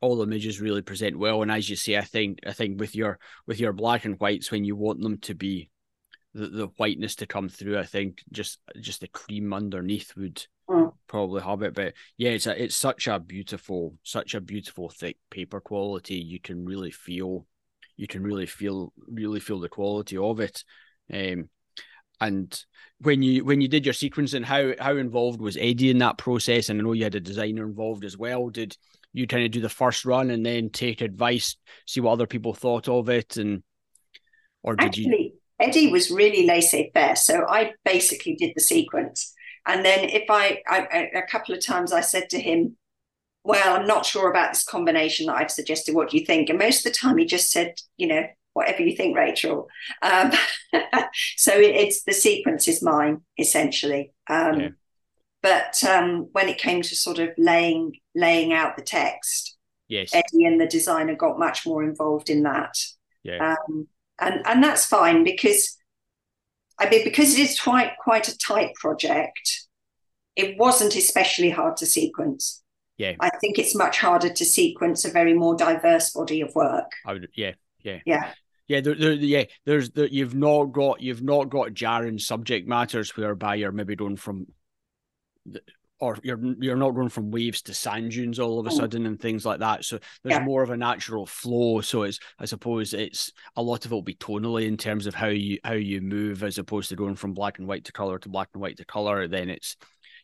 all 0.00 0.22
images 0.22 0.60
really 0.60 0.82
present 0.82 1.18
well, 1.18 1.42
and 1.42 1.50
as 1.50 1.68
you 1.68 1.76
say, 1.76 1.96
I 1.96 2.02
think 2.02 2.40
I 2.46 2.52
think 2.52 2.80
with 2.80 2.94
your 2.94 3.18
with 3.46 3.60
your 3.60 3.72
black 3.72 4.04
and 4.04 4.18
whites 4.20 4.50
when 4.50 4.64
you 4.64 4.76
want 4.76 5.00
them 5.00 5.18
to 5.18 5.34
be 5.34 5.70
the, 6.34 6.48
the 6.48 6.66
whiteness 6.76 7.16
to 7.16 7.26
come 7.26 7.48
through, 7.48 7.78
I 7.78 7.84
think 7.84 8.22
just 8.30 8.60
just 8.80 9.00
the 9.00 9.08
cream 9.08 9.54
underneath 9.54 10.14
would 10.16 10.44
mm. 10.68 10.92
probably 11.06 11.42
have 11.42 11.62
it. 11.62 11.74
But 11.74 11.94
yeah, 12.16 12.30
it's 12.30 12.46
a, 12.46 12.62
it's 12.62 12.76
such 12.76 13.08
a 13.08 13.18
beautiful, 13.18 13.94
such 14.02 14.34
a 14.34 14.40
beautiful 14.40 14.90
thick 14.90 15.16
paper 15.30 15.60
quality. 15.60 16.16
You 16.16 16.40
can 16.40 16.64
really 16.64 16.90
feel 16.90 17.46
you 17.96 18.06
can 18.06 18.22
really 18.22 18.46
feel 18.46 18.92
really 19.08 19.40
feel 19.40 19.60
the 19.60 19.68
quality 19.68 20.18
of 20.18 20.40
it. 20.40 20.62
Um, 21.12 21.48
and 22.20 22.64
when 23.00 23.22
you 23.22 23.44
when 23.44 23.60
you 23.60 23.68
did 23.68 23.84
your 23.84 23.94
sequencing, 23.94 24.44
how 24.44 24.72
how 24.78 24.96
involved 24.96 25.40
was 25.40 25.56
Eddie 25.56 25.90
in 25.90 25.98
that 25.98 26.18
process? 26.18 26.68
And 26.68 26.80
I 26.80 26.84
know 26.84 26.92
you 26.92 27.04
had 27.04 27.14
a 27.14 27.20
designer 27.20 27.66
involved 27.66 28.04
as 28.04 28.16
well. 28.16 28.48
Did 28.48 28.76
you 29.16 29.26
kind 29.26 29.44
of 29.44 29.50
do 29.50 29.62
the 29.62 29.68
first 29.70 30.04
run 30.04 30.30
and 30.30 30.44
then 30.44 30.68
take 30.68 31.00
advice, 31.00 31.56
see 31.86 32.00
what 32.00 32.12
other 32.12 32.26
people 32.26 32.52
thought 32.52 32.86
of 32.86 33.08
it, 33.08 33.38
and 33.38 33.62
or 34.62 34.76
did 34.76 34.88
Actually, 34.88 35.32
you? 35.32 35.32
Eddie 35.58 35.90
was 35.90 36.10
really 36.10 36.46
laissez-faire, 36.46 37.16
so 37.16 37.46
I 37.48 37.72
basically 37.82 38.34
did 38.34 38.52
the 38.54 38.60
sequence. 38.60 39.32
And 39.66 39.84
then 39.84 40.10
if 40.10 40.24
I, 40.28 40.60
I 40.68 41.08
a 41.14 41.22
couple 41.22 41.54
of 41.54 41.64
times 41.64 41.92
I 41.92 42.02
said 42.02 42.28
to 42.30 42.38
him, 42.38 42.76
well, 43.42 43.76
I'm 43.76 43.86
not 43.86 44.04
sure 44.04 44.30
about 44.30 44.52
this 44.52 44.64
combination 44.64 45.26
that 45.26 45.36
I've 45.36 45.50
suggested. 45.50 45.94
What 45.94 46.10
do 46.10 46.18
you 46.18 46.26
think? 46.26 46.50
And 46.50 46.58
most 46.58 46.84
of 46.84 46.92
the 46.92 46.98
time 46.98 47.16
he 47.16 47.24
just 47.24 47.50
said, 47.50 47.74
you 47.96 48.08
know, 48.08 48.26
whatever 48.52 48.82
you 48.82 48.94
think, 48.94 49.16
Rachael. 49.16 49.68
Um, 50.02 50.30
so 51.36 51.52
it's 51.54 52.02
the 52.02 52.12
sequence 52.12 52.68
is 52.68 52.82
mine 52.82 53.22
essentially. 53.38 54.12
Um, 54.28 54.60
yeah. 54.60 54.68
But 55.46 55.84
um, 55.84 56.28
when 56.32 56.48
it 56.48 56.58
came 56.58 56.82
to 56.82 56.96
sort 56.96 57.20
of 57.20 57.28
laying 57.38 57.92
laying 58.16 58.52
out 58.52 58.74
the 58.74 58.82
text, 58.82 59.56
yes, 59.86 60.12
Eddie 60.12 60.44
and 60.44 60.60
the 60.60 60.66
designer 60.66 61.14
got 61.14 61.38
much 61.38 61.64
more 61.64 61.84
involved 61.84 62.30
in 62.30 62.42
that. 62.42 62.76
Yeah. 63.22 63.54
Um, 63.68 63.86
and 64.18 64.44
and 64.44 64.60
that's 64.60 64.86
fine 64.86 65.22
because 65.22 65.78
I 66.80 66.90
mean 66.90 67.04
because 67.04 67.38
it 67.38 67.42
is 67.48 67.60
quite 67.60 67.92
quite 68.02 68.26
a 68.26 68.36
tight 68.36 68.74
project. 68.74 69.68
It 70.34 70.58
wasn't 70.58 70.96
especially 70.96 71.50
hard 71.50 71.76
to 71.76 71.86
sequence. 71.86 72.64
Yeah. 72.98 73.14
I 73.20 73.30
think 73.40 73.60
it's 73.60 73.76
much 73.76 74.00
harder 74.00 74.30
to 74.30 74.44
sequence 74.44 75.04
a 75.04 75.12
very 75.12 75.32
more 75.32 75.54
diverse 75.54 76.10
body 76.10 76.40
of 76.40 76.56
work. 76.56 76.90
I 77.06 77.12
would, 77.12 77.28
yeah, 77.36 77.52
yeah, 77.82 78.00
yeah. 78.04 78.32
Yeah, 78.68 78.80
there, 78.80 78.96
there, 78.96 79.12
yeah. 79.12 79.44
There's 79.64 79.90
the 79.90 80.12
you've 80.12 80.34
not 80.34 80.72
got 80.72 81.00
you've 81.00 81.22
not 81.22 81.50
got 81.50 81.72
jarring 81.72 82.18
subject 82.18 82.66
matters 82.66 83.16
whereby 83.16 83.54
you're 83.54 83.70
maybe 83.70 83.94
going 83.94 84.16
from, 84.16 84.48
or 85.98 86.18
you're 86.22 86.38
you're 86.60 86.76
not 86.76 86.90
going 86.90 87.08
from 87.08 87.30
waves 87.30 87.62
to 87.62 87.74
sand 87.74 88.10
dunes 88.10 88.38
all 88.38 88.60
of 88.60 88.66
a 88.66 88.70
mm. 88.70 88.76
sudden 88.76 89.06
and 89.06 89.18
things 89.18 89.46
like 89.46 89.60
that. 89.60 89.84
So 89.84 89.98
there's 90.22 90.38
yeah. 90.38 90.44
more 90.44 90.62
of 90.62 90.70
a 90.70 90.76
natural 90.76 91.24
flow. 91.24 91.80
So 91.80 92.02
it's 92.02 92.18
I 92.38 92.44
suppose 92.44 92.92
it's 92.92 93.32
a 93.56 93.62
lot 93.62 93.84
of 93.86 93.92
it 93.92 93.94
will 93.94 94.02
be 94.02 94.14
tonally 94.14 94.66
in 94.66 94.76
terms 94.76 95.06
of 95.06 95.14
how 95.14 95.28
you 95.28 95.58
how 95.64 95.72
you 95.72 96.02
move 96.02 96.42
as 96.42 96.58
opposed 96.58 96.90
to 96.90 96.96
going 96.96 97.16
from 97.16 97.32
black 97.32 97.58
and 97.58 97.66
white 97.66 97.84
to 97.84 97.92
color 97.92 98.18
to 98.18 98.28
black 98.28 98.50
and 98.52 98.60
white 98.60 98.76
to 98.76 98.84
color. 98.84 99.26
Then 99.26 99.48
it's 99.48 99.76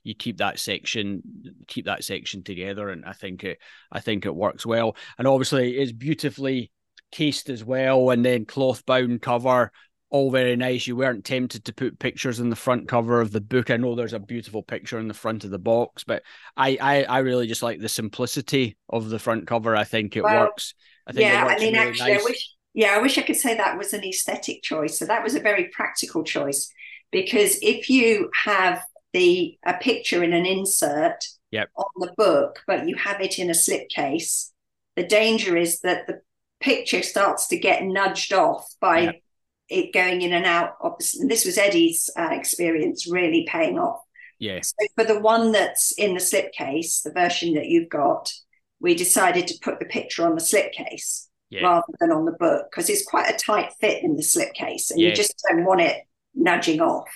you 0.05 0.15
keep 0.15 0.39
that 0.39 0.59
section 0.59 1.23
keep 1.69 1.85
that 1.87 2.03
section 2.03 2.43
together 2.43 2.89
and 2.89 3.05
i 3.05 3.13
think 3.13 3.45
it 3.45 3.59
i 3.93 4.01
think 4.01 4.27
it 4.27 4.35
works 4.35 4.67
well 4.67 4.97
and 5.17 5.29
obviously 5.29 5.79
it's 5.79 5.93
beautifully 5.93 6.73
cased 7.13 7.49
as 7.49 7.65
well 7.65 8.11
and 8.11 8.25
then 8.25 8.45
cloth 8.45 8.85
bound 8.85 9.23
cover 9.23 9.71
all 10.13 10.31
very 10.31 10.55
nice 10.55 10.87
you 10.87 10.95
weren't 10.95 11.25
tempted 11.25 11.65
to 11.65 11.73
put 11.73 11.99
pictures 11.99 12.39
in 12.39 12.51
the 12.51 12.57
front 12.57 12.87
cover 12.87 13.21
of 13.21 13.33
the 13.33 13.41
book 13.41 13.71
i 13.71 13.77
know 13.77 13.95
there's 13.95 14.13
a 14.13 14.19
beautiful 14.19 14.63
picture 14.63 14.99
in 14.99 15.09
the 15.09 15.15
front 15.15 15.45
of 15.45 15.51
the 15.51 15.59
box 15.59 16.05
but 16.05 16.23
i 16.57 16.79
i, 16.81 17.03
I 17.05 17.19
really 17.19 17.47
just 17.47 17.63
like 17.63 17.81
the 17.81 17.89
simplicity 17.89 18.77
of 18.89 19.09
the 19.09 19.19
front 19.19 19.47
cover 19.47 19.75
i 19.75 19.85
think 19.85 20.17
it 20.17 20.23
well, 20.23 20.45
works 20.45 20.75
i 21.07 21.13
think 21.13 21.23
yeah 21.25 21.45
i 21.45 21.59
mean 21.59 21.73
really 21.73 21.89
actually 21.89 22.13
nice. 22.13 22.21
i 22.21 22.25
wish 22.25 22.55
yeah 22.75 22.95
i 22.95 22.99
wish 22.99 23.19
i 23.19 23.23
could 23.23 23.37
say 23.37 23.57
that 23.57 23.77
was 23.77 23.93
an 23.93 24.05
aesthetic 24.05 24.63
choice 24.63 24.99
so 24.99 25.05
that 25.07 25.23
was 25.23 25.35
a 25.35 25.41
very 25.41 25.69
practical 25.69 26.23
choice 26.23 26.71
because 27.11 27.59
if 27.63 27.91
you 27.91 28.31
have 28.45 28.83
the 29.13 29.59
a 29.65 29.75
picture 29.75 30.23
in 30.23 30.33
an 30.33 30.47
insert 30.47 31.25
yep. 31.51 31.71
on 31.77 31.87
the 31.97 32.13
book, 32.17 32.63
but 32.67 32.89
you 32.89 32.97
have 32.97 33.21
it 33.21 33.39
in 33.39 33.51
a 33.51 33.53
slipcase, 33.53 34.51
the 34.97 35.05
danger 35.05 35.57
is 35.57 35.81
that 35.81 36.07
the 36.07 36.21
picture 36.61 37.03
starts 37.03 37.47
to 37.49 37.59
get 37.59 37.85
nudged 37.85 38.33
off 38.33 38.67
by 38.81 38.99
yep. 39.01 39.15
It 39.69 39.93
going 39.93 40.23
in 40.23 40.33
and 40.33 40.45
out. 40.45 40.77
Obviously, 40.81 41.27
this 41.29 41.45
was 41.45 41.59
Eddie's 41.59 42.11
uh, 42.17 42.29
experience 42.31 43.11
really 43.11 43.47
paying 43.49 43.79
off. 43.79 44.01
Yeah. 44.39 44.61
So 44.63 44.75
for 44.97 45.05
the 45.05 45.21
one 45.21 45.53
that's 45.53 45.93
in 45.93 46.15
the 46.15 46.21
slipcase, 46.21 47.03
the 47.03 47.13
version 47.13 47.55
that 47.55 47.67
you've 47.67 47.89
got, 47.89 48.33
we 48.81 48.95
decided 48.95 49.47
to 49.47 49.59
put 49.63 49.79
the 49.79 49.87
picture 49.87 50.27
on 50.27 50.35
the 50.35 50.41
slipcase 50.41 51.29
yeah. 51.51 51.63
rather 51.63 51.93
than 52.01 52.11
on 52.11 52.25
the 52.25 52.33
book 52.33 52.67
because 52.71 52.91
it's 52.91 53.05
quite 53.05 53.33
a 53.33 53.39
tight 53.39 53.73
fit 53.81 54.03
in 54.03 54.17
the 54.17 54.23
slipcase, 54.23 54.91
and 54.91 55.01
yeah. 55.01 55.11
you 55.11 55.15
just 55.15 55.35
don't 55.49 55.65
want 55.65 55.81
it 55.81 55.97
nudging 56.35 56.81
off. 56.81 57.09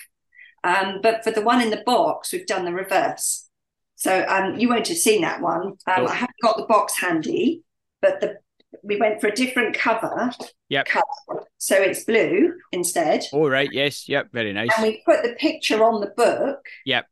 Um, 0.63 0.99
but 1.01 1.23
for 1.23 1.31
the 1.31 1.41
one 1.41 1.61
in 1.61 1.69
the 1.69 1.83
box, 1.85 2.31
we've 2.31 2.45
done 2.45 2.65
the 2.65 2.73
reverse. 2.73 3.47
So 3.95 4.25
um, 4.27 4.59
you 4.59 4.69
won't 4.69 4.87
have 4.87 4.97
seen 4.97 5.21
that 5.21 5.41
one. 5.41 5.63
Um, 5.63 5.77
oh. 5.87 6.07
I 6.07 6.13
haven't 6.13 6.35
got 6.41 6.57
the 6.57 6.65
box 6.65 6.99
handy, 6.99 7.63
but 8.01 8.21
the 8.21 8.37
we 8.83 8.97
went 8.97 9.21
for 9.21 9.27
a 9.27 9.35
different 9.35 9.75
cover. 9.75 10.31
Yep. 10.69 10.85
Cover. 10.87 11.45
So 11.57 11.75
it's 11.75 12.03
blue 12.03 12.53
instead. 12.71 13.23
All 13.33 13.49
right. 13.49 13.69
Yes. 13.71 14.07
Yep. 14.07 14.31
Very 14.31 14.53
nice. 14.53 14.69
And 14.77 14.87
we 14.87 15.01
put 15.05 15.23
the 15.23 15.35
picture 15.37 15.83
on 15.83 16.01
the 16.01 16.11
book. 16.15 16.59
Yep. 16.85 17.05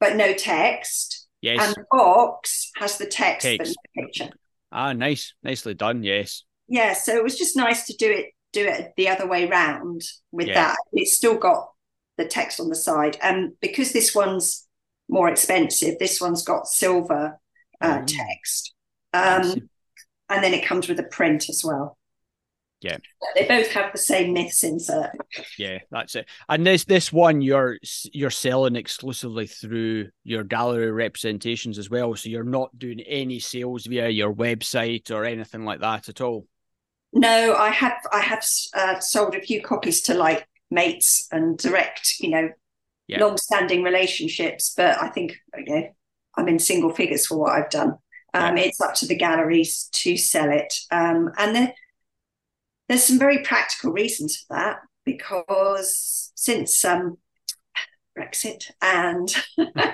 But 0.00 0.16
no 0.16 0.34
text. 0.34 1.28
Yes. 1.40 1.64
And 1.64 1.74
the 1.74 1.84
box 1.90 2.70
has 2.76 2.98
the 2.98 3.06
text, 3.06 3.46
text. 3.46 3.58
but 3.58 3.68
no 3.96 4.06
picture. 4.06 4.30
Ah, 4.72 4.92
nice. 4.92 5.34
Nicely 5.42 5.74
done. 5.74 6.02
Yes. 6.02 6.44
Yeah. 6.68 6.94
So 6.94 7.14
it 7.14 7.22
was 7.22 7.38
just 7.38 7.56
nice 7.56 7.86
to 7.86 7.96
do 7.96 8.10
it 8.10 8.26
do 8.52 8.66
it 8.66 8.92
the 8.96 9.08
other 9.08 9.26
way 9.26 9.46
round 9.46 10.02
with 10.32 10.48
yeah. 10.48 10.54
that. 10.54 10.76
It's 10.92 11.14
still 11.14 11.36
got 11.36 11.68
the 12.16 12.24
text 12.24 12.58
on 12.58 12.68
the 12.68 12.74
side. 12.74 13.18
And 13.22 13.52
because 13.60 13.92
this 13.92 14.14
one's 14.14 14.66
more 15.08 15.28
expensive, 15.28 15.98
this 15.98 16.20
one's 16.20 16.42
got 16.42 16.66
silver 16.66 17.38
uh, 17.80 17.98
mm. 17.98 18.06
text. 18.06 18.74
Um, 19.12 19.68
and 20.28 20.42
then 20.42 20.54
it 20.54 20.64
comes 20.64 20.88
with 20.88 20.98
a 20.98 21.04
print 21.04 21.48
as 21.48 21.62
well. 21.64 21.96
Yeah, 22.82 22.98
they 23.34 23.46
both 23.46 23.68
have 23.72 23.90
the 23.92 23.98
same 23.98 24.34
myths 24.34 24.62
insert. 24.62 25.10
Yeah, 25.58 25.78
that's 25.90 26.14
it. 26.14 26.28
And 26.48 26.66
this 26.66 26.84
this 26.84 27.10
one 27.10 27.40
you're 27.40 27.78
you're 28.12 28.30
selling 28.30 28.76
exclusively 28.76 29.46
through 29.46 30.10
your 30.24 30.44
gallery 30.44 30.92
representations 30.92 31.78
as 31.78 31.88
well. 31.88 32.14
So 32.14 32.28
you're 32.28 32.44
not 32.44 32.78
doing 32.78 33.00
any 33.00 33.38
sales 33.38 33.86
via 33.86 34.10
your 34.10 34.34
website 34.34 35.10
or 35.10 35.24
anything 35.24 35.64
like 35.64 35.80
that 35.80 36.10
at 36.10 36.20
all. 36.20 36.46
No, 37.14 37.54
I 37.54 37.70
have 37.70 37.96
I 38.12 38.20
have 38.20 38.44
uh, 38.74 39.00
sold 39.00 39.34
a 39.34 39.40
few 39.40 39.62
copies 39.62 40.02
to 40.02 40.14
like 40.14 40.46
mates 40.70 41.28
and 41.32 41.56
direct, 41.56 42.16
you 42.20 42.28
know, 42.28 42.50
yeah. 43.06 43.20
long-standing 43.20 43.82
relationships. 43.84 44.74
But 44.76 45.02
I 45.02 45.08
think 45.08 45.38
you 45.56 45.74
know, 45.74 45.88
I'm 46.36 46.48
in 46.48 46.58
single 46.58 46.92
figures 46.92 47.26
for 47.26 47.38
what 47.38 47.52
I've 47.52 47.70
done. 47.70 47.96
Um. 48.36 48.58
It's 48.58 48.80
up 48.80 48.94
to 48.96 49.06
the 49.06 49.16
galleries 49.16 49.88
to 49.92 50.16
sell 50.16 50.50
it, 50.50 50.74
um, 50.90 51.30
and 51.38 51.56
there, 51.56 51.74
there's 52.88 53.04
some 53.04 53.18
very 53.18 53.42
practical 53.42 53.92
reasons 53.92 54.36
for 54.36 54.56
that 54.56 54.78
because 55.04 56.32
since 56.34 56.84
um, 56.84 57.18
Brexit 58.16 58.70
and 58.82 59.28
uh, 59.76 59.92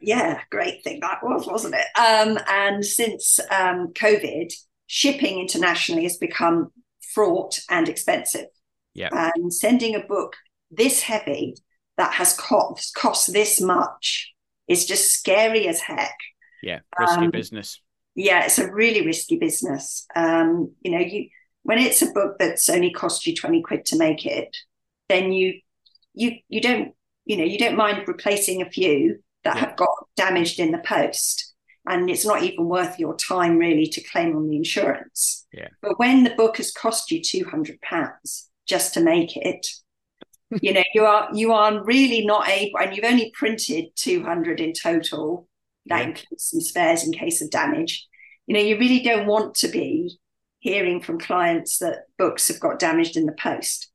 yeah, 0.00 0.40
great 0.50 0.82
thing 0.82 1.00
that 1.00 1.20
was, 1.22 1.46
wasn't 1.46 1.74
it? 1.74 1.86
Um, 1.98 2.38
and 2.48 2.84
since 2.84 3.38
um, 3.50 3.92
COVID, 3.94 4.52
shipping 4.86 5.38
internationally 5.38 6.04
has 6.04 6.16
become 6.16 6.72
fraught 7.12 7.60
and 7.70 7.88
expensive. 7.88 8.46
Yeah. 8.94 9.10
And 9.12 9.52
sending 9.52 9.94
a 9.94 10.00
book 10.00 10.36
this 10.70 11.02
heavy 11.02 11.56
that 11.96 12.14
has 12.14 12.34
cost 12.36 12.94
cost 12.94 13.32
this 13.32 13.60
much 13.60 14.32
is 14.66 14.86
just 14.86 15.12
scary 15.12 15.68
as 15.68 15.80
heck. 15.80 16.16
Yeah, 16.64 16.80
risky 16.98 17.26
um, 17.26 17.30
business. 17.30 17.80
Yeah, 18.14 18.44
it's 18.44 18.58
a 18.58 18.72
really 18.72 19.04
risky 19.04 19.36
business. 19.36 20.06
Um, 20.16 20.72
you 20.82 20.92
know, 20.92 20.98
you 20.98 21.28
when 21.62 21.78
it's 21.78 22.02
a 22.02 22.10
book 22.12 22.36
that's 22.38 22.68
only 22.68 22.92
cost 22.92 23.26
you 23.26 23.34
20 23.34 23.62
quid 23.62 23.86
to 23.86 23.98
make 23.98 24.24
it, 24.24 24.56
then 25.08 25.32
you 25.32 25.60
you 26.14 26.36
you 26.48 26.60
don't 26.60 26.94
you 27.24 27.36
know 27.36 27.44
you 27.44 27.58
don't 27.58 27.76
mind 27.76 28.06
replacing 28.06 28.62
a 28.62 28.70
few 28.70 29.22
that 29.44 29.56
yeah. 29.56 29.60
have 29.60 29.76
got 29.76 29.90
damaged 30.16 30.58
in 30.58 30.72
the 30.72 30.78
post 30.78 31.54
and 31.86 32.08
it's 32.08 32.24
not 32.24 32.42
even 32.42 32.66
worth 32.66 32.98
your 32.98 33.16
time 33.16 33.58
really 33.58 33.86
to 33.86 34.02
claim 34.02 34.34
on 34.36 34.48
the 34.48 34.56
insurance. 34.56 35.46
Yeah. 35.52 35.68
But 35.82 35.98
when 35.98 36.24
the 36.24 36.34
book 36.34 36.56
has 36.56 36.72
cost 36.72 37.10
you 37.10 37.20
two 37.20 37.44
hundred 37.44 37.80
pounds 37.82 38.48
just 38.66 38.94
to 38.94 39.00
make 39.00 39.36
it, 39.36 39.66
you 40.62 40.72
know 40.72 40.82
you 40.94 41.04
are 41.04 41.28
you 41.34 41.52
are 41.52 41.84
really 41.84 42.24
not 42.24 42.48
able, 42.48 42.78
and 42.80 42.96
you've 42.96 43.04
only 43.04 43.32
printed 43.34 43.86
two 43.96 44.22
hundred 44.22 44.60
in 44.60 44.72
total. 44.72 45.48
That 45.86 46.02
yeah. 46.02 46.08
includes 46.08 46.44
some 46.44 46.60
spares 46.60 47.04
in 47.04 47.12
case 47.12 47.42
of 47.42 47.50
damage. 47.50 48.06
You 48.46 48.54
know 48.54 48.60
you 48.60 48.78
really 48.78 49.00
don't 49.00 49.26
want 49.26 49.54
to 49.56 49.68
be 49.68 50.18
hearing 50.60 51.00
from 51.00 51.20
clients 51.20 51.78
that 51.78 52.04
books 52.16 52.48
have 52.48 52.58
got 52.58 52.78
damaged 52.78 53.16
in 53.16 53.26
the 53.26 53.32
post. 53.32 53.90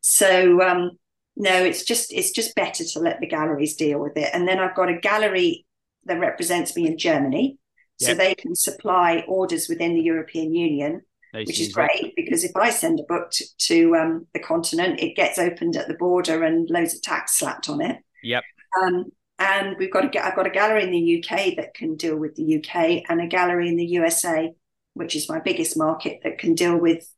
So 0.00 0.60
um, 0.62 0.98
no, 1.36 1.52
it's 1.52 1.84
just 1.84 2.12
it's 2.12 2.32
just 2.32 2.54
better 2.56 2.84
to 2.84 2.98
let 2.98 3.20
the 3.20 3.26
galleries 3.26 3.76
deal 3.76 4.00
with 4.00 4.16
it. 4.16 4.28
And 4.34 4.46
then 4.46 4.58
I've 4.58 4.74
got 4.74 4.90
a 4.90 4.98
gallery 4.98 5.64
that 6.04 6.18
represents 6.18 6.74
me 6.74 6.86
in 6.86 6.98
Germany, 6.98 7.58
yep. 8.00 8.10
so 8.10 8.14
they 8.14 8.34
can 8.34 8.56
supply 8.56 9.24
orders 9.28 9.68
within 9.68 9.94
the 9.94 10.02
European 10.02 10.52
Union, 10.54 11.02
which 11.32 11.60
is 11.60 11.72
great 11.72 12.14
because 12.16 12.42
if 12.42 12.56
I 12.56 12.70
send 12.70 12.98
a 12.98 13.04
book 13.04 13.30
to, 13.32 13.44
to 13.58 13.96
um, 13.96 14.26
the 14.34 14.40
continent, 14.40 15.00
it 15.00 15.14
gets 15.14 15.38
opened 15.38 15.76
at 15.76 15.86
the 15.86 15.94
border 15.94 16.42
and 16.42 16.68
loads 16.68 16.94
of 16.94 17.02
tax 17.02 17.38
slapped 17.38 17.68
on 17.68 17.80
it. 17.80 17.98
Yep. 18.24 18.42
Um, 18.82 19.12
and 19.38 19.76
we've 19.78 19.92
got 19.92 20.14
a, 20.14 20.24
I've 20.24 20.36
got 20.36 20.46
a 20.46 20.50
gallery 20.50 20.84
in 20.84 20.90
the 20.90 21.22
UK 21.22 21.56
that 21.56 21.74
can 21.74 21.96
deal 21.96 22.16
with 22.16 22.34
the 22.34 22.56
UK, 22.56 23.04
and 23.08 23.20
a 23.20 23.26
gallery 23.26 23.68
in 23.68 23.76
the 23.76 23.86
USA, 23.86 24.52
which 24.94 25.14
is 25.14 25.28
my 25.28 25.38
biggest 25.38 25.76
market, 25.76 26.20
that 26.24 26.38
can 26.38 26.54
deal 26.54 26.76
with 26.76 27.08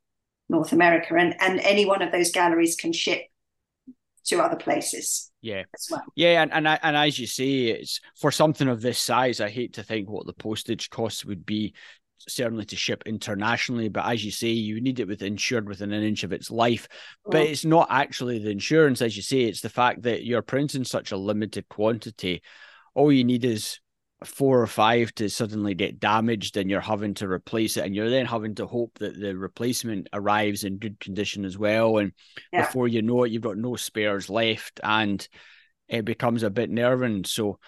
North 0.49 0.73
America. 0.73 1.15
And 1.17 1.35
and 1.41 1.61
any 1.61 1.87
one 1.87 2.03
of 2.03 2.13
those 2.13 2.31
galleries 2.31 2.77
can 2.77 2.93
ship 2.93 3.23
to 4.27 4.41
other 4.41 4.57
places. 4.57 5.31
Yeah, 5.43 5.63
well. 5.91 6.03
yeah, 6.15 6.43
and 6.43 6.53
and 6.53 6.69
and 6.69 6.97
as 6.97 7.19
you 7.19 7.27
say, 7.27 7.69
it's 7.69 8.01
for 8.17 8.31
something 8.31 8.69
of 8.69 8.83
this 8.83 8.99
size. 8.99 9.41
I 9.41 9.49
hate 9.49 9.75
to 9.75 9.83
think 9.83 10.09
what 10.09 10.27
the 10.27 10.35
postage 10.35 10.91
costs 10.91 11.25
would 11.25 11.47
be, 11.47 11.73
certainly 12.29 12.65
to 12.67 12.77
ship 12.77 13.03
internationally. 13.07 13.89
But 13.89 14.07
as 14.07 14.25
you 14.25 14.31
say, 14.31 14.49
you 14.49 14.81
need 14.81 15.01
it 15.01 15.09
with 15.09 15.23
insured 15.23 15.69
within 15.69 15.93
an 15.93 16.03
inch 16.03 16.25
of 16.25 16.33
its 16.33 16.51
life. 16.51 16.89
But 17.25 17.43
oh. 17.43 17.45
it's 17.45 17.65
not 17.65 17.89
actually 17.91 18.39
the 18.39 18.51
insurance, 18.51 19.03
as 19.03 19.17
you 19.17 19.23
say. 19.23 19.43
It's 19.43 19.61
the 19.61 19.69
fact 19.69 20.03
that 20.03 20.25
you're 20.25 20.43
printing 20.43 20.85
such 20.85 21.13
a 21.13 21.17
limited 21.17 21.69
quantity. 21.69 22.43
All 22.95 23.13
you 23.13 23.25
need 23.25 23.45
is 23.45 23.81
four 24.25 24.61
or 24.61 24.67
five 24.67 25.15
to 25.15 25.31
suddenly 25.31 25.75
get 25.75 25.99
damaged 25.99 26.57
and 26.57 26.71
you're 26.71 26.81
having 26.81 27.15
to 27.15 27.29
replace 27.29 27.77
it 27.77 27.85
and 27.85 27.95
you're 27.95 28.11
then 28.11 28.27
having 28.27 28.55
to 28.55 28.67
hope 28.67 28.99
that 28.99 29.19
the 29.19 29.35
replacement 29.35 30.09
arrives 30.13 30.65
in 30.65 30.77
good 30.77 31.01
condition 31.01 31.45
as 31.45 31.57
well 31.57 31.99
and 31.99 32.13
yeah. 32.53 32.67
before 32.67 32.87
you 32.87 33.01
know 33.01 33.25
it 33.25 33.31
you've 33.33 33.43
got 33.43 33.57
no 33.57 33.77
spares 33.77 34.29
left 34.29 34.79
and 34.83 35.27
it 35.89 36.05
becomes 36.05 36.43
a 36.43 36.51
bit 36.51 36.69
nerving 36.69 37.25
so 37.25 37.59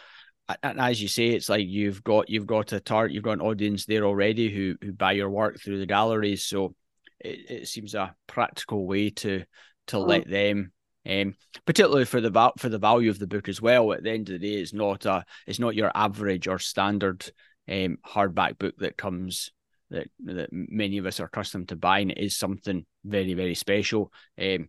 and 0.63 0.81
as 0.81 1.01
you 1.01 1.09
say 1.09 1.29
it's 1.29 1.49
like 1.49 1.67
you've 1.67 2.03
got 2.03 2.29
you've 2.29 2.47
got 2.47 2.73
a 2.73 2.81
target 2.81 3.15
you've 3.15 3.25
got 3.25 3.33
an 3.33 3.41
audience 3.41 3.87
there 3.87 4.05
already 4.05 4.51
who 4.51 4.75
who 4.83 4.93
buy 4.93 5.13
your 5.13 5.31
work 5.31 5.61
through 5.61 5.79
the 5.79 5.87
galleries 5.87 6.45
so 6.45 6.75
it, 7.21 7.51
it 7.51 7.69
seems 7.69 7.95
a 7.95 8.15
practical 8.27 8.87
way 8.87 9.11
to 9.11 9.45
to 9.87 9.97
oh. 9.97 10.03
let 10.03 10.29
them 10.29 10.73
um, 11.09 11.35
particularly 11.67 12.05
for 12.05 12.21
the 12.21 12.53
for 12.59 12.69
the 12.69 12.79
value 12.79 13.11
of 13.11 13.19
the 13.19 13.27
book 13.27 13.49
as 13.49 13.61
well. 13.61 13.93
At 13.93 14.05
the 14.05 14.11
end 14.11 14.29
of 14.29 14.41
the 14.41 14.51
day, 14.51 14.61
it's 14.61 14.73
not 14.73 15.05
a 15.05 15.25
it's 15.47 15.59
not 15.59 15.75
your 15.75 15.91
average 15.95 16.47
or 16.47 16.59
standard 16.59 17.29
um, 17.69 17.99
hardback 18.07 18.59
book 18.59 18.77
that 18.79 18.97
comes 18.97 19.51
that 19.91 20.09
that 20.25 20.51
many 20.53 20.99
of 20.99 21.07
us 21.07 21.19
are 21.21 21.25
accustomed 21.25 21.69
to 21.71 21.77
buying. 21.77 22.11
It 22.11 22.19
is 22.19 22.37
something 22.37 22.87
very 23.05 23.35
very 23.35 23.55
special. 23.55 24.13
Um, 24.41 24.69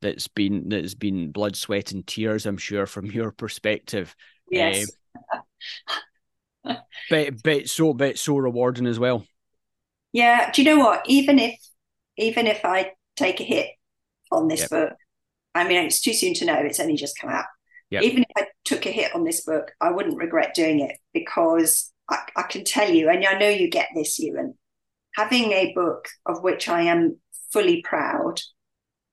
that's 0.00 0.28
been 0.28 0.68
that's 0.68 0.94
been 0.94 1.32
blood, 1.32 1.56
sweat, 1.56 1.92
and 1.92 2.06
tears. 2.06 2.46
I'm 2.46 2.58
sure 2.58 2.86
from 2.86 3.06
your 3.10 3.32
perspective. 3.32 4.14
Yes. 4.50 4.84
Um, 4.84 4.88
but 7.10 7.42
but 7.42 7.68
so 7.68 7.92
but 7.94 8.18
so 8.18 8.36
rewarding 8.36 8.86
as 8.86 8.98
well. 8.98 9.26
Yeah. 10.12 10.50
Do 10.50 10.62
you 10.62 10.66
know 10.66 10.84
what? 10.84 11.02
Even 11.06 11.38
if 11.38 11.58
even 12.16 12.46
if 12.46 12.64
I 12.64 12.92
take 13.16 13.40
a 13.40 13.44
hit 13.44 13.68
on 14.30 14.48
this 14.48 14.60
yep. 14.60 14.70
book, 14.70 14.92
I 15.54 15.66
mean, 15.66 15.84
it's 15.84 16.00
too 16.00 16.12
soon 16.12 16.34
to 16.34 16.44
know. 16.44 16.54
It's 16.56 16.80
only 16.80 16.96
just 16.96 17.18
come 17.18 17.30
out. 17.30 17.46
Yep. 17.90 18.02
Even 18.04 18.22
if 18.22 18.30
I 18.36 18.46
took 18.64 18.86
a 18.86 18.90
hit 18.90 19.14
on 19.14 19.24
this 19.24 19.44
book, 19.44 19.72
I 19.80 19.90
wouldn't 19.90 20.16
regret 20.16 20.54
doing 20.54 20.80
it 20.80 20.96
because 21.12 21.92
I, 22.08 22.20
I 22.36 22.42
can 22.42 22.64
tell 22.64 22.90
you, 22.90 23.10
and 23.10 23.24
I 23.24 23.38
know 23.38 23.48
you 23.48 23.68
get 23.68 23.88
this, 23.94 24.18
Ewan, 24.18 24.54
having 25.14 25.52
a 25.52 25.72
book 25.74 26.08
of 26.24 26.42
which 26.42 26.68
I 26.68 26.82
am 26.82 27.18
fully 27.52 27.82
proud 27.82 28.40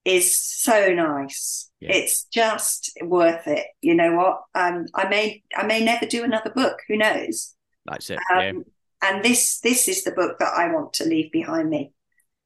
is 0.05 0.39
so 0.39 0.93
nice. 0.93 1.68
Yeah. 1.79 1.93
It's 1.93 2.25
just 2.25 2.91
worth 3.01 3.47
it. 3.47 3.65
You 3.81 3.95
know 3.95 4.15
what? 4.15 4.41
Um, 4.53 4.85
I 4.93 5.07
may 5.07 5.43
I 5.55 5.65
may 5.65 5.83
never 5.83 6.05
do 6.05 6.23
another 6.23 6.49
book. 6.49 6.79
Who 6.87 6.97
knows? 6.97 7.55
That's 7.85 8.09
it. 8.09 8.19
Um, 8.31 8.39
yeah. 8.39 8.51
And 9.01 9.23
this 9.23 9.59
this 9.61 9.87
is 9.87 10.03
the 10.03 10.11
book 10.11 10.39
that 10.39 10.53
I 10.55 10.73
want 10.73 10.93
to 10.93 11.05
leave 11.05 11.31
behind 11.31 11.69
me 11.69 11.93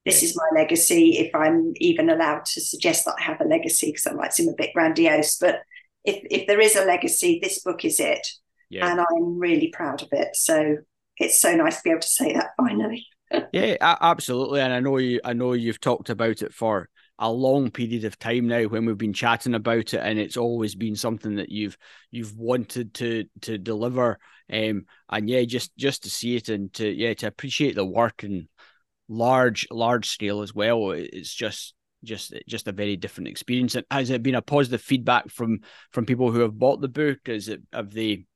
this 0.04 0.22
is 0.22 0.36
my 0.36 0.60
legacy 0.60 1.18
if 1.18 1.34
i'm 1.34 1.72
even 1.76 2.10
allowed 2.10 2.44
to 2.44 2.60
suggest 2.60 3.04
that 3.04 3.16
i 3.18 3.22
have 3.22 3.40
a 3.40 3.44
legacy 3.44 3.86
because 3.86 4.04
that 4.04 4.16
might 4.16 4.32
seem 4.32 4.48
a 4.48 4.54
bit 4.56 4.72
grandiose 4.74 5.36
but 5.38 5.60
if 6.04 6.20
if 6.30 6.46
there 6.46 6.60
is 6.60 6.76
a 6.76 6.84
legacy 6.84 7.38
this 7.42 7.60
book 7.60 7.84
is 7.84 8.00
it 8.00 8.26
yeah. 8.70 8.90
and 8.90 9.00
i'm 9.00 9.38
really 9.38 9.68
proud 9.68 10.02
of 10.02 10.08
it 10.12 10.34
so 10.34 10.76
it's 11.18 11.40
so 11.40 11.54
nice 11.54 11.76
to 11.76 11.82
be 11.84 11.90
able 11.90 12.00
to 12.00 12.08
say 12.08 12.32
that 12.32 12.50
finally 12.56 13.06
yeah 13.52 13.76
absolutely 14.00 14.60
and 14.60 14.72
i 14.72 14.80
know 14.80 14.98
you 14.98 15.20
i 15.24 15.32
know 15.32 15.52
you've 15.52 15.80
talked 15.80 16.10
about 16.10 16.42
it 16.42 16.52
for 16.52 16.88
a 17.18 17.30
long 17.30 17.70
period 17.70 18.04
of 18.04 18.18
time 18.18 18.48
now 18.48 18.64
when 18.64 18.86
we've 18.86 18.98
been 18.98 19.12
chatting 19.12 19.54
about 19.54 19.94
it 19.94 20.00
and 20.02 20.18
it's 20.18 20.36
always 20.36 20.74
been 20.74 20.96
something 20.96 21.36
that 21.36 21.48
you've 21.48 21.78
you've 22.10 22.36
wanted 22.36 22.94
to 22.94 23.24
to 23.42 23.56
deliver. 23.58 24.18
Um 24.52 24.86
and 25.08 25.28
yeah 25.28 25.44
just 25.44 25.76
just 25.76 26.02
to 26.02 26.10
see 26.10 26.36
it 26.36 26.48
and 26.48 26.72
to 26.74 26.88
yeah 26.88 27.14
to 27.14 27.26
appreciate 27.26 27.76
the 27.76 27.84
work 27.84 28.24
and 28.24 28.48
large 29.08 29.68
large 29.70 30.08
scale 30.08 30.40
as 30.42 30.54
well 30.54 30.92
it's 30.92 31.32
just 31.32 31.74
just 32.02 32.34
just 32.48 32.68
a 32.68 32.72
very 32.72 32.96
different 32.96 33.28
experience. 33.28 33.74
And 33.74 33.86
has 33.90 34.10
it 34.10 34.22
been 34.22 34.34
a 34.34 34.42
positive 34.42 34.82
feedback 34.82 35.30
from 35.30 35.60
from 35.92 36.06
people 36.06 36.30
who 36.30 36.40
have 36.40 36.58
bought 36.58 36.80
the 36.80 36.88
book? 36.88 37.28
Is 37.28 37.48
it 37.48 37.62
have 37.72 37.92
they 37.92 38.26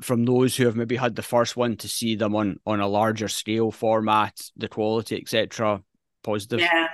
from 0.00 0.24
those 0.24 0.56
who 0.56 0.64
have 0.64 0.76
maybe 0.76 0.96
had 0.96 1.16
the 1.16 1.22
first 1.22 1.56
one 1.56 1.76
to 1.78 1.88
see 1.88 2.14
them 2.14 2.34
on 2.34 2.58
on 2.64 2.80
a 2.80 2.88
larger 2.88 3.28
scale 3.28 3.70
format 3.70 4.40
the 4.56 4.68
quality 4.68 5.16
etc 5.20 5.82
positive? 6.22 6.60
Yeah 6.60 6.88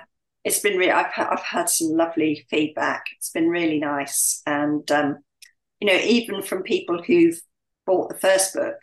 it's 0.46 0.60
been 0.60 0.78
really 0.78 0.92
I've, 0.92 1.12
I've 1.16 1.42
had 1.42 1.68
some 1.68 1.88
lovely 1.88 2.46
feedback 2.48 3.04
it's 3.18 3.30
been 3.30 3.48
really 3.48 3.78
nice 3.78 4.42
and 4.46 4.90
um 4.90 5.18
you 5.80 5.88
know 5.88 5.98
even 5.98 6.42
from 6.42 6.62
people 6.62 7.02
who've 7.02 7.38
bought 7.84 8.08
the 8.08 8.18
first 8.18 8.54
book 8.54 8.76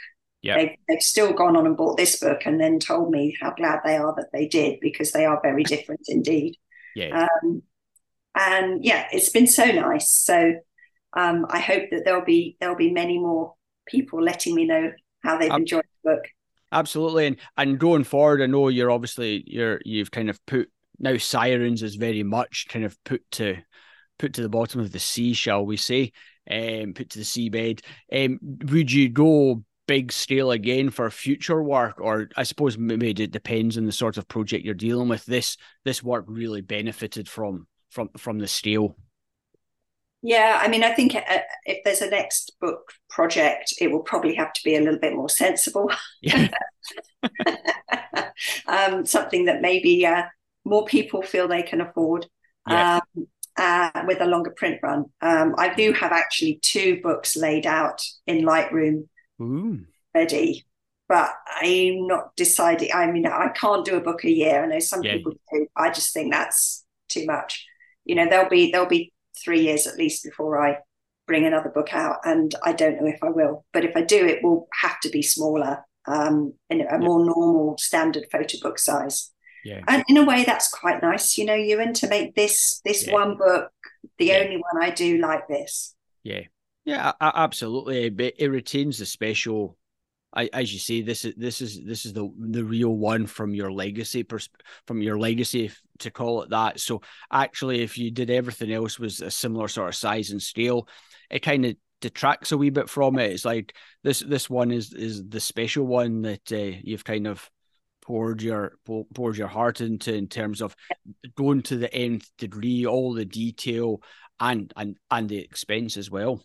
yeah. 0.43 0.57
They've, 0.57 0.77
they've 0.89 1.01
still 1.01 1.31
gone 1.31 1.55
on 1.55 1.65
and 1.65 1.77
bought 1.77 1.95
this 1.95 2.19
book 2.19 2.41
and 2.45 2.59
then 2.59 2.77
told 2.77 3.09
me 3.09 3.33
how 3.41 3.53
glad 3.53 3.79
they 3.85 3.95
are 3.95 4.13
that 4.17 4.27
they 4.33 4.45
did 4.45 4.81
because 4.81 5.13
they 5.13 5.25
are 5.25 5.39
very 5.41 5.63
different 5.63 6.01
indeed. 6.09 6.57
Yeah. 6.95 7.27
Um, 7.43 7.63
and 8.35 8.83
yeah, 8.83 9.07
it's 9.13 9.29
been 9.29 9.47
so 9.47 9.63
nice. 9.63 10.11
So 10.11 10.55
um, 11.13 11.45
I 11.49 11.59
hope 11.59 11.83
that 11.91 12.03
there'll 12.03 12.25
be 12.25 12.57
there'll 12.59 12.75
be 12.75 12.91
many 12.91 13.19
more 13.19 13.53
people 13.87 14.21
letting 14.21 14.53
me 14.53 14.65
know 14.65 14.91
how 15.23 15.37
they've 15.37 15.51
enjoyed 15.51 15.85
the 16.03 16.11
book. 16.11 16.23
Absolutely, 16.73 17.27
and 17.27 17.37
and 17.55 17.79
going 17.79 18.03
forward, 18.03 18.41
I 18.41 18.47
know 18.47 18.67
you're 18.67 18.91
obviously 18.91 19.43
you're 19.47 19.79
you've 19.85 20.11
kind 20.11 20.29
of 20.29 20.43
put 20.45 20.69
now 20.99 21.17
sirens 21.17 21.83
is 21.83 21.95
very 21.95 22.23
much 22.23 22.67
kind 22.69 22.85
of 22.85 23.01
put 23.03 23.29
to 23.31 23.57
put 24.19 24.33
to 24.33 24.41
the 24.41 24.49
bottom 24.49 24.79
of 24.79 24.91
the 24.91 24.99
sea, 24.99 25.33
shall 25.33 25.65
we 25.65 25.77
say? 25.77 26.11
Um, 26.49 26.93
put 26.93 27.09
to 27.11 27.19
the 27.19 27.25
seabed. 27.25 27.81
Um, 28.11 28.39
would 28.71 28.91
you 28.91 29.09
go 29.09 29.63
big 29.87 30.11
scale 30.11 30.51
again 30.51 30.89
for 30.89 31.09
future 31.09 31.61
work 31.61 31.99
or 31.99 32.29
i 32.37 32.43
suppose 32.43 32.77
maybe 32.77 33.09
it 33.09 33.31
depends 33.31 33.77
on 33.77 33.85
the 33.85 33.91
sort 33.91 34.17
of 34.17 34.27
project 34.27 34.63
you're 34.63 34.73
dealing 34.73 35.09
with 35.09 35.25
this 35.25 35.57
this 35.83 36.01
work 36.01 36.23
really 36.27 36.61
benefited 36.61 37.27
from 37.27 37.67
from 37.89 38.09
from 38.17 38.39
the 38.39 38.47
scale 38.47 38.95
yeah 40.21 40.59
i 40.63 40.69
mean 40.69 40.83
i 40.85 40.93
think 40.93 41.15
uh, 41.15 41.39
if 41.65 41.83
there's 41.83 42.01
a 42.01 42.09
next 42.09 42.53
book 42.61 42.93
project 43.09 43.73
it 43.81 43.91
will 43.91 43.99
probably 43.99 44.33
have 44.33 44.53
to 44.53 44.63
be 44.63 44.75
a 44.75 44.79
little 44.79 44.99
bit 44.99 45.15
more 45.15 45.29
sensible 45.29 45.91
yeah. 46.21 46.47
um, 48.67 49.05
something 49.05 49.45
that 49.45 49.61
maybe 49.61 50.05
uh, 50.05 50.23
more 50.65 50.85
people 50.85 51.21
feel 51.21 51.47
they 51.47 51.63
can 51.63 51.81
afford 51.81 52.27
yeah. 52.67 52.99
um, 53.15 53.27
uh, 53.57 54.03
with 54.07 54.21
a 54.21 54.25
longer 54.25 54.51
print 54.51 54.79
run. 54.81 55.05
Um, 55.21 55.55
I 55.57 55.73
do 55.73 55.93
have 55.93 56.11
actually 56.11 56.59
two 56.61 57.01
books 57.01 57.35
laid 57.35 57.65
out 57.65 58.01
in 58.25 58.45
Lightroom 58.45 59.07
Ooh. 59.41 59.85
ready. 60.13 60.65
But 61.09 61.31
I'm 61.61 62.07
not 62.07 62.35
deciding. 62.35 62.91
I 62.93 63.11
mean, 63.11 63.27
I 63.27 63.49
can't 63.49 63.85
do 63.85 63.97
a 63.97 64.01
book 64.01 64.23
a 64.23 64.31
year. 64.31 64.63
I 64.63 64.67
know 64.67 64.79
some 64.79 65.03
yeah. 65.03 65.13
people 65.13 65.33
do. 65.51 65.67
I 65.75 65.91
just 65.91 66.13
think 66.13 66.31
that's 66.31 66.85
too 67.09 67.25
much. 67.25 67.65
You 68.05 68.15
know, 68.15 68.27
there'll 68.27 68.49
be 68.49 68.71
there'll 68.71 68.87
be 68.87 69.11
three 69.43 69.61
years 69.61 69.85
at 69.85 69.97
least 69.97 70.23
before 70.23 70.59
I 70.65 70.77
bring 71.27 71.45
another 71.45 71.69
book 71.69 71.93
out, 71.93 72.17
and 72.23 72.55
I 72.63 72.71
don't 72.71 72.99
know 73.01 73.07
if 73.07 73.21
I 73.21 73.29
will. 73.29 73.65
But 73.73 73.85
if 73.85 73.95
I 73.95 74.01
do, 74.01 74.25
it 74.25 74.43
will 74.43 74.67
have 74.81 74.99
to 75.01 75.09
be 75.09 75.21
smaller, 75.21 75.83
um, 76.07 76.53
in 76.69 76.81
a 76.81 76.97
more 76.97 77.23
normal 77.23 77.77
standard 77.77 78.25
photo 78.31 78.57
book 78.61 78.79
size. 78.79 79.32
Yeah. 79.63 79.81
And 79.87 80.03
in 80.07 80.17
a 80.17 80.25
way, 80.25 80.43
that's 80.43 80.69
quite 80.69 81.01
nice, 81.01 81.37
you 81.37 81.45
know, 81.45 81.55
Ewan, 81.55 81.93
to 81.93 82.07
make 82.07 82.35
this 82.35 82.81
this 82.83 83.07
Yeah. 83.07 83.13
one 83.13 83.37
book 83.37 83.71
the 84.17 84.25
Yeah. 84.25 84.39
only 84.39 84.57
one 84.57 84.83
I 84.83 84.89
do 84.89 85.17
like 85.17 85.47
this. 85.47 85.95
Yeah, 86.23 86.41
yeah, 86.85 87.13
absolutely. 87.21 88.09
But 88.09 88.33
it 88.37 88.49
retains 88.49 88.99
the 88.99 89.05
special. 89.05 89.77
I, 90.35 90.49
as 90.51 90.73
you 90.73 90.79
say, 90.79 91.01
this 91.01 91.25
is 91.25 91.35
this 91.37 91.61
is 91.61 91.83
this 91.85 92.05
is 92.05 92.13
the 92.13 92.27
the 92.39 92.63
real 92.63 92.89
one 92.89 93.27
from 93.27 93.53
your 93.53 93.71
legacy 93.71 94.23
pers- 94.23 94.49
from 94.87 95.01
your 95.01 95.19
legacy 95.19 95.65
if- 95.65 95.81
to 95.99 96.09
call 96.09 96.41
it 96.41 96.49
that. 96.49 96.79
So 96.79 97.01
actually, 97.31 97.81
if 97.81 97.97
you 97.99 98.09
did 98.09 98.31
everything 98.31 98.71
else 98.71 98.97
was 98.97 99.21
a 99.21 99.29
similar 99.29 99.67
sort 99.67 99.89
of 99.89 99.95
size 99.95 100.31
and 100.31 100.41
scale, 100.41 100.87
it 101.29 101.39
kind 101.43 101.65
of 101.65 101.75
detracts 102.01 102.51
a 102.51 102.57
wee 102.57 102.71
bit 102.71 102.89
from 102.89 103.19
it. 103.19 103.31
It's 103.31 103.45
like 103.45 103.75
this 104.03 104.19
this 104.21 104.49
one 104.49 104.71
is 104.71 104.91
is 104.93 105.23
the 105.23 105.39
special 105.39 105.85
one 105.85 106.23
that 106.23 106.51
uh, 106.51 106.77
you've 106.83 107.05
kind 107.05 107.27
of 107.27 107.47
poured 108.03 108.41
your 108.41 108.73
pou- 108.85 109.07
poured 109.13 109.37
your 109.37 109.47
heart 109.47 109.81
into 109.81 110.13
in 110.13 110.27
terms 110.27 110.61
of 110.61 110.75
going 111.35 111.61
to 111.63 111.77
the 111.77 111.93
nth 111.93 112.29
degree, 112.37 112.85
all 112.85 113.13
the 113.13 113.25
detail 113.25 114.01
and 114.39 114.71
and 114.75 114.97
and 115.09 115.29
the 115.29 115.39
expense 115.39 115.97
as 115.97 116.11
well. 116.11 116.43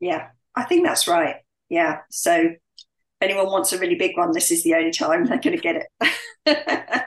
Yeah, 0.00 0.28
I 0.54 0.64
think 0.64 0.86
that's 0.86 1.08
right. 1.08 1.36
Yeah. 1.68 1.98
So 2.10 2.34
if 2.34 2.56
anyone 3.20 3.46
wants 3.46 3.72
a 3.72 3.78
really 3.78 3.96
big 3.96 4.16
one, 4.16 4.32
this 4.32 4.50
is 4.50 4.62
the 4.62 4.74
only 4.74 4.92
time 4.92 5.24
they're 5.24 5.38
going 5.38 5.56
to 5.56 5.62
get 5.62 5.86
it. 6.46 7.06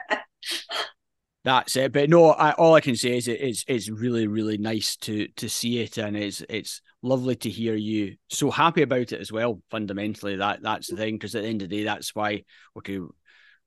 That's 1.44 1.76
it. 1.76 1.92
But 1.92 2.08
no, 2.08 2.30
I, 2.30 2.52
all 2.52 2.74
I 2.74 2.80
can 2.80 2.96
say 2.96 3.18
is 3.18 3.28
it 3.28 3.38
is 3.38 3.64
it's 3.68 3.90
really 3.90 4.26
really 4.26 4.56
nice 4.56 4.96
to 4.98 5.28
to 5.36 5.48
see 5.48 5.80
it, 5.80 5.98
and 5.98 6.16
it's 6.16 6.42
it's 6.48 6.80
lovely 7.02 7.36
to 7.36 7.50
hear 7.50 7.74
you 7.74 8.16
so 8.30 8.50
happy 8.50 8.80
about 8.80 9.12
it 9.12 9.20
as 9.20 9.30
well. 9.30 9.60
Fundamentally, 9.70 10.36
that 10.36 10.62
that's 10.62 10.88
the 10.88 10.96
thing 10.96 11.16
because 11.16 11.34
at 11.34 11.42
the 11.42 11.48
end 11.48 11.60
of 11.60 11.68
the 11.68 11.76
day, 11.76 11.84
that's 11.84 12.14
why 12.14 12.44
okay, 12.78 12.98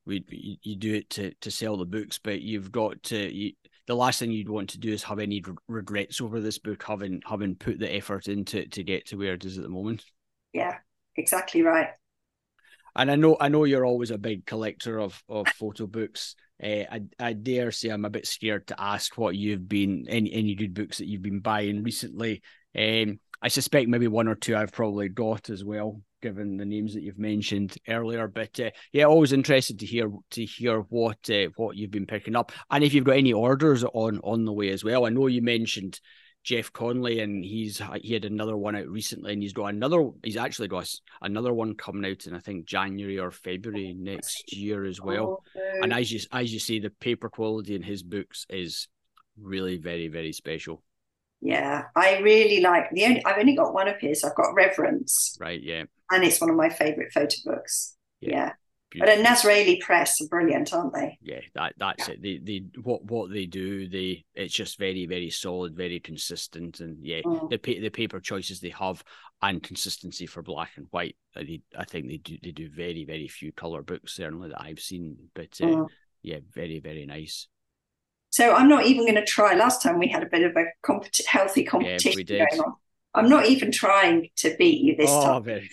we 0.08 0.24
you, 0.30 0.56
you 0.62 0.76
do 0.76 0.94
it 0.94 1.10
to 1.10 1.32
to 1.42 1.50
sell 1.50 1.76
the 1.76 1.84
books, 1.86 2.18
but 2.18 2.40
you've 2.40 2.72
got 2.72 3.02
to 3.04 3.32
you, 3.32 3.52
the 3.86 3.94
last 3.94 4.18
thing 4.18 4.32
you'd 4.32 4.48
want 4.48 4.70
to 4.70 4.78
do 4.78 4.92
is 4.92 5.04
have 5.04 5.20
any 5.20 5.42
regrets 5.68 6.20
over 6.20 6.40
this 6.40 6.58
book, 6.58 6.82
having 6.82 7.22
having 7.26 7.54
put 7.54 7.78
the 7.78 7.94
effort 7.94 8.28
into 8.28 8.66
to 8.66 8.82
get 8.82 9.06
to 9.06 9.16
where 9.16 9.34
it 9.34 9.44
is 9.44 9.58
at 9.58 9.64
the 9.64 9.70
moment. 9.70 10.04
yeah, 10.52 10.78
exactly 11.16 11.62
right. 11.62 11.90
And 12.96 13.10
I 13.10 13.16
know 13.16 13.36
I 13.40 13.48
know 13.48 13.64
you're 13.64 13.86
always 13.86 14.10
a 14.10 14.18
big 14.18 14.46
collector 14.46 14.98
of 14.98 15.22
of 15.28 15.48
photo 15.48 15.86
books. 15.86 16.34
Uh, 16.62 16.84
I 16.90 17.02
I 17.20 17.32
dare 17.32 17.70
say 17.70 17.90
I'm 17.90 18.04
a 18.04 18.10
bit 18.10 18.26
scared 18.26 18.66
to 18.68 18.80
ask 18.80 19.16
what 19.16 19.36
you've 19.36 19.68
been 19.68 20.06
any 20.08 20.32
any 20.32 20.54
good 20.54 20.74
books 20.74 20.98
that 20.98 21.06
you've 21.06 21.22
been 21.22 21.40
buying 21.40 21.82
recently. 21.84 22.42
Um, 22.76 23.20
I 23.40 23.48
suspect 23.48 23.88
maybe 23.88 24.08
one 24.08 24.28
or 24.28 24.34
two 24.34 24.56
I've 24.56 24.72
probably 24.72 25.08
got 25.08 25.48
as 25.50 25.64
well, 25.64 26.02
given 26.20 26.56
the 26.56 26.64
names 26.64 26.94
that 26.94 27.02
you've 27.02 27.18
mentioned 27.18 27.76
earlier. 27.88 28.28
But 28.28 28.58
uh, 28.60 28.70
yeah, 28.92 29.04
always 29.04 29.32
interested 29.32 29.78
to 29.80 29.86
hear 29.86 30.10
to 30.32 30.44
hear 30.44 30.80
what 30.80 31.30
uh, 31.30 31.48
what 31.56 31.76
you've 31.76 31.90
been 31.90 32.06
picking 32.06 32.36
up, 32.36 32.52
and 32.70 32.84
if 32.84 32.94
you've 32.94 33.04
got 33.04 33.16
any 33.16 33.32
orders 33.32 33.84
on 33.84 34.20
on 34.24 34.44
the 34.44 34.52
way 34.52 34.70
as 34.70 34.84
well. 34.84 35.06
I 35.06 35.10
know 35.10 35.26
you 35.26 35.42
mentioned 35.42 36.00
Jeff 36.44 36.72
Conley, 36.72 37.20
and 37.20 37.44
he's 37.44 37.82
he 38.00 38.14
had 38.14 38.24
another 38.24 38.56
one 38.56 38.76
out 38.76 38.86
recently, 38.88 39.32
and 39.32 39.42
he's 39.42 39.52
got 39.52 39.66
another. 39.66 40.08
He's 40.22 40.36
actually 40.36 40.68
got 40.68 40.88
another 41.20 41.52
one 41.52 41.74
coming 41.74 42.10
out 42.10 42.26
in 42.26 42.34
I 42.34 42.38
think 42.38 42.66
January 42.66 43.18
or 43.18 43.30
February 43.30 43.94
next 43.98 44.56
year 44.56 44.84
as 44.84 45.00
well. 45.00 45.42
Oh, 45.56 45.60
And 45.82 45.92
as 45.92 46.10
you 46.10 46.20
as 46.32 46.52
you 46.52 46.58
say, 46.58 46.78
the 46.78 46.90
paper 46.90 47.28
quality 47.28 47.74
in 47.74 47.82
his 47.82 48.02
books 48.02 48.46
is 48.48 48.88
really 49.40 49.76
very 49.76 50.08
very 50.08 50.32
special. 50.32 50.82
yeah, 51.40 51.84
I 51.94 52.18
really 52.18 52.60
like 52.60 52.90
the 52.92 53.04
only. 53.04 53.24
I've 53.24 53.38
only 53.38 53.54
got 53.54 53.74
one 53.74 53.88
of 53.88 53.96
his. 54.00 54.24
I've 54.24 54.34
got 54.34 54.54
Reverence, 54.54 55.36
Right? 55.40 55.62
Yeah. 55.62 55.84
And 56.10 56.24
it's 56.24 56.40
one 56.40 56.50
of 56.50 56.56
my 56.56 56.68
favourite 56.70 57.12
photo 57.12 57.36
books. 57.44 57.94
Yeah. 58.20 58.52
Yeah, 58.94 59.04
but 59.04 59.18
a. 59.18 59.22
Nazraeli 59.22 59.80
Press 59.80 60.18
are 60.22 60.28
brilliant, 60.28 60.72
aren't 60.72 60.94
they? 60.94 61.18
yeah, 61.20 61.40
that 61.54 61.74
that's 61.76 62.08
it. 62.08 62.22
They 62.22 62.38
they 62.42 62.62
what 62.82 63.04
what 63.04 63.30
they 63.30 63.44
do, 63.44 63.86
they 63.86 64.24
it's 64.34 64.54
just 64.54 64.78
very 64.78 65.04
very 65.04 65.28
solid, 65.28 65.76
very 65.76 66.00
consistent, 66.00 66.80
and 66.80 66.96
yeah, 67.04 67.20
Mm. 67.20 67.50
the 67.50 67.58
pa- 67.58 67.82
the 67.82 67.90
paper 67.90 68.18
choices 68.18 68.60
they 68.60 68.70
have 68.70 69.04
and 69.42 69.62
consistency 69.62 70.24
for 70.24 70.40
black 70.42 70.70
and 70.76 70.86
white. 70.90 71.16
I, 71.36 71.42
they, 71.44 71.60
I 71.78 71.84
think 71.84 72.08
they 72.08 72.16
do 72.16 72.38
they 72.42 72.50
do 72.50 72.70
very 72.70 73.04
very 73.04 73.28
few 73.28 73.52
color 73.52 73.82
books 73.82 74.16
certainly 74.16 74.48
that 74.48 74.62
I've 74.62 74.80
seen, 74.80 75.16
but 75.34 75.58
uh, 75.60 75.66
Mm. 75.66 75.86
yeah, 76.22 76.38
very 76.54 76.80
very 76.80 77.04
nice. 77.04 77.46
So 78.30 78.54
I'm 78.54 78.70
not 78.70 78.86
even 78.86 79.04
going 79.04 79.16
to 79.16 79.24
try. 79.26 79.54
Last 79.54 79.82
time 79.82 79.98
we 79.98 80.08
had 80.08 80.22
a 80.22 80.26
bit 80.30 80.44
of 80.44 80.56
a 80.56 80.64
healthy 81.26 81.64
competition 81.64 82.24
did. 82.24 82.38
going 82.48 82.60
on. 82.62 82.72
I'm 83.14 83.28
not 83.28 83.46
even 83.46 83.70
trying 83.70 84.30
to 84.36 84.54
beat 84.58 84.80
you 84.80 84.96
this 84.96 85.10
oh, 85.10 85.24
time. 85.24 85.44
very 85.44 85.70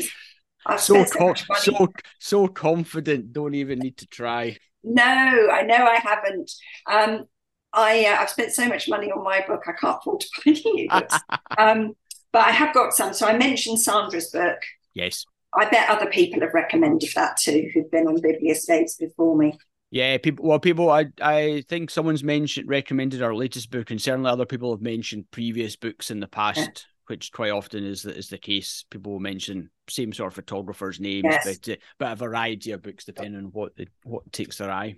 I've 0.65 0.82
so 0.82 1.04
spent 1.06 1.10
so 1.10 1.19
co- 1.19 1.28
much 1.28 1.47
money. 1.49 1.88
so 2.19 2.47
confident. 2.47 3.34
Don't 3.34 3.56
even 3.56 3.80
need 3.80 3.97
to 3.97 4.08
try. 4.08 4.58
No, 4.84 5.04
I 5.04 5.63
know 5.63 5.86
I 5.86 5.97
haven't. 5.97 6.51
Um, 6.89 7.25
I 7.73 8.06
uh, 8.06 8.21
I've 8.21 8.30
spent 8.30 8.54
so 8.54 8.67
much 8.67 8.88
money 8.88 9.12
on 9.12 9.23
my 9.23 9.43
book, 9.45 9.63
I 9.67 9.73
can't 9.73 9.97
afford 9.99 10.21
to 10.21 10.28
buy 10.38 10.51
any 10.51 10.71
new 10.73 10.89
books. 10.89 11.15
um, 11.58 11.93
but 12.32 12.47
I 12.47 12.51
have 12.51 12.73
got 12.73 12.93
some. 12.93 13.13
So 13.13 13.28
I 13.28 13.38
mentioned 13.38 13.80
Sandra's 13.80 14.30
book. 14.30 14.60
yes. 14.93 15.25
I 15.58 15.69
bet 15.69 15.89
other 15.89 16.08
people 16.08 16.41
have 16.41 16.54
recommended 16.54 17.10
that 17.15 17.38
too, 17.38 17.69
who've 17.73 17.89
been 17.89 18.08
on 18.08 18.17
Biblioscapes 18.17 18.99
before 18.99 19.38
me. 19.38 19.58
Yeah, 19.89 20.17
people. 20.17 20.45
Well, 20.45 20.60
people. 20.60 20.89
I 20.89 21.06
I 21.21 21.63
think 21.69 21.89
someone's 21.89 22.25
mentioned 22.25 22.67
recommended 22.67 23.21
our 23.21 23.34
latest 23.34 23.71
book, 23.71 23.89
and 23.89 24.01
certainly 24.01 24.30
other 24.30 24.45
people 24.45 24.71
have 24.71 24.82
mentioned 24.82 25.32
previous 25.32 25.78
books 25.78 26.12
in 26.12 26.19
the 26.19 26.28
past, 26.28 26.86
which 27.08 27.32
quite 27.32 27.52
often 27.52 27.84
is 27.86 28.04
the, 28.04 28.15
is 28.15 28.30
the 28.30 28.38
case. 28.38 28.86
People 28.89 29.13
will 29.13 29.20
mention 29.20 29.70
same 29.89 30.13
sort 30.13 30.28
of 30.28 30.36
photographers' 30.36 31.00
names, 31.00 31.24
Yes. 31.26 31.46
but 31.46 31.74
uh, 31.74 31.76
but 32.00 32.12
a 32.13 32.15
variety 32.15 32.72
of 32.72 32.82
books 32.82 33.06
depending 33.06 33.38
on 33.38 33.46
what 33.52 33.76
the, 33.76 33.88
what 34.04 34.32
takes 34.32 34.58
their 34.58 34.72
eye. 34.72 34.98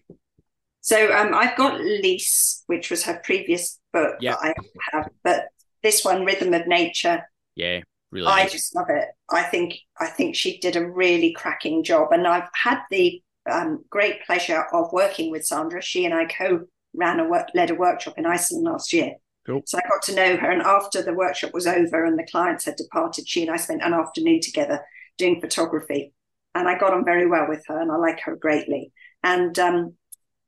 So 0.81 1.13
um, 1.13 1.33
I've 1.33 1.57
got 1.57 1.81
Lys, 1.81 2.63
which 2.67 2.89
was 2.89 3.03
her 3.03 3.19
previous 3.23 3.79
book 3.91 4.15
Yeah. 4.21 4.35
that 4.41 4.55
I 4.55 4.97
have, 4.97 5.09
but 5.23 5.47
this 5.83 6.05
one, 6.05 6.23
Rhythm 6.25 6.53
of 6.53 6.65
Nature, 6.67 7.23
Yeah, 7.55 7.81
really. 8.11 8.27
I 8.27 8.43
nice. 8.43 8.51
just 8.53 8.75
love 8.75 8.87
it. 8.89 9.09
I 9.29 9.43
think 9.43 9.77
I 9.99 10.07
think 10.07 10.35
she 10.35 10.59
did 10.59 10.75
a 10.75 10.89
really 10.89 11.33
cracking 11.33 11.83
job, 11.83 12.11
and 12.11 12.25
I've 12.25 12.49
had 12.53 12.79
the 12.89 13.21
um, 13.51 13.83
great 13.89 14.25
pleasure 14.25 14.65
of 14.73 14.91
working 14.93 15.31
with 15.31 15.45
Sandra. 15.45 15.81
She 15.81 16.05
and 16.05 16.13
I 16.13 16.25
co 16.25 16.61
ran 16.93 17.19
a 17.19 17.25
work, 17.27 17.49
led 17.53 17.69
a 17.69 17.75
workshop 17.75 18.17
in 18.17 18.25
Iceland 18.25 18.63
last 18.65 18.91
year. 18.93 19.13
Cool. 19.47 19.63
So 19.65 19.77
I 19.77 19.87
got 19.87 20.01
to 20.03 20.15
know 20.15 20.35
her, 20.35 20.51
and 20.51 20.61
after 20.61 21.01
the 21.01 21.13
workshop 21.13 21.53
was 21.53 21.67
over 21.67 22.03
and 22.03 22.19
the 22.19 22.27
clients 22.29 22.65
had 22.65 22.75
departed, 22.75 23.29
she 23.29 23.43
and 23.43 23.51
I 23.51 23.55
spent 23.55 23.81
an 23.81 23.93
afternoon 23.93 24.41
together 24.41 24.81
doing 25.17 25.39
photography, 25.39 26.13
and 26.53 26.67
I 26.67 26.77
got 26.77 26.93
on 26.93 27.05
very 27.05 27.27
well 27.27 27.47
with 27.47 27.63
her, 27.67 27.79
and 27.79 27.89
I 27.89 27.95
like 27.95 28.19
her 28.21 28.35
greatly. 28.35 28.91
And 29.23 29.57
um, 29.57 29.93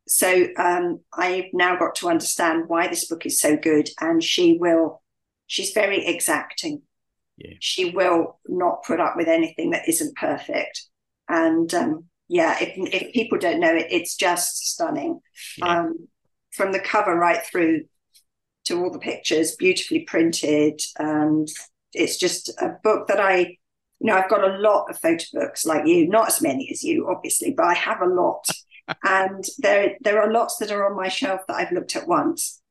so 0.06 0.48
um, 0.58 1.00
I've 1.14 1.46
now 1.54 1.80
got 1.80 1.96
to 1.96 2.10
understand 2.10 2.66
why 2.68 2.88
this 2.90 3.08
book 3.08 3.26
is 3.26 3.40
so 3.40 3.56
good, 3.56 3.90
and 4.02 4.22
she 4.22 4.58
will. 4.60 5.02
She's 5.48 5.72
very 5.72 6.06
exacting. 6.06 6.82
Yeah. 7.38 7.56
She 7.62 7.92
will 7.92 8.40
not 8.48 8.84
put 8.84 9.00
up 9.00 9.16
with 9.16 9.30
anything 9.30 9.72
that 9.72 9.88
isn't 9.88 10.18
perfect, 10.18 10.84
and 11.30 11.74
um, 11.74 12.06
yeah, 12.28 12.58
if 12.60 12.74
if 12.76 13.14
people 13.14 13.38
don't 13.38 13.62
know 13.62 13.74
it, 13.74 13.88
it's 13.90 14.18
just 14.18 14.74
stunning. 14.74 15.22
Yeah. 15.58 15.80
Um, 15.80 16.10
from 16.52 16.74
the 16.74 16.80
cover 16.80 17.16
right 17.16 17.46
through 17.46 17.84
to 18.70 18.82
all 18.82 18.92
the 18.92 19.00
pictures, 19.00 19.56
beautifully 19.56 20.02
printed, 20.02 20.80
and 20.98 21.48
it's 21.94 22.18
just 22.18 22.50
a 22.62 22.78
book 22.84 23.08
that 23.08 23.20
I, 23.20 23.38
you 23.40 23.58
know, 24.02 24.16
I've 24.16 24.30
got 24.30 24.44
a 24.44 24.58
lot 24.58 24.90
of 24.90 25.00
photo 25.00 25.26
books 25.34 25.66
like 25.66 25.86
you, 25.86 26.08
not 26.08 26.28
as 26.28 26.42
many 26.42 26.70
as 26.72 26.84
you, 26.84 27.10
obviously, 27.10 27.52
but 27.52 27.66
I 27.66 27.74
have 27.74 28.02
a 28.02 28.08
lot, 28.08 28.46
and 29.04 29.44
there 29.58 29.96
there 30.02 30.22
are 30.22 30.32
lots 30.32 30.58
that 30.58 30.72
are 30.72 30.90
on 30.90 30.96
my 30.96 31.10
shelf 31.10 31.42
that 31.48 31.56
I've 31.56 31.72
looked 31.72 31.96
at 31.96 32.08
once. 32.08 32.62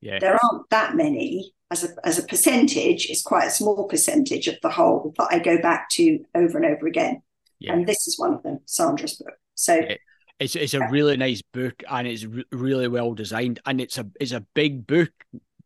yeah, 0.00 0.18
There 0.18 0.38
aren't 0.42 0.68
that 0.70 0.96
many 0.96 1.54
as 1.70 1.84
a 1.84 1.88
as 2.04 2.18
a 2.18 2.26
percentage. 2.26 3.06
It's 3.08 3.22
quite 3.22 3.46
a 3.46 3.50
small 3.50 3.84
percentage 3.84 4.48
of 4.48 4.56
the 4.62 4.70
whole 4.70 5.14
that 5.16 5.28
I 5.30 5.38
go 5.38 5.60
back 5.62 5.88
to 5.90 6.24
over 6.34 6.58
and 6.58 6.66
over 6.66 6.86
again, 6.86 7.22
yeah. 7.60 7.72
and 7.72 7.86
this 7.86 8.06
is 8.06 8.18
one 8.18 8.34
of 8.34 8.42
them, 8.42 8.60
Sandra's 8.66 9.14
book. 9.14 9.34
So 9.54 9.76
Yeah. 9.76 9.96
It's 10.38 10.54
it's 10.54 10.74
a 10.74 10.88
really 10.90 11.16
nice 11.16 11.42
book 11.52 11.82
and 11.88 12.06
it's 12.06 12.24
re- 12.24 12.44
really 12.52 12.88
well 12.88 13.14
designed 13.14 13.60
and 13.64 13.80
it's 13.80 13.96
a 13.98 14.06
it's 14.20 14.32
a 14.32 14.44
big 14.54 14.86
book, 14.86 15.10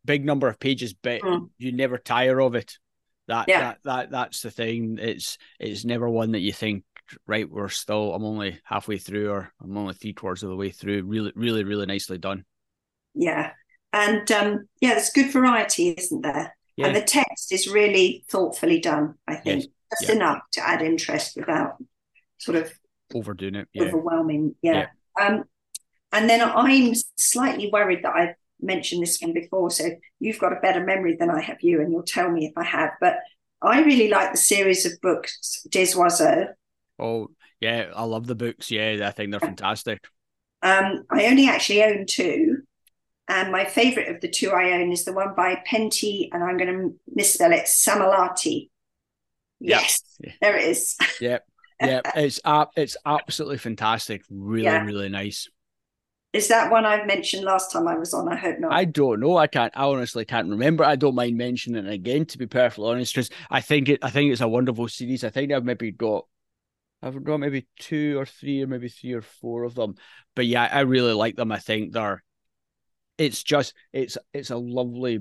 big 0.05 0.25
number 0.25 0.47
of 0.47 0.59
pages, 0.59 0.93
but 0.93 1.21
Mm. 1.21 1.49
you 1.57 1.71
never 1.73 1.97
tire 1.97 2.39
of 2.41 2.55
it. 2.55 2.77
That 3.27 3.47
Yeah. 3.49 3.59
that 3.61 3.77
that 3.83 4.11
that's 4.11 4.41
the 4.41 4.51
thing. 4.51 4.97
It's 4.99 5.37
it's 5.59 5.83
never 5.83 6.09
one 6.09 6.31
that 6.31 6.39
you 6.39 6.53
think 6.53 6.83
right. 7.27 7.49
We're 7.49 7.67
still. 7.69 8.13
I'm 8.13 8.23
only 8.23 8.59
halfway 8.63 8.97
through, 8.97 9.29
or 9.31 9.51
I'm 9.61 9.75
only 9.77 9.93
three 9.93 10.13
quarters 10.13 10.43
of 10.43 10.49
the 10.49 10.55
way 10.55 10.69
through. 10.69 11.03
Really, 11.03 11.33
really, 11.35 11.63
really 11.65 11.85
nicely 11.85 12.17
done. 12.17 12.45
Yeah. 13.13 13.51
And 13.93 14.31
um, 14.31 14.69
yeah, 14.79 14.91
there's 14.91 15.09
good 15.09 15.31
variety, 15.33 15.89
isn't 15.89 16.21
there? 16.21 16.55
Yeah. 16.77 16.87
And 16.87 16.95
the 16.95 17.01
text 17.01 17.51
is 17.51 17.67
really 17.67 18.23
thoughtfully 18.29 18.79
done, 18.79 19.15
I 19.27 19.35
think. 19.35 19.63
Yes. 19.63 19.71
Just 19.99 20.09
Yeah. 20.09 20.15
enough 20.15 20.41
to 20.53 20.65
add 20.65 20.81
interest 20.81 21.35
without 21.35 21.75
sort 22.37 22.55
of 22.57 22.73
Overdoing 23.15 23.55
it. 23.55 23.67
Yeah. 23.73 23.83
overwhelming. 23.83 24.55
Yeah. 24.61 24.87
Um, 25.19 25.43
and 26.11 26.29
then 26.29 26.41
I'm 26.41 26.93
slightly 27.17 27.69
worried 27.71 28.03
that 28.03 28.15
I've 28.15 28.35
mentioned 28.61 29.03
this 29.03 29.19
one 29.21 29.33
before. 29.33 29.71
So 29.71 29.89
you've 30.19 30.39
got 30.39 30.53
a 30.53 30.59
better 30.61 30.83
memory 30.83 31.15
than 31.19 31.29
I 31.29 31.41
have 31.41 31.61
you, 31.61 31.81
and 31.81 31.91
you'll 31.91 32.03
tell 32.03 32.29
me 32.29 32.45
if 32.45 32.53
I 32.57 32.63
have. 32.63 32.91
But 32.99 33.17
I 33.61 33.81
really 33.81 34.09
like 34.09 34.31
the 34.31 34.37
series 34.37 34.85
of 34.85 34.93
books, 35.01 35.65
Des 35.69 35.95
Oiseaux. 35.95 36.47
Oh 36.99 37.29
yeah, 37.59 37.91
I 37.95 38.03
love 38.03 38.27
the 38.27 38.35
books. 38.35 38.71
Yeah, 38.71 38.99
I 39.03 39.11
think 39.11 39.31
they're 39.31 39.39
fantastic. 39.39 40.03
Um, 40.63 41.03
I 41.09 41.25
only 41.25 41.47
actually 41.47 41.83
own 41.83 42.05
two. 42.05 42.57
And 43.27 43.51
my 43.51 43.65
favorite 43.65 44.09
of 44.13 44.19
the 44.19 44.27
two 44.27 44.51
I 44.51 44.73
own 44.73 44.91
is 44.91 45.05
the 45.05 45.13
one 45.13 45.33
by 45.35 45.63
Pentti, 45.65 46.27
and 46.33 46.43
I'm 46.43 46.57
going 46.57 46.73
to 46.73 46.99
misspell 47.13 47.53
it, 47.53 47.65
Sammallahti. 47.65 48.69
Yes, 49.59 50.01
there 50.41 50.57
it 50.57 50.65
is. 50.65 50.97
Yep. 51.21 51.45
Yep. 51.81 52.07
it's 52.15 52.39
uh, 52.45 52.65
it's 52.75 52.97
absolutely 53.05 53.57
fantastic. 53.57 54.23
Really, 54.29 54.65
yeah. 54.65 54.85
really 54.85 55.09
nice. 55.09 55.49
Is 56.33 56.47
that 56.47 56.71
one 56.71 56.85
I've 56.85 57.07
mentioned 57.07 57.43
last 57.43 57.73
time 57.73 57.89
I 57.89 57.97
was 57.97 58.13
on? 58.13 58.29
I 58.31 58.37
hope 58.37 58.59
not. 58.59 58.71
I 58.71 58.85
don't 58.85 59.19
know. 59.19 59.35
I 59.35 59.47
can't. 59.47 59.73
I 59.75 59.83
honestly 59.83 60.23
can't 60.23 60.49
remember. 60.49 60.85
I 60.85 60.95
don't 60.95 61.15
mind 61.15 61.37
mentioning 61.37 61.85
it 61.85 61.91
again. 61.91 62.25
To 62.27 62.37
be 62.37 62.47
perfectly 62.47 62.89
honest, 62.89 63.13
because 63.13 63.29
I 63.49 63.59
think 63.59 63.89
it. 63.89 63.99
I 64.01 64.09
think 64.09 64.31
it's 64.31 64.41
a 64.41 64.47
wonderful 64.47 64.87
series. 64.87 65.25
I 65.25 65.29
think 65.29 65.51
I've 65.51 65.65
maybe 65.65 65.91
got. 65.91 66.25
I've 67.01 67.21
got 67.23 67.39
maybe 67.39 67.67
two 67.79 68.17
or 68.17 68.25
three, 68.25 68.61
or 68.61 68.67
maybe 68.67 68.87
three 68.87 69.13
or 69.13 69.21
four 69.21 69.63
of 69.63 69.75
them. 69.75 69.95
But 70.35 70.45
yeah, 70.45 70.69
I 70.71 70.81
really 70.81 71.13
like 71.13 71.35
them. 71.35 71.51
I 71.51 71.59
think 71.59 71.91
they're. 71.91 72.23
It's 73.17 73.43
just 73.43 73.73
it's 73.91 74.17
it's 74.33 74.51
a 74.51 74.57
lovely 74.57 75.19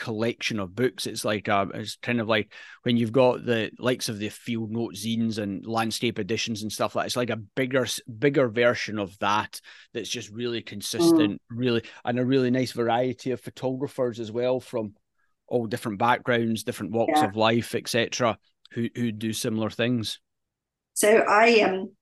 collection 0.00 0.58
of 0.58 0.74
books. 0.74 1.06
It's 1.06 1.24
like 1.24 1.46
a, 1.48 1.68
it's 1.74 1.96
kind 1.96 2.20
of 2.20 2.26
like 2.26 2.52
when 2.82 2.96
you've 2.96 3.12
got 3.12 3.44
the 3.44 3.70
likes 3.78 4.08
of 4.08 4.18
the 4.18 4.30
field 4.30 4.70
note 4.70 4.94
zines 4.94 5.38
and 5.38 5.64
landscape 5.66 6.18
editions 6.18 6.62
and 6.62 6.72
stuff 6.72 6.96
like. 6.96 7.06
It's 7.06 7.16
like 7.16 7.30
a 7.30 7.36
bigger 7.36 7.86
bigger 8.18 8.48
version 8.48 8.98
of 8.98 9.16
that. 9.18 9.60
That's 9.92 10.08
just 10.08 10.30
really 10.30 10.62
consistent, 10.62 11.34
mm. 11.34 11.38
really, 11.50 11.82
and 12.04 12.18
a 12.18 12.24
really 12.24 12.50
nice 12.50 12.72
variety 12.72 13.30
of 13.30 13.40
photographers 13.40 14.18
as 14.18 14.32
well 14.32 14.58
from 14.58 14.94
all 15.46 15.66
different 15.66 15.98
backgrounds, 15.98 16.64
different 16.64 16.92
walks 16.92 17.20
yeah. 17.20 17.26
of 17.26 17.36
life, 17.36 17.74
etc. 17.74 18.38
Who 18.72 18.88
who 18.94 19.12
do 19.12 19.32
similar 19.34 19.68
things. 19.68 20.18
So 20.94 21.18
I 21.18 21.46
am 21.46 21.74
um, 21.74 21.92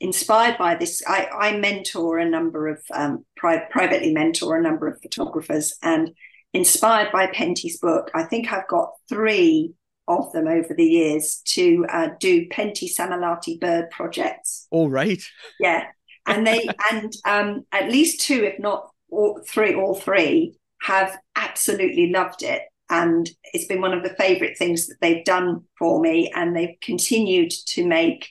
inspired 0.00 0.56
by 0.58 0.74
this. 0.74 1.02
I, 1.06 1.26
I 1.26 1.56
mentor 1.58 2.18
a 2.18 2.28
number 2.28 2.68
of 2.68 2.82
um, 2.92 3.24
pri- 3.36 3.66
privately 3.70 4.12
mentor 4.12 4.56
a 4.56 4.62
number 4.62 4.88
of 4.88 5.00
photographers 5.02 5.74
and 5.82 6.10
inspired 6.52 7.12
by 7.12 7.26
Pentti's 7.28 7.78
book, 7.78 8.10
I 8.14 8.24
think 8.24 8.52
I've 8.52 8.68
got 8.68 8.92
three 9.08 9.74
of 10.08 10.32
them 10.32 10.48
over 10.48 10.74
the 10.74 10.84
years 10.84 11.40
to 11.44 11.86
uh, 11.88 12.08
do 12.20 12.48
Pentti 12.48 12.88
Sammallahti 12.92 13.60
bird 13.60 13.90
projects. 13.90 14.66
All 14.70 14.90
right. 14.90 15.22
Yeah. 15.60 15.86
And 16.26 16.46
they, 16.46 16.68
and 16.90 17.12
um, 17.24 17.66
at 17.72 17.90
least 17.90 18.20
two, 18.20 18.44
if 18.44 18.58
not 18.58 18.90
all, 19.10 19.40
three, 19.48 19.74
all 19.74 19.94
three 19.94 20.54
have 20.82 21.16
absolutely 21.36 22.10
loved 22.10 22.42
it. 22.42 22.62
And 22.90 23.30
it's 23.54 23.66
been 23.66 23.80
one 23.80 23.94
of 23.94 24.02
the 24.02 24.14
favorite 24.16 24.58
things 24.58 24.86
that 24.88 24.96
they've 25.00 25.24
done 25.24 25.62
for 25.78 26.00
me. 26.00 26.30
And 26.34 26.54
they've 26.54 26.76
continued 26.82 27.50
to 27.68 27.86
make 27.86 28.28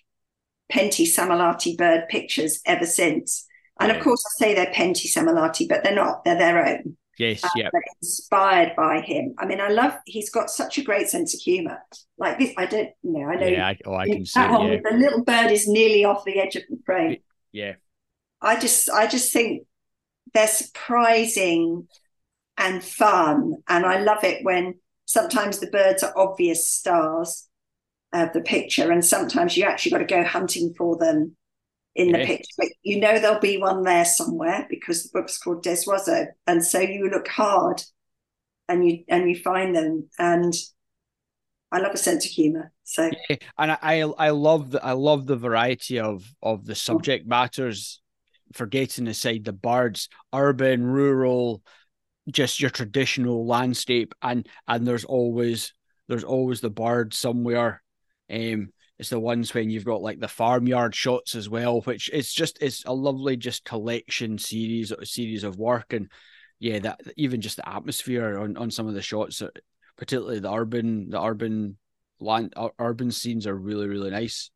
Pentti 0.71 1.05
Sammallahti 1.05 1.77
bird 1.77 2.07
pictures 2.09 2.61
ever 2.65 2.85
since. 2.85 3.47
And 3.79 3.91
of 3.91 4.03
course, 4.03 4.23
I 4.23 4.31
say 4.37 4.53
they're 4.53 4.67
Pentti 4.67 5.07
Sammallahti, 5.11 5.67
but 5.67 5.83
they're 5.83 5.95
not, 5.95 6.23
they're 6.23 6.37
their 6.37 6.67
own. 6.67 6.97
Yes, 7.21 7.43
uh, 7.43 7.49
yeah. 7.55 7.69
Inspired 8.01 8.75
by 8.75 9.01
him. 9.01 9.35
I 9.37 9.45
mean, 9.45 9.61
I 9.61 9.67
love. 9.67 9.93
He's 10.07 10.31
got 10.31 10.49
such 10.49 10.79
a 10.79 10.83
great 10.83 11.07
sense 11.07 11.35
of 11.35 11.39
humor. 11.39 11.77
Like 12.17 12.39
this, 12.39 12.51
I 12.57 12.65
don't 12.65 12.89
you 13.03 13.11
know. 13.13 13.29
I 13.29 13.35
know. 13.35 13.45
Yeah, 13.45 13.67
I, 13.67 13.77
oh, 13.85 13.93
I 13.93 14.07
can 14.07 14.25
see. 14.25 14.39
Yeah. 14.39 14.77
The 14.83 14.97
little 14.97 15.23
bird 15.23 15.51
is 15.51 15.67
nearly 15.67 16.03
off 16.03 16.25
the 16.25 16.39
edge 16.39 16.55
of 16.55 16.63
the 16.67 16.79
frame. 16.83 17.17
Yeah. 17.51 17.73
I 18.41 18.59
just, 18.59 18.89
I 18.89 19.05
just 19.05 19.31
think 19.31 19.67
they're 20.33 20.47
surprising 20.47 21.87
and 22.57 22.83
fun, 22.83 23.57
and 23.69 23.85
I 23.85 23.99
love 23.99 24.23
it 24.23 24.43
when 24.43 24.79
sometimes 25.05 25.59
the 25.59 25.67
birds 25.67 26.01
are 26.01 26.17
obvious 26.17 26.67
stars 26.67 27.47
of 28.13 28.33
the 28.33 28.41
picture, 28.41 28.91
and 28.91 29.05
sometimes 29.05 29.55
you 29.55 29.65
actually 29.65 29.91
got 29.91 29.99
to 29.99 30.05
go 30.05 30.23
hunting 30.23 30.73
for 30.75 30.97
them 30.97 31.37
in 31.95 32.11
the 32.11 32.19
picture. 32.19 32.55
But 32.57 32.67
you 32.83 32.99
know 32.99 33.19
there'll 33.19 33.39
be 33.39 33.57
one 33.57 33.83
there 33.83 34.05
somewhere 34.05 34.65
because 34.69 35.03
the 35.03 35.19
book's 35.19 35.37
called 35.37 35.63
Des 35.63 35.83
Oiseaux. 35.87 36.27
And 36.47 36.63
so 36.63 36.79
you 36.79 37.09
look 37.09 37.27
hard 37.27 37.83
and 38.67 38.87
you 38.87 39.03
and 39.09 39.29
you 39.29 39.35
find 39.35 39.75
them. 39.75 40.09
And 40.17 40.53
I 41.71 41.79
love 41.79 41.93
a 41.93 41.97
sense 41.97 42.25
of 42.25 42.31
humor. 42.31 42.71
So 42.83 43.11
yeah. 43.29 43.37
and 43.57 43.71
I 43.71 44.01
I 44.17 44.29
love 44.29 44.71
the 44.71 44.83
I 44.83 44.93
love 44.93 45.25
the 45.25 45.35
variety 45.35 45.99
of 45.99 46.25
of 46.41 46.65
the 46.65 46.75
subject 46.75 47.27
matters, 47.27 48.01
forgetting 48.53 49.07
aside 49.07 49.43
the 49.43 49.53
birds, 49.53 50.09
urban, 50.33 50.85
rural, 50.85 51.61
just 52.29 52.59
your 52.59 52.69
traditional 52.69 53.45
landscape 53.45 54.13
and 54.21 54.47
and 54.67 54.87
there's 54.87 55.05
always 55.05 55.73
there's 56.07 56.23
always 56.23 56.61
the 56.61 56.69
bird 56.69 57.13
somewhere. 57.13 57.81
Um 58.29 58.69
it's 59.01 59.09
the 59.09 59.19
ones 59.19 59.51
when 59.51 59.71
you've 59.71 59.83
got 59.83 60.03
like 60.03 60.19
the 60.19 60.27
farmyard 60.27 60.93
shots 60.93 61.33
as 61.33 61.49
well, 61.49 61.81
which 61.81 62.11
it's 62.13 62.31
just 62.31 62.59
it's 62.61 62.85
a 62.85 62.93
lovely 62.93 63.35
just 63.35 63.65
collection 63.65 64.37
series 64.37 64.93
series 65.05 65.43
of 65.43 65.57
work 65.57 65.91
and 65.91 66.11
yeah, 66.59 66.77
that 66.77 67.01
even 67.17 67.41
just 67.41 67.57
the 67.57 67.67
atmosphere 67.67 68.37
on, 68.37 68.55
on 68.57 68.69
some 68.69 68.87
of 68.87 68.93
the 68.93 69.01
shots, 69.01 69.41
uh, 69.41 69.47
particularly 69.97 70.39
the 70.39 70.53
urban 70.53 71.09
the 71.09 71.19
urban 71.19 71.77
land 72.19 72.53
urban 72.77 73.09
scenes 73.09 73.47
are 73.47 73.55
really 73.55 73.87
really 73.87 74.11
nice. 74.11 74.51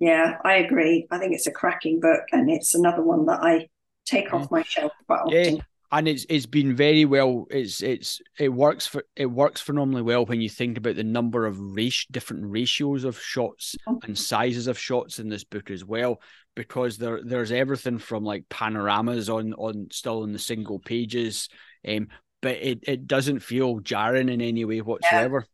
Yeah, 0.00 0.38
I 0.44 0.54
agree. 0.54 1.06
I 1.12 1.18
think 1.18 1.32
it's 1.32 1.46
a 1.46 1.52
cracking 1.52 2.00
book, 2.00 2.24
and 2.32 2.50
it's 2.50 2.74
another 2.74 3.04
one 3.04 3.26
that 3.26 3.44
I 3.44 3.68
take 4.06 4.34
off 4.34 4.50
my 4.50 4.64
shelf 4.64 4.90
quite 5.06 5.20
often. 5.20 5.56
Yeah, 5.56 5.62
and 5.92 6.06
it's 6.06 6.24
it's 6.28 6.46
been 6.46 6.74
very 6.74 7.04
well. 7.04 7.46
It's 7.50 7.82
it's 7.82 8.20
it 8.38 8.48
works 8.48 8.86
for 8.86 9.04
it 9.16 9.26
works 9.26 9.60
phenomenally 9.60 10.02
well 10.02 10.24
when 10.24 10.40
you 10.40 10.48
think 10.48 10.78
about 10.78 10.96
the 10.96 11.04
number 11.04 11.46
of 11.46 11.58
race 11.58 12.06
different 12.10 12.44
ratios 12.46 13.04
of 13.04 13.20
shots 13.20 13.74
oh. 13.88 13.98
and 14.04 14.16
sizes 14.16 14.66
of 14.66 14.78
shots 14.78 15.18
in 15.18 15.28
this 15.28 15.44
book 15.44 15.70
as 15.70 15.84
well, 15.84 16.20
because 16.54 16.96
there 16.96 17.20
there's 17.24 17.50
everything 17.50 17.98
from 17.98 18.24
like 18.24 18.48
panoramas 18.48 19.28
on 19.28 19.52
on 19.54 19.88
still 19.90 20.22
in 20.24 20.32
the 20.32 20.38
single 20.38 20.78
pages, 20.78 21.48
um, 21.88 22.08
but 22.40 22.56
it, 22.56 22.80
it 22.84 23.06
doesn't 23.06 23.40
feel 23.40 23.80
jarring 23.80 24.28
in 24.28 24.40
any 24.40 24.64
way 24.64 24.80
whatsoever. 24.80 25.44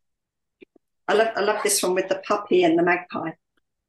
Yeah. 0.61 0.67
I 1.09 1.15
love 1.15 1.29
I 1.37 1.41
love 1.41 1.63
this 1.63 1.83
one 1.83 1.95
with 1.95 2.09
the 2.09 2.23
puppy 2.27 2.65
and 2.65 2.79
the 2.79 2.83
magpie. 2.83 3.31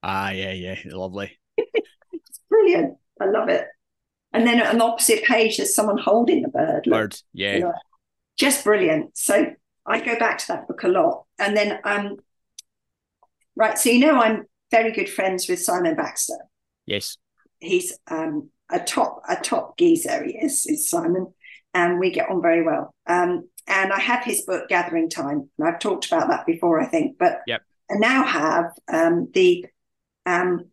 Ah, 0.01 0.29
yeah, 0.29 0.53
yeah, 0.53 0.75
lovely. 0.85 1.37
it's 1.57 2.39
brilliant. 2.49 2.97
I 3.19 3.25
love 3.25 3.49
it. 3.49 3.67
And 4.34 4.45
then 4.45 4.61
on 4.61 4.78
the 4.78 4.84
opposite 4.84 5.23
page, 5.23 5.57
there's 5.57 5.73
someone 5.73 5.97
holding 5.97 6.41
the 6.41 6.49
bird. 6.49 6.84
Bird, 6.89 7.15
yeah. 7.34 7.53
You 7.55 7.59
know, 7.61 7.73
just 8.38 8.63
brilliant. 8.63 9.17
So 9.17 9.53
I 9.86 10.01
go 10.01 10.17
back 10.19 10.38
to 10.39 10.47
that 10.49 10.67
book 10.67 10.84
a 10.84 10.88
lot. 10.88 11.25
And 11.39 11.55
then, 11.55 11.80
um, 11.84 12.17
right, 13.55 13.78
so 13.78 13.89
you 13.89 14.05
know, 14.05 14.19
I'm 14.19 14.45
very 14.69 14.91
good 14.91 15.09
friends 15.09 15.47
with 15.47 15.61
Simon 15.61 15.95
Baxter. 15.95 16.38
Yes. 16.86 17.17
He's 17.59 17.97
um, 18.09 18.49
a 18.69 18.80
top 18.80 19.21
a 19.28 19.36
top 19.36 19.78
geezer. 19.78 20.23
He 20.23 20.34
is, 20.34 20.65
is 20.65 20.89
Simon, 20.89 21.34
and 21.73 21.99
we 21.99 22.11
get 22.11 22.30
on 22.30 22.41
very 22.41 22.63
well. 22.63 22.93
Um, 23.07 23.49
and 23.67 23.91
I 23.91 23.99
have 23.99 24.23
his 24.23 24.43
book 24.43 24.69
Gathering 24.69 25.09
Time, 25.09 25.49
and 25.57 25.67
I've 25.67 25.80
talked 25.80 26.05
about 26.05 26.28
that 26.30 26.45
before, 26.45 26.80
I 26.80 26.86
think. 26.86 27.17
But 27.17 27.39
yep. 27.47 27.61
I 27.89 27.95
now 27.95 28.23
have 28.23 28.71
um, 28.88 29.30
the 29.34 29.65
um, 30.25 30.65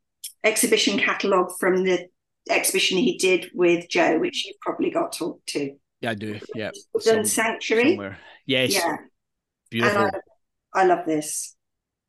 exhibition 0.42 0.98
catalogue 0.98 1.52
from 1.58 1.84
the 1.84 2.08
exhibition 2.48 2.98
he 2.98 3.16
did 3.18 3.50
with 3.54 3.88
Joe, 3.88 4.18
which 4.18 4.46
you've 4.46 4.60
probably 4.60 4.90
got 4.90 5.12
to. 5.14 5.40
to. 5.46 5.74
Yeah, 6.00 6.10
I 6.10 6.14
do. 6.14 6.38
Yeah. 6.54 6.70
Done 7.04 7.24
Sanctuary. 7.24 7.90
Somewhere. 7.90 8.18
Yes. 8.46 8.74
Yeah. 8.74 8.96
Beautiful. 9.70 10.10
I, 10.74 10.82
I, 10.82 10.84
love 10.84 11.06
this. 11.06 11.56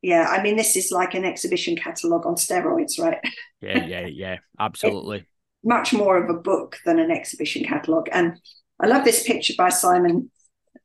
Yeah, 0.02 0.26
I 0.28 0.42
mean, 0.42 0.56
this 0.56 0.76
is 0.76 0.92
like 0.92 1.14
an 1.14 1.24
exhibition 1.24 1.76
catalogue 1.76 2.26
on 2.26 2.34
steroids, 2.34 2.98
right? 2.98 3.18
yeah, 3.60 3.84
yeah, 3.84 4.06
yeah, 4.06 4.36
absolutely. 4.60 5.26
much 5.64 5.92
more 5.92 6.22
of 6.22 6.30
a 6.30 6.38
book 6.38 6.76
than 6.84 6.98
an 6.98 7.10
exhibition 7.10 7.64
catalogue. 7.64 8.08
And 8.12 8.38
I 8.80 8.86
love 8.86 9.04
this 9.04 9.26
picture 9.26 9.54
by 9.56 9.70
Simon 9.70 10.30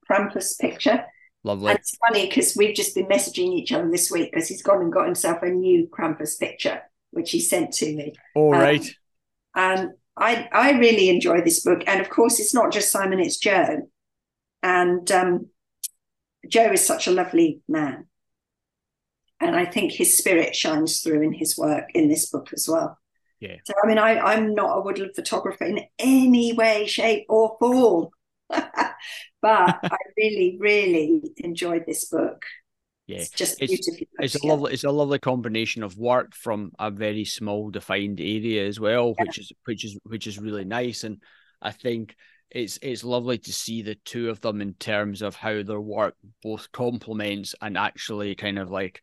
Krampus 0.09 0.57
picture. 0.59 1.05
Lovely. 1.43 1.69
And 1.69 1.79
it's 1.79 1.97
funny 2.07 2.27
because 2.27 2.55
we've 2.55 2.75
just 2.75 2.95
been 2.95 3.07
messaging 3.07 3.53
each 3.53 3.71
other 3.71 3.89
this 3.89 4.11
week 4.11 4.31
because 4.31 4.47
he's 4.47 4.61
gone 4.61 4.81
and 4.81 4.93
got 4.93 5.05
himself 5.05 5.41
a 5.41 5.49
new 5.49 5.87
Krampus 5.87 6.39
picture, 6.39 6.81
which 7.11 7.31
he 7.31 7.41
sent 7.41 7.73
to 7.73 7.95
me. 7.95 8.13
All 8.35 8.53
um, 8.55 8.61
right. 8.61 8.95
And 9.55 9.91
I 10.17 10.47
I 10.51 10.71
really 10.71 11.09
enjoy 11.09 11.41
this 11.41 11.61
book. 11.61 11.83
And 11.87 12.01
of 12.01 12.09
course, 12.09 12.39
it's 12.39 12.53
not 12.53 12.71
just 12.71 12.91
Simon; 12.91 13.19
it's 13.19 13.37
Joe. 13.37 13.89
And 14.63 15.11
um, 15.11 15.47
Joe 16.47 16.71
is 16.71 16.85
such 16.85 17.07
a 17.07 17.11
lovely 17.11 17.61
man, 17.67 18.07
and 19.39 19.55
I 19.55 19.65
think 19.65 19.91
his 19.91 20.17
spirit 20.17 20.55
shines 20.55 21.01
through 21.01 21.21
in 21.21 21.33
his 21.33 21.57
work 21.57 21.85
in 21.93 22.09
this 22.09 22.29
book 22.29 22.49
as 22.53 22.67
well. 22.69 22.97
Yeah. 23.39 23.57
So 23.65 23.73
I 23.83 23.87
mean, 23.87 23.97
I 23.97 24.19
I'm 24.19 24.53
not 24.53 24.77
a 24.77 24.81
woodland 24.81 25.13
photographer 25.15 25.65
in 25.65 25.81
any 25.97 26.53
way, 26.53 26.85
shape, 26.85 27.25
or 27.29 27.57
form. 27.59 28.09
but 28.49 29.79
I 29.83 29.97
really, 30.17 30.57
really 30.59 31.21
enjoyed 31.37 31.85
this 31.87 32.05
book 32.05 32.43
yeah, 33.11 33.19
it's 33.19 33.29
just 33.29 33.61
it's, 33.61 33.89
it's 34.19 34.35
a 34.35 34.45
lovely 34.45 34.73
it's 34.73 34.83
a 34.83 34.91
lovely 34.91 35.19
combination 35.19 35.83
of 35.83 35.97
work 35.97 36.35
from 36.35 36.71
a 36.79 36.89
very 36.89 37.25
small 37.25 37.69
defined 37.69 38.19
area 38.19 38.67
as 38.67 38.79
well, 38.79 39.15
yeah. 39.17 39.25
which 39.25 39.37
is 39.39 39.51
which 39.65 39.85
is 39.85 39.99
which 40.03 40.27
is 40.27 40.39
really 40.39 40.65
nice. 40.65 41.03
And 41.03 41.21
I 41.61 41.71
think 41.71 42.15
it's 42.49 42.79
it's 42.81 43.03
lovely 43.03 43.37
to 43.37 43.53
see 43.53 43.81
the 43.81 43.95
two 43.95 44.29
of 44.29 44.41
them 44.41 44.61
in 44.61 44.73
terms 44.75 45.21
of 45.21 45.35
how 45.35 45.63
their 45.63 45.81
work 45.81 46.15
both 46.43 46.71
complements 46.71 47.55
and 47.61 47.77
actually 47.77 48.35
kind 48.35 48.59
of 48.59 48.69
like 48.71 49.01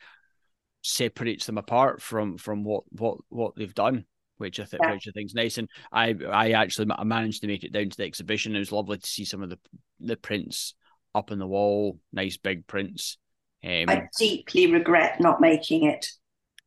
separates 0.82 1.46
them 1.46 1.58
apart 1.58 2.00
from 2.02 2.38
from 2.38 2.64
what 2.64 2.84
what 2.90 3.18
what 3.28 3.56
they've 3.56 3.74
done. 3.74 4.04
which 4.38 4.60
I 4.60 4.64
think 4.64 4.82
yeah. 4.82 4.92
which 4.92 5.08
I 5.08 5.10
think 5.12 5.26
is 5.26 5.34
nice. 5.34 5.58
And 5.58 5.68
I 5.92 6.14
I 6.30 6.50
actually 6.52 6.88
I 6.96 7.04
managed 7.04 7.42
to 7.42 7.46
make 7.48 7.64
it 7.64 7.72
down 7.72 7.90
to 7.90 7.96
the 7.96 8.04
exhibition. 8.04 8.56
It 8.56 8.60
was 8.60 8.72
lovely 8.72 8.98
to 8.98 9.06
see 9.06 9.24
some 9.24 9.42
of 9.42 9.50
the 9.50 9.58
the 10.00 10.16
prints 10.16 10.74
up 11.14 11.30
on 11.30 11.38
the 11.38 11.46
wall, 11.46 11.98
nice 12.12 12.36
big 12.36 12.66
prints. 12.66 13.18
Um, 13.64 13.84
I 13.88 14.08
deeply 14.18 14.72
regret 14.72 15.20
not 15.20 15.40
making 15.40 15.84
it 15.84 16.06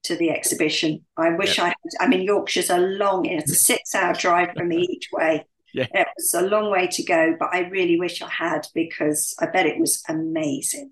to 0.04 0.16
the 0.16 0.32
exhibition. 0.32 1.06
I 1.18 1.30
wish 1.32 1.58
yeah. 1.58 1.66
I 1.66 1.68
had. 1.68 1.76
I 2.00 2.08
mean, 2.08 2.24
Yorkshire's 2.24 2.70
a 2.70 2.78
long. 2.78 3.26
It's 3.26 3.52
a 3.52 3.56
six-hour 3.56 4.14
drive 4.20 4.50
from 4.56 4.68
me 4.68 4.82
each 4.89 5.10
way. 5.12 5.46
Yeah. 5.74 5.88
It 5.94 6.08
was 6.18 6.34
a 6.34 6.42
long 6.42 6.70
way 6.70 6.88
to 6.88 7.04
go, 7.04 7.36
but 7.39 7.50
I 7.54 7.62
really 7.70 7.98
wish 7.98 8.22
I 8.22 8.28
had 8.28 8.68
because 8.74 9.34
I 9.39 9.46
bet 9.46 9.66
it 9.66 9.80
was 9.80 10.04
amazing. 10.10 10.92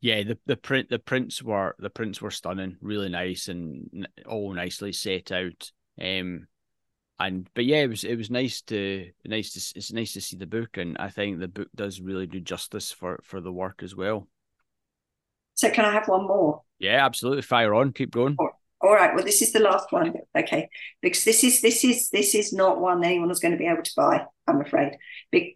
Yeah, 0.00 0.22
the, 0.22 0.38
the 0.46 0.56
print 0.56 0.90
the 0.90 0.98
prints 0.98 1.42
were 1.42 1.74
the 1.78 1.90
prints 1.90 2.20
were 2.20 2.30
stunning, 2.30 2.76
really 2.80 3.08
nice 3.08 3.48
and 3.48 4.06
all 4.26 4.52
nicely 4.52 4.92
set 4.92 5.32
out. 5.32 5.72
Um, 6.00 6.46
and 7.18 7.48
but 7.54 7.64
yeah, 7.64 7.78
it 7.78 7.88
was 7.88 8.04
it 8.04 8.16
was 8.16 8.30
nice 8.30 8.60
to 8.62 9.10
nice 9.24 9.52
to 9.52 9.78
it's 9.78 9.92
nice 9.92 10.12
to 10.12 10.20
see 10.20 10.36
the 10.36 10.46
book, 10.46 10.76
and 10.76 10.96
I 10.98 11.08
think 11.08 11.38
the 11.38 11.48
book 11.48 11.68
does 11.74 12.00
really 12.00 12.26
do 12.26 12.40
justice 12.40 12.92
for 12.92 13.20
for 13.24 13.40
the 13.40 13.52
work 13.52 13.82
as 13.82 13.96
well. 13.96 14.28
So 15.54 15.70
can 15.70 15.84
I 15.84 15.92
have 15.92 16.08
one 16.08 16.26
more? 16.26 16.62
Yeah, 16.78 17.04
absolutely. 17.04 17.42
Fire 17.42 17.74
on. 17.74 17.92
Keep 17.92 18.10
going. 18.10 18.36
All 18.38 18.92
right. 18.92 19.14
Well, 19.14 19.24
this 19.24 19.40
is 19.40 19.52
the 19.52 19.60
last 19.60 19.90
one. 19.92 20.14
Okay, 20.36 20.68
because 21.00 21.24
this 21.24 21.42
is 21.42 21.62
this 21.62 21.84
is 21.84 22.10
this 22.10 22.34
is 22.34 22.52
not 22.52 22.80
one 22.80 23.02
anyone 23.02 23.30
is 23.30 23.40
going 23.40 23.52
to 23.52 23.58
be 23.58 23.66
able 23.66 23.82
to 23.82 23.92
buy. 23.96 24.26
I'm 24.46 24.60
afraid, 24.60 24.98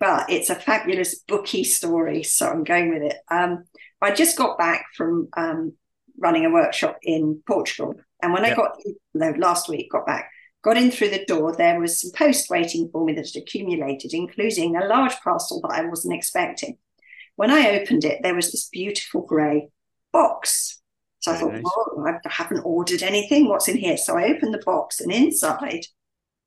but 0.01 0.31
it's 0.31 0.49
a 0.49 0.55
fabulous 0.55 1.19
booky 1.29 1.65
story, 1.65 2.23
so 2.23 2.49
I'm 2.49 2.65
going 2.65 2.89
with 2.91 3.03
it. 3.03 3.17
Um, 3.31 3.65
I 4.01 4.13
just 4.15 4.39
got 4.39 4.57
back 4.57 4.87
from 4.97 5.29
um, 5.37 5.75
running 6.19 6.47
a 6.47 6.51
workshop 6.51 6.99
in 7.03 7.43
Portugal, 7.47 7.97
and 8.23 8.33
when 8.33 8.45
yep. 8.45 8.53
I 8.53 8.57
got 8.57 8.79
no 9.13 9.31
last 9.37 9.69
week, 9.69 9.91
got 9.91 10.07
back, 10.07 10.31
got 10.63 10.79
in 10.79 10.91
through 10.91 11.11
the 11.11 11.27
door, 11.27 11.55
there 11.55 11.79
was 11.79 12.01
some 12.01 12.13
post 12.13 12.49
waiting 12.49 12.89
for 12.91 13.05
me 13.05 13.13
that 13.13 13.31
had 13.35 13.43
accumulated, 13.43 14.15
including 14.15 14.75
a 14.75 14.87
large 14.87 15.17
parcel 15.23 15.61
that 15.61 15.73
I 15.73 15.85
wasn't 15.85 16.15
expecting. 16.15 16.79
When 17.37 17.51
I 17.51 17.79
opened 17.79 18.05
it, 18.05 18.21
there 18.23 18.35
was 18.35 18.53
this 18.53 18.71
beautiful 18.71 19.21
grey 19.21 19.69
box 20.13 20.79
so 21.21 21.33
I 21.33 21.37
thought, 21.37 21.53
nice. 21.53 21.63
well, 21.65 22.07
I 22.07 22.29
haven't 22.29 22.61
ordered 22.61 23.03
anything. 23.03 23.49
What's 23.49 23.69
in 23.69 23.77
here? 23.77 23.97
So 23.97 24.17
I 24.17 24.27
opened 24.27 24.55
the 24.55 24.63
box, 24.65 25.01
and 25.01 25.13
inside 25.13 25.87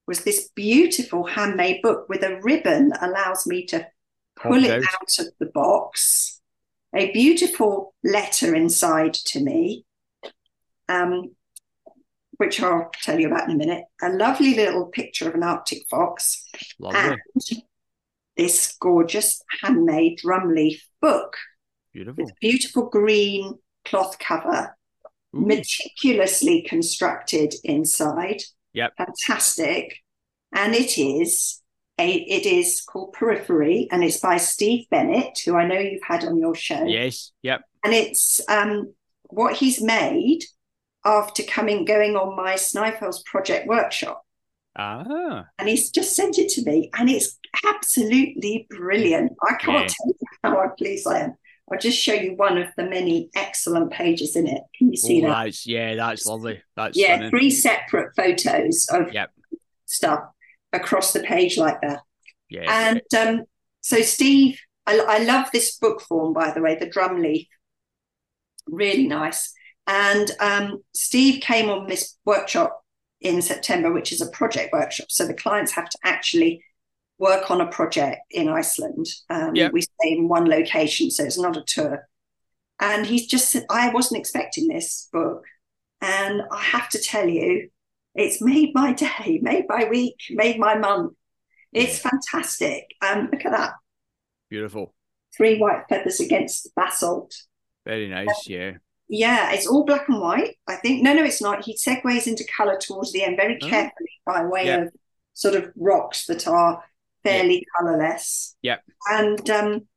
was 0.07 0.23
this 0.23 0.49
beautiful 0.55 1.25
handmade 1.25 1.81
book 1.81 2.07
with 2.09 2.23
a 2.23 2.39
ribbon 2.41 2.89
that 2.89 3.03
allows 3.03 3.45
me 3.45 3.65
to 3.67 3.87
pull 4.35 4.63
it 4.63 4.83
out 4.83 5.19
of 5.19 5.27
the 5.39 5.45
box. 5.45 6.41
A 6.95 7.11
beautiful 7.11 7.93
letter 8.03 8.55
inside 8.55 9.13
to 9.13 9.41
me, 9.41 9.85
um, 10.89 11.35
which 12.37 12.61
I'll 12.61 12.89
tell 13.03 13.19
you 13.19 13.27
about 13.27 13.49
in 13.49 13.55
a 13.55 13.57
minute. 13.57 13.83
A 14.01 14.09
lovely 14.09 14.55
little 14.55 14.85
picture 14.87 15.27
of 15.27 15.35
an 15.35 15.43
Arctic 15.43 15.83
fox. 15.89 16.45
Lovely. 16.79 16.99
And 16.99 17.19
this 18.37 18.75
gorgeous 18.79 19.43
handmade 19.61 20.17
drum 20.17 20.55
leaf 20.55 20.87
book. 21.01 21.37
Beautiful. 21.93 22.29
beautiful 22.39 22.89
green 22.89 23.59
cloth 23.85 24.17
cover, 24.19 24.77
Ooh. 25.35 25.39
meticulously 25.41 26.61
constructed 26.61 27.53
inside. 27.63 28.41
Yep. 28.73 28.93
Fantastic. 28.97 29.97
And 30.53 30.73
it 30.73 30.97
is 30.97 31.61
a 31.99 32.09
it 32.09 32.45
is 32.45 32.81
called 32.81 33.13
Periphery 33.13 33.87
and 33.91 34.03
it's 34.03 34.19
by 34.19 34.37
Steve 34.37 34.85
Bennett, 34.89 35.39
who 35.45 35.55
I 35.55 35.67
know 35.67 35.79
you've 35.79 36.03
had 36.03 36.23
on 36.23 36.37
your 36.37 36.55
show. 36.55 36.83
Yes. 36.83 37.31
Yep. 37.43 37.61
And 37.83 37.93
it's 37.93 38.41
um 38.49 38.93
what 39.23 39.55
he's 39.55 39.81
made 39.81 40.43
after 41.03 41.43
coming 41.43 41.85
going 41.85 42.15
on 42.15 42.35
my 42.35 42.53
Snæfell's 42.53 43.23
project 43.23 43.67
workshop. 43.67 44.23
Ah. 44.77 45.45
And 45.57 45.67
he's 45.67 45.89
just 45.89 46.15
sent 46.15 46.37
it 46.37 46.49
to 46.49 46.63
me 46.63 46.89
and 46.97 47.09
it's 47.09 47.37
absolutely 47.67 48.67
brilliant. 48.69 49.33
I 49.47 49.55
can't 49.55 49.83
yeah. 49.83 49.87
tell 49.87 50.07
you 50.07 50.27
how 50.43 50.69
pleased 50.77 51.07
I 51.07 51.19
am. 51.19 51.35
I'll 51.69 51.79
just 51.79 51.97
show 51.97 52.13
you 52.13 52.35
one 52.35 52.57
of 52.57 52.67
the 52.77 52.83
many 52.83 53.29
excellent 53.35 53.91
pages 53.91 54.35
in 54.35 54.47
it. 54.47 54.61
Can 54.77 54.91
you 54.91 54.97
see 54.97 55.21
that? 55.21 55.45
That's, 55.45 55.65
yeah, 55.65 55.95
that's 55.95 56.25
lovely. 56.25 56.61
That's 56.75 56.97
yeah, 56.97 57.15
stunning. 57.15 57.29
three 57.29 57.49
separate 57.49 58.15
photos 58.15 58.87
of 58.91 59.13
yep. 59.13 59.31
stuff 59.85 60.23
across 60.73 61.13
the 61.13 61.21
page 61.21 61.57
like 61.57 61.81
that. 61.81 62.01
Yeah, 62.49 62.89
and 62.89 63.01
um, 63.17 63.45
so 63.81 64.01
Steve, 64.01 64.59
I, 64.85 64.99
I 64.99 65.17
love 65.19 65.47
this 65.53 65.77
book 65.77 66.01
form 66.01 66.33
by 66.33 66.51
the 66.51 66.61
way, 66.61 66.75
the 66.75 66.89
drum 66.89 67.21
leaf, 67.21 67.47
really 68.67 69.07
nice. 69.07 69.53
And 69.87 70.29
um, 70.39 70.83
Steve 70.93 71.41
came 71.41 71.69
on 71.69 71.87
this 71.87 72.17
workshop 72.25 72.81
in 73.19 73.41
September, 73.41 73.91
which 73.91 74.11
is 74.11 74.21
a 74.21 74.29
project 74.29 74.73
workshop. 74.73 75.07
So 75.09 75.25
the 75.25 75.33
clients 75.33 75.71
have 75.73 75.89
to 75.89 75.97
actually 76.03 76.63
work 77.21 77.51
on 77.51 77.61
a 77.61 77.67
project 77.67 78.19
in 78.31 78.49
Iceland. 78.49 79.05
Um, 79.29 79.55
yep. 79.55 79.71
We 79.71 79.81
stay 79.81 80.11
in 80.11 80.27
one 80.27 80.49
location, 80.49 81.11
so 81.11 81.23
it's 81.23 81.37
not 81.37 81.55
a 81.55 81.63
tour. 81.65 82.09
And 82.79 83.05
he's 83.05 83.27
just 83.27 83.51
said, 83.51 83.65
I 83.69 83.89
wasn't 83.89 84.19
expecting 84.19 84.67
this 84.67 85.07
book. 85.13 85.43
And 86.01 86.41
I 86.51 86.59
have 86.59 86.89
to 86.89 86.99
tell 86.99 87.29
you, 87.29 87.69
it's 88.15 88.41
made 88.41 88.71
my 88.73 88.93
day, 89.05 89.39
made 89.41 89.65
my 89.69 89.85
week, 89.85 90.17
made 90.31 90.57
my 90.57 90.75
month. 90.75 91.13
It's 91.71 92.03
yeah. 92.03 92.09
fantastic. 92.09 92.87
Um, 93.01 93.29
look 93.31 93.45
at 93.45 93.51
that. 93.51 93.73
Beautiful. 94.49 94.95
Three 95.37 95.59
white 95.59 95.83
feathers 95.87 96.19
against 96.19 96.73
basalt. 96.75 97.35
Very 97.85 98.09
nice, 98.09 98.47
yeah. 98.47 98.71
Yeah, 99.07 99.51
it's 99.51 99.67
all 99.67 99.85
black 99.85 100.09
and 100.09 100.19
white. 100.19 100.55
I 100.67 100.77
think 100.77 101.03
no, 101.03 101.13
no, 101.13 101.23
it's 101.23 101.41
not. 101.41 101.65
He 101.65 101.77
segues 101.77 102.27
into 102.27 102.47
colour 102.57 102.77
towards 102.77 103.11
the 103.11 103.23
end 103.23 103.37
very 103.37 103.59
oh. 103.61 103.67
carefully 103.67 104.09
oh. 104.25 104.33
by 104.33 104.45
way 104.45 104.65
yeah. 104.65 104.77
of 104.83 104.93
sort 105.33 105.55
of 105.55 105.71
rocks 105.75 106.25
that 106.25 106.47
are 106.47 106.83
fairly 107.23 107.55
yeah. 107.55 107.61
colorless. 107.77 108.55
Yep. 108.61 108.83
And 109.09 109.49
um, 109.49 109.87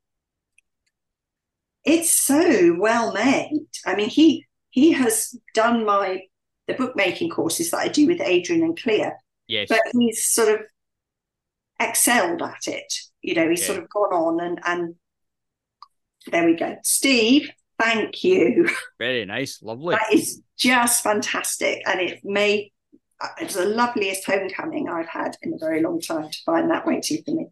it's 1.84 2.12
so 2.12 2.76
well 2.78 3.12
made. 3.12 3.68
I 3.86 3.94
mean, 3.94 4.08
he 4.08 4.46
he 4.70 4.92
has 4.92 5.36
done 5.54 5.84
my 5.84 6.22
the 6.66 6.74
bookmaking 6.74 7.30
courses 7.30 7.70
that 7.70 7.78
I 7.78 7.88
do 7.88 8.06
with 8.06 8.20
Adrian 8.20 8.62
and 8.62 8.80
Clear. 8.80 9.16
Yes. 9.46 9.68
But 9.68 9.80
he's 9.92 10.26
sort 10.26 10.48
of 10.48 10.60
excelled 11.78 12.42
at 12.42 12.66
it. 12.66 12.92
You 13.22 13.34
know, 13.34 13.48
he's 13.48 13.60
yeah. 13.60 13.66
sort 13.66 13.78
of 13.80 13.90
gone 13.90 14.12
on 14.12 14.40
and 14.40 14.60
and 14.64 14.94
there 16.26 16.46
we 16.46 16.56
go. 16.56 16.76
Steve, 16.82 17.50
thank 17.78 18.24
you. 18.24 18.68
Very 18.98 19.24
nice, 19.26 19.62
lovely. 19.62 19.94
That 19.94 20.12
is 20.12 20.42
just 20.56 21.02
fantastic. 21.02 21.82
And 21.86 22.00
it 22.00 22.20
made 22.24 22.72
it's 23.38 23.54
the 23.54 23.66
loveliest 23.66 24.24
homecoming 24.24 24.88
I've 24.88 25.08
had 25.08 25.36
in 25.42 25.54
a 25.54 25.58
very 25.58 25.82
long 25.82 26.00
time 26.00 26.30
to 26.30 26.38
find 26.44 26.70
that 26.70 26.86
waiting 26.86 27.22
for 27.24 27.34
me. 27.34 27.46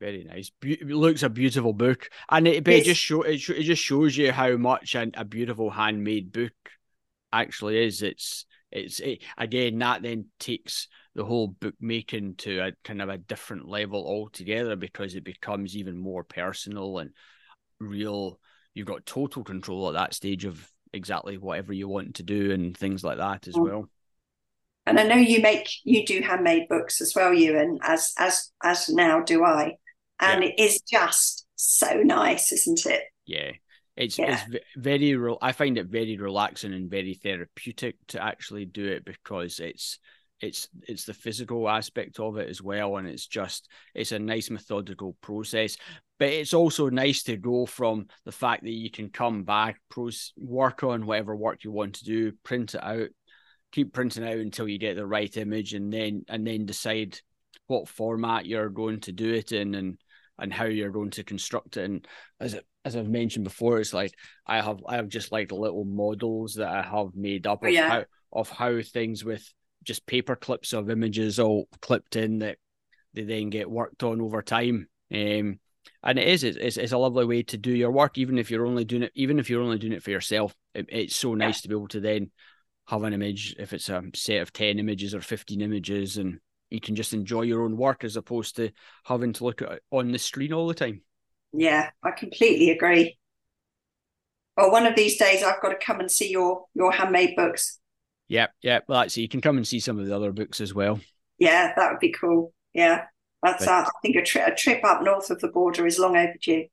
Very 0.00 0.24
nice. 0.24 0.50
Be- 0.60 0.80
it 0.80 0.86
looks 0.86 1.22
a 1.22 1.30
beautiful 1.30 1.72
book, 1.72 2.10
and 2.30 2.46
it, 2.46 2.66
it 2.68 2.84
just 2.84 3.00
show 3.00 3.22
it, 3.22 3.48
it 3.48 3.62
just 3.62 3.82
shows 3.82 4.16
you 4.16 4.30
how 4.30 4.56
much 4.56 4.94
an, 4.94 5.12
a 5.14 5.24
beautiful 5.24 5.70
handmade 5.70 6.32
book 6.32 6.52
actually 7.32 7.84
is. 7.84 8.02
It's 8.02 8.44
it's 8.70 9.00
it, 9.00 9.22
again 9.38 9.78
that 9.78 10.02
then 10.02 10.26
takes 10.38 10.88
the 11.14 11.24
whole 11.24 11.48
bookmaking 11.48 12.34
to 12.36 12.58
a 12.58 12.72
kind 12.84 13.00
of 13.00 13.08
a 13.08 13.16
different 13.16 13.68
level 13.68 14.04
altogether 14.04 14.76
because 14.76 15.14
it 15.14 15.24
becomes 15.24 15.76
even 15.76 15.96
more 15.96 16.24
personal 16.24 16.98
and 16.98 17.10
real. 17.80 18.38
You've 18.74 18.86
got 18.86 19.06
total 19.06 19.44
control 19.44 19.88
at 19.88 19.94
that 19.94 20.12
stage 20.12 20.44
of 20.44 20.70
exactly 20.92 21.38
whatever 21.38 21.72
you 21.72 21.88
want 21.88 22.16
to 22.16 22.22
do 22.22 22.52
and 22.52 22.76
things 22.76 23.02
like 23.02 23.16
that 23.16 23.48
as 23.48 23.54
mm. 23.54 23.64
well 23.64 23.88
and 24.86 25.00
I 25.00 25.02
know 25.02 25.16
you 25.16 25.40
make 25.40 25.68
you 25.84 26.06
do 26.06 26.22
handmade 26.22 26.68
books 26.68 27.00
as 27.00 27.12
well, 27.14 27.34
Ewan, 27.34 27.78
as 27.82 28.12
as 28.18 28.52
as 28.62 28.88
now 28.88 29.20
do 29.20 29.44
I, 29.44 29.76
and 30.20 30.42
yeah. 30.42 30.50
it 30.50 30.54
is 30.58 30.80
just 30.80 31.46
so 31.56 32.02
nice, 32.02 32.52
isn't 32.52 32.86
it? 32.86 33.02
Yeah, 33.26 33.52
it's 33.96 34.18
yeah. 34.18 34.40
it's 34.48 34.64
very. 34.76 35.16
I 35.42 35.52
find 35.52 35.76
it 35.76 35.86
very 35.86 36.16
relaxing 36.16 36.72
and 36.72 36.90
very 36.90 37.14
therapeutic 37.14 37.96
to 38.08 38.22
actually 38.22 38.66
do 38.66 38.86
it 38.86 39.04
because 39.04 39.58
it's 39.58 39.98
it's 40.40 40.68
it's 40.82 41.04
the 41.04 41.14
physical 41.14 41.68
aspect 41.68 42.20
of 42.20 42.36
it 42.36 42.48
as 42.48 42.62
well, 42.62 42.96
and 42.96 43.08
it's 43.08 43.26
just 43.26 43.68
it's 43.94 44.12
a 44.12 44.18
nice 44.18 44.50
methodical 44.50 45.16
process. 45.20 45.76
But 46.18 46.28
it's 46.28 46.54
also 46.54 46.88
nice 46.88 47.24
to 47.24 47.36
go 47.36 47.66
from 47.66 48.06
the 48.24 48.32
fact 48.32 48.62
that 48.62 48.70
you 48.70 48.90
can 48.90 49.10
come 49.10 49.44
back, 49.44 49.80
pros, 49.90 50.32
work 50.36 50.82
on 50.82 51.04
whatever 51.04 51.36
work 51.36 51.64
you 51.64 51.70
want 51.70 51.96
to 51.96 52.04
do, 52.04 52.32
print 52.42 52.74
it 52.74 52.82
out, 52.82 53.08
keep 53.76 53.92
printing 53.92 54.24
out 54.24 54.38
until 54.38 54.66
you 54.66 54.78
get 54.78 54.96
the 54.96 55.06
right 55.06 55.36
image 55.36 55.74
and 55.74 55.92
then 55.92 56.24
and 56.28 56.46
then 56.46 56.64
decide 56.64 57.20
what 57.66 57.86
format 57.86 58.46
you're 58.46 58.70
going 58.70 58.98
to 58.98 59.12
do 59.12 59.34
it 59.34 59.52
in 59.52 59.74
and 59.74 59.98
and 60.38 60.50
how 60.50 60.64
you're 60.64 60.88
going 60.88 61.10
to 61.10 61.22
construct 61.22 61.76
it 61.76 61.84
and 61.84 62.08
as 62.40 62.54
it, 62.54 62.66
as 62.86 62.96
I've 62.96 63.10
mentioned 63.10 63.44
before 63.44 63.78
it's 63.78 63.92
like 63.92 64.14
I 64.46 64.62
have 64.62 64.80
I 64.88 64.96
have 64.96 65.08
just 65.08 65.30
like 65.30 65.52
little 65.52 65.84
models 65.84 66.54
that 66.54 66.68
I 66.68 66.80
have 66.80 67.14
made 67.14 67.46
up 67.46 67.64
of 67.64 67.70
yeah. 67.70 67.90
how 67.90 68.04
of 68.32 68.48
how 68.48 68.80
things 68.80 69.26
with 69.26 69.46
just 69.84 70.06
paper 70.06 70.36
clips 70.36 70.72
of 70.72 70.88
images 70.88 71.38
all 71.38 71.68
clipped 71.82 72.16
in 72.16 72.38
that 72.38 72.56
they 73.12 73.24
then 73.24 73.50
get 73.50 73.70
worked 73.70 74.02
on 74.02 74.22
over 74.22 74.40
time 74.40 74.88
um 75.12 75.60
and 76.02 76.18
it 76.18 76.28
is 76.28 76.44
it's, 76.44 76.78
it's 76.78 76.92
a 76.92 76.98
lovely 76.98 77.26
way 77.26 77.42
to 77.42 77.58
do 77.58 77.72
your 77.72 77.90
work 77.90 78.16
even 78.16 78.38
if 78.38 78.50
you're 78.50 78.66
only 78.66 78.86
doing 78.86 79.02
it 79.02 79.12
even 79.14 79.38
if 79.38 79.50
you're 79.50 79.60
only 79.60 79.78
doing 79.78 79.92
it 79.92 80.02
for 80.02 80.12
yourself 80.12 80.54
it, 80.74 80.86
it's 80.88 81.14
so 81.14 81.34
nice 81.34 81.58
yeah. 81.58 81.60
to 81.60 81.68
be 81.68 81.74
able 81.74 81.88
to 81.88 82.00
then 82.00 82.30
have 82.88 83.02
an 83.02 83.12
image 83.12 83.54
if 83.58 83.72
it's 83.72 83.88
a 83.88 84.02
set 84.14 84.42
of 84.42 84.52
10 84.52 84.78
images 84.78 85.14
or 85.14 85.20
15 85.20 85.60
images 85.60 86.16
and 86.16 86.38
you 86.70 86.80
can 86.80 86.94
just 86.96 87.12
enjoy 87.12 87.42
your 87.42 87.62
own 87.62 87.76
work 87.76 88.04
as 88.04 88.16
opposed 88.16 88.56
to 88.56 88.70
having 89.04 89.32
to 89.32 89.44
look 89.44 89.62
at 89.62 89.72
it 89.72 89.82
on 89.90 90.12
the 90.12 90.18
screen 90.18 90.52
all 90.52 90.66
the 90.66 90.74
time. 90.74 91.02
Yeah 91.52 91.90
i 92.02 92.10
completely 92.10 92.70
agree. 92.70 93.18
Well 94.56 94.70
one 94.70 94.86
of 94.86 94.96
these 94.96 95.18
days 95.18 95.42
i've 95.42 95.60
got 95.60 95.70
to 95.70 95.84
come 95.84 96.00
and 96.00 96.10
see 96.10 96.30
your 96.30 96.64
your 96.74 96.92
handmade 96.92 97.36
books. 97.36 97.78
Yeah 98.28 98.48
yeah 98.62 98.80
well 98.88 99.00
actually 99.00 99.24
you 99.24 99.28
can 99.28 99.40
come 99.40 99.56
and 99.56 99.66
see 99.66 99.80
some 99.80 99.98
of 99.98 100.06
the 100.06 100.14
other 100.14 100.32
books 100.32 100.60
as 100.60 100.74
well. 100.74 101.00
Yeah 101.38 101.72
that 101.76 101.90
would 101.90 102.00
be 102.00 102.12
cool. 102.12 102.52
Yeah 102.72 103.04
that's 103.42 103.66
but, 103.66 103.86
i 103.86 103.90
think 104.02 104.16
a, 104.16 104.22
tri- 104.22 104.46
a 104.46 104.54
trip 104.54 104.82
up 104.84 105.02
north 105.02 105.30
of 105.30 105.38
the 105.40 105.48
border 105.48 105.86
is 105.86 105.98
long 105.98 106.16
overdue 106.16 106.64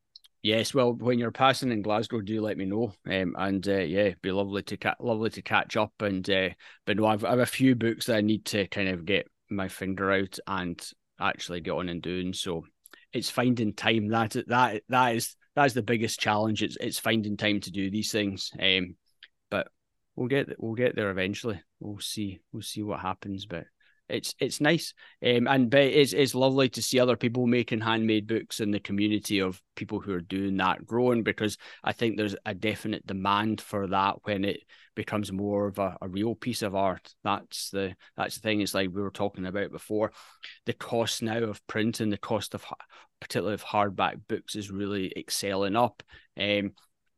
Yes, 0.43 0.73
well, 0.73 0.91
when 0.91 1.19
you're 1.19 1.31
passing 1.31 1.71
in 1.71 1.81
Glasgow, 1.81 2.19
do 2.19 2.41
let 2.41 2.57
me 2.57 2.65
know. 2.65 2.93
Um, 3.09 3.33
and 3.39 3.65
uh, 3.65 3.77
yeah, 3.79 4.09
be 4.21 4.29
lovely 4.31 4.61
to 4.63 4.75
ca- 4.75 4.95
lovely 4.99 5.29
to 5.31 5.41
catch 5.41 5.77
up. 5.77 5.93
And 6.01 6.29
uh, 6.29 6.49
but 6.85 6.97
no, 6.97 7.05
I've 7.05 7.23
I 7.23 7.29
have 7.29 7.39
a 7.39 7.45
few 7.45 7.75
books 7.75 8.07
that 8.07 8.17
I 8.17 8.21
need 8.21 8.43
to 8.47 8.67
kind 8.67 8.89
of 8.89 9.05
get 9.05 9.25
my 9.49 9.69
finger 9.69 10.11
out 10.11 10.37
and 10.45 10.85
actually 11.17 11.61
get 11.61 11.71
on 11.71 11.87
and 11.87 12.01
doing. 12.01 12.33
So 12.33 12.65
it's 13.13 13.29
finding 13.29 13.73
time. 13.73 14.09
That 14.09 14.35
that 14.47 14.83
that 14.89 15.15
is 15.15 15.33
that 15.55 15.65
is 15.65 15.73
the 15.75 15.81
biggest 15.81 16.19
challenge. 16.19 16.61
It's 16.61 16.77
it's 16.81 16.99
finding 16.99 17.37
time 17.37 17.61
to 17.61 17.71
do 17.71 17.89
these 17.89 18.11
things. 18.11 18.51
Um, 18.61 18.97
but 19.49 19.69
we'll 20.17 20.27
get 20.27 20.49
we'll 20.59 20.75
get 20.75 20.93
there 20.97 21.09
eventually. 21.09 21.61
We'll 21.79 22.01
see 22.01 22.41
we'll 22.51 22.63
see 22.63 22.83
what 22.83 22.99
happens. 22.99 23.45
But 23.45 23.63
it's 24.09 24.35
it's 24.39 24.59
nice, 24.59 24.93
um, 25.25 25.47
and 25.47 25.69
but 25.69 25.81
it's 25.81 26.13
it's 26.13 26.35
lovely 26.35 26.69
to 26.69 26.81
see 26.81 26.99
other 26.99 27.15
people 27.15 27.47
making 27.47 27.81
handmade 27.81 28.27
books 28.27 28.59
in 28.59 28.71
the 28.71 28.79
community 28.79 29.39
of 29.39 29.61
people 29.75 29.99
who 29.99 30.13
are 30.13 30.21
doing 30.21 30.57
that 30.57 30.85
growing 30.85 31.23
because 31.23 31.57
I 31.83 31.93
think 31.93 32.17
there's 32.17 32.35
a 32.45 32.53
definite 32.53 33.07
demand 33.07 33.61
for 33.61 33.87
that 33.87 34.17
when 34.23 34.45
it 34.45 34.61
becomes 34.95 35.31
more 35.31 35.67
of 35.67 35.79
a, 35.79 35.97
a 36.01 36.07
real 36.07 36.35
piece 36.35 36.61
of 36.61 36.75
art. 36.75 37.13
That's 37.23 37.69
the 37.69 37.95
that's 38.17 38.35
the 38.35 38.41
thing. 38.41 38.61
It's 38.61 38.73
like 38.73 38.89
we 38.93 39.01
were 39.01 39.11
talking 39.11 39.45
about 39.45 39.71
before. 39.71 40.11
The 40.65 40.73
cost 40.73 41.23
now 41.23 41.39
of 41.39 41.65
printing 41.67 42.09
the 42.09 42.17
cost 42.17 42.53
of 42.53 42.65
particularly 43.21 43.53
of 43.53 43.63
hardback 43.63 44.19
books 44.27 44.55
is 44.55 44.69
really 44.69 45.13
excelling 45.15 45.75
up. 45.75 46.03
Um, 46.37 46.73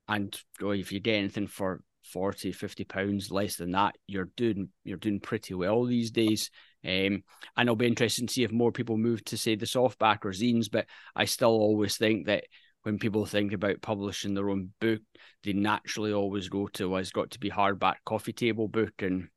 and 0.07 0.39
oh, 0.61 0.69
if 0.69 0.91
you 0.91 0.99
get 0.99 1.15
anything 1.15 1.47
for 1.47 1.81
40 2.05 2.51
50 2.51 2.83
pounds 2.83 3.31
less 3.31 3.55
than 3.55 3.71
that 3.71 3.95
you're 4.05 4.29
doing 4.37 4.69
you're 4.83 4.97
doing 4.97 5.19
pretty 5.19 5.55
well 5.55 5.83
these 5.85 6.11
days 6.11 6.51
um, 6.85 7.23
and 7.57 7.67
it'll 7.67 7.75
be 7.75 7.87
interesting 7.87 8.27
to 8.27 8.33
see 8.33 8.43
if 8.43 8.51
more 8.51 8.71
people 8.71 8.97
move 8.97 9.23
to 9.25 9.37
say 9.37 9.55
the 9.55 9.65
softback 9.65 10.23
or 10.23 10.31
zines. 10.31 10.69
But 10.71 10.85
I 11.15 11.25
still 11.25 11.49
always 11.49 11.97
think 11.97 12.27
that 12.27 12.45
when 12.83 12.99
people 12.99 13.25
think 13.25 13.53
about 13.53 13.81
publishing 13.81 14.35
their 14.35 14.49
own 14.49 14.71
book, 14.79 15.01
they 15.43 15.53
naturally 15.53 16.13
always 16.13 16.49
go 16.49 16.67
to 16.67 16.89
well, 16.89 16.99
it's 16.99 17.11
got 17.11 17.31
to 17.31 17.39
be 17.39 17.49
hardback 17.49 17.95
coffee 18.05 18.33
table 18.33 18.67
book. 18.67 18.93
And 19.01 19.29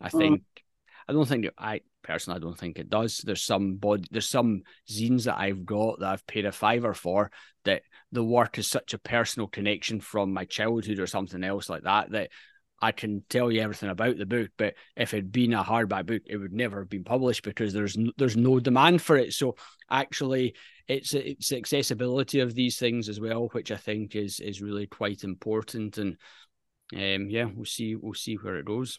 I 0.00 0.10
mm. 0.10 0.18
think 0.18 0.40
mm. 0.40 0.62
I 1.08 1.12
don't 1.12 1.26
think 1.26 1.46
I 1.56 1.80
personally 2.02 2.36
I 2.36 2.40
don't 2.40 2.58
think 2.58 2.78
it 2.78 2.90
does. 2.90 3.18
There's 3.18 3.42
some 3.42 3.76
body 3.76 4.04
there's 4.10 4.28
some 4.28 4.62
zines 4.90 5.24
that 5.24 5.38
I've 5.38 5.64
got 5.64 6.00
that 6.00 6.12
I've 6.12 6.26
paid 6.26 6.44
a 6.44 6.52
fiver 6.52 6.92
for 6.92 7.30
that 7.64 7.82
the 8.12 8.24
work 8.24 8.58
is 8.58 8.68
such 8.68 8.92
a 8.92 8.98
personal 8.98 9.48
connection 9.48 10.00
from 10.00 10.32
my 10.32 10.44
childhood 10.44 10.98
or 10.98 11.06
something 11.06 11.42
else 11.42 11.70
like 11.70 11.84
that 11.84 12.10
that 12.10 12.30
I 12.80 12.92
can 12.92 13.22
tell 13.28 13.50
you 13.50 13.62
everything 13.62 13.88
about 13.88 14.18
the 14.18 14.26
book, 14.26 14.50
but 14.58 14.74
if 14.96 15.14
it'd 15.14 15.32
been 15.32 15.54
a 15.54 15.64
hardback 15.64 16.06
book, 16.06 16.22
it 16.26 16.36
would 16.36 16.52
never 16.52 16.80
have 16.80 16.90
been 16.90 17.04
published 17.04 17.42
because 17.42 17.72
there's 17.72 17.96
no, 17.96 18.12
there's 18.18 18.36
no 18.36 18.60
demand 18.60 19.00
for 19.00 19.16
it. 19.16 19.32
So 19.32 19.56
actually, 19.90 20.54
it's 20.86 21.14
it's 21.14 21.52
accessibility 21.52 22.40
of 22.40 22.54
these 22.54 22.78
things 22.78 23.08
as 23.08 23.18
well, 23.18 23.48
which 23.52 23.70
I 23.70 23.76
think 23.76 24.14
is 24.14 24.40
is 24.40 24.60
really 24.60 24.86
quite 24.86 25.24
important. 25.24 25.98
And 25.98 26.16
um, 26.94 27.30
yeah, 27.30 27.46
we'll 27.52 27.64
see 27.64 27.94
we'll 27.94 28.14
see 28.14 28.34
where 28.34 28.56
it 28.56 28.66
goes. 28.66 28.98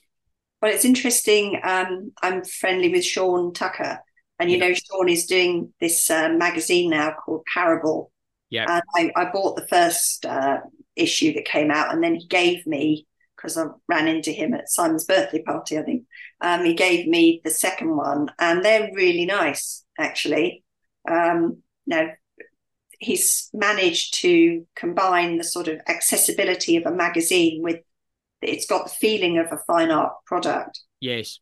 Well, 0.62 0.74
it's 0.74 0.86
interesting. 0.86 1.60
Um, 1.64 2.12
I'm 2.24 2.44
friendly 2.44 2.90
with 2.90 3.06
Sean 3.06 3.54
Tucker, 3.54 4.00
and 4.40 4.50
you 4.50 4.58
yeah. 4.58 4.70
know 4.70 4.74
Sean 4.74 5.08
is 5.08 5.28
doing 5.28 5.74
this 5.80 6.10
uh, 6.10 6.30
magazine 6.30 6.90
now 6.90 7.14
called 7.14 7.46
Parable. 7.54 8.12
Yeah, 8.50 8.66
and 8.68 9.12
I, 9.16 9.22
I 9.22 9.32
bought 9.32 9.56
the 9.56 9.68
first 9.68 10.26
uh, 10.26 10.60
issue 10.96 11.34
that 11.34 11.46
came 11.46 11.70
out, 11.70 11.94
and 11.94 12.04
then 12.04 12.16
he 12.16 12.26
gave 12.26 12.66
me 12.66 13.07
because 13.38 13.58
I 13.58 13.68
ran 13.88 14.08
into 14.08 14.32
him 14.32 14.54
at 14.54 14.70
Simon's 14.70 15.06
birthday 15.06 15.42
party, 15.44 15.78
I 15.78 15.84
think. 15.84 16.04
Um, 16.42 16.66
he 16.66 16.74
gave 16.74 17.08
me 17.08 17.42
the 17.44 17.52
second 17.52 17.96
one, 17.96 18.32
and 18.40 18.66
they're 18.66 18.90
really 18.94 19.26
nice, 19.26 19.86
actually. 19.98 20.64
Um, 21.10 21.62
now, 21.86 22.10
he's 23.00 23.50
managed 23.54 24.16
to 24.22 24.66
combine 24.76 25.38
the 25.38 25.44
sort 25.44 25.68
of 25.68 25.80
accessibility 25.88 26.78
of 26.78 26.86
a 26.86 26.96
magazine 26.96 27.62
with 27.62 27.80
it's 28.42 28.68
got 28.68 28.86
the 28.86 28.94
feeling 28.94 29.38
of 29.38 29.52
a 29.52 29.58
fine 29.58 29.92
art 29.92 30.14
product. 30.26 30.82
Yes. 31.00 31.40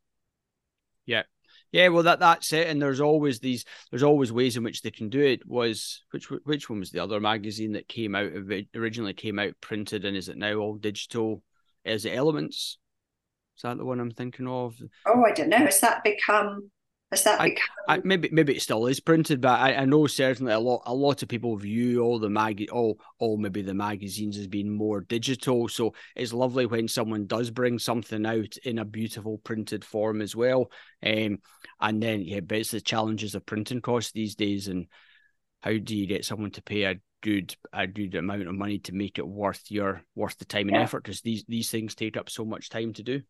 Yeah. 1.06 1.24
Yeah, 1.72 1.90
well 1.90 2.04
that 2.04 2.20
that's 2.20 2.54
it. 2.54 2.68
And 2.68 2.82
there's 2.82 3.02
always 3.02 3.40
these 3.40 3.66
there's 3.92 4.04
always 4.04 4.32
ways 4.32 4.56
in 4.56 4.64
which 4.64 4.82
they 4.82 4.92
can 4.92 5.10
do 5.10 5.20
it. 5.20 5.46
Was 5.46 6.04
which 6.12 6.30
which 6.30 6.70
one 6.70 6.80
was 6.80 6.92
the 6.92 7.04
other 7.04 7.20
magazine 7.20 7.74
that 7.74 7.90
came 7.90 8.16
out 8.16 8.32
originally 8.76 9.14
came 9.14 9.40
out 9.40 9.54
printed 9.60 10.06
and 10.06 10.16
is 10.16 10.30
it 10.30 10.38
now 10.38 10.56
all 10.56 10.76
digital? 10.76 11.44
Is 11.86 12.06
it 12.06 12.16
Elements? 12.16 12.78
Is 13.56 13.62
that 13.62 13.78
the 13.78 13.86
one 13.86 14.00
I'm 14.00 14.12
thinking 14.12 14.48
of? 14.48 14.76
Oh, 15.06 15.24
I 15.24 15.32
don't 15.32 15.50
know. 15.50 15.58
Has 15.58 15.80
that 15.80 16.04
become? 16.04 16.72
Has 17.12 17.24
that 17.24 17.40
I, 17.40 17.50
become? 17.50 17.68
I, 17.88 18.02
maybe 18.04 18.30
maybe 18.32 18.56
it 18.56 18.62
still 18.62 18.88
is 18.88 19.00
printed, 19.00 19.40
but 19.40 19.60
I, 19.60 19.76
I 19.76 19.86
know 19.86 20.08
certainly 20.08 20.52
a 20.52 20.60
lot 20.60 20.82
a 20.86 20.94
lot 20.94 21.24
of 21.24 21.30
people 21.30 21.56
view 21.56 22.02
all 22.02 22.20
the 22.20 22.30
mag 22.30 22.68
all 22.72 23.00
all 23.20 23.38
maybe 23.38 23.62
the 23.62 23.74
magazines 23.74 24.38
as 24.38 24.48
being 24.48 24.76
more 24.76 25.02
digital. 25.02 25.70
So 25.70 25.94
it's 26.16 26.34
lovely 26.34 26.66
when 26.66 26.88
someone 26.90 27.28
does 27.28 27.52
bring 27.52 27.80
something 27.80 28.26
out 28.26 28.58
in 28.66 28.80
a 28.80 28.86
beautiful 28.86 29.38
printed 29.38 29.86
form 29.86 30.22
as 30.22 30.36
well. 30.36 30.70
Um, 31.06 31.38
and 31.80 32.04
then 32.04 32.22
yeah, 32.22 32.42
but 32.42 32.58
it's 32.58 32.72
the 32.72 32.82
challenges 32.82 33.36
of 33.36 33.46
printing 33.46 33.82
costs 33.82 34.12
these 34.12 34.36
days 34.36 34.68
and 34.68 34.88
how 35.62 35.78
do 35.78 35.96
you 35.96 36.08
get 36.08 36.26
someone 36.26 36.52
to 36.52 36.62
pay 36.62 36.84
a 36.84 36.96
good 37.26 37.56
a 37.74 37.88
good 37.88 38.14
amount 38.14 38.48
of 38.48 38.54
money 38.54 38.78
to 38.78 38.94
make 38.94 39.18
it 39.18 39.28
worth 39.28 39.64
your 39.70 40.04
worth 40.14 40.38
the 40.38 40.46
time 40.46 40.68
and 40.68 40.78
yeah. 40.78 40.84
effort 40.84 41.04
because 41.04 41.22
these 41.22 41.44
these 41.48 41.72
things 41.72 41.96
take 41.96 42.16
up 42.16 42.30
so 42.30 42.46
much 42.46 42.70
time 42.70 42.94
to 42.94 43.02
do. 43.02 43.22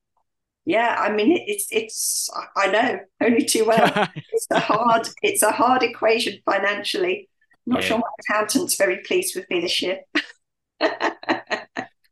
Yeah 0.65 0.97
i 0.99 1.11
mean 1.11 1.37
it's 1.47 1.67
it's 1.71 2.29
i 2.57 2.67
know 2.67 2.99
only 3.23 3.45
too 3.45 3.65
well. 3.65 4.09
It's 4.33 4.47
a 4.51 4.59
hard 4.59 5.07
it's 5.21 5.43
a 5.43 5.51
hard 5.51 5.81
equation 5.81 6.39
financially. 6.45 7.29
I'm 7.65 7.73
not 7.73 7.83
yeah. 7.83 7.87
sure 7.87 7.97
my 7.99 8.03
accountant's 8.19 8.75
very 8.75 8.97
pleased 8.97 9.35
with 9.35 9.49
me 9.49 9.61
this 9.61 9.81
year. 9.81 9.99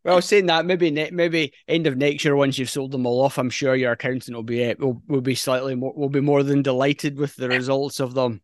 Well 0.06 0.22
saying 0.22 0.48
that 0.48 0.66
maybe 0.66 0.90
ne- 0.90 1.12
maybe 1.12 1.54
end 1.68 1.88
of 1.88 1.98
next 1.98 2.24
year 2.24 2.36
once 2.36 2.58
you've 2.58 2.70
sold 2.70 2.92
them 2.92 3.06
all 3.06 3.22
off 3.22 3.38
i'm 3.38 3.50
sure 3.50 3.74
your 3.74 3.94
accountant 3.94 4.36
will 4.36 4.44
be 4.44 4.70
uh, 4.70 4.76
will, 4.78 5.02
will 5.08 5.22
be 5.22 5.36
slightly 5.36 5.76
more 5.76 5.94
will 5.96 6.10
be 6.10 6.20
more 6.20 6.44
than 6.44 6.62
delighted 6.62 7.18
with 7.18 7.36
the 7.36 7.50
results 7.50 8.00
of 8.00 8.14
them. 8.14 8.42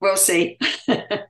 We'll 0.00 0.16
see 0.16 0.58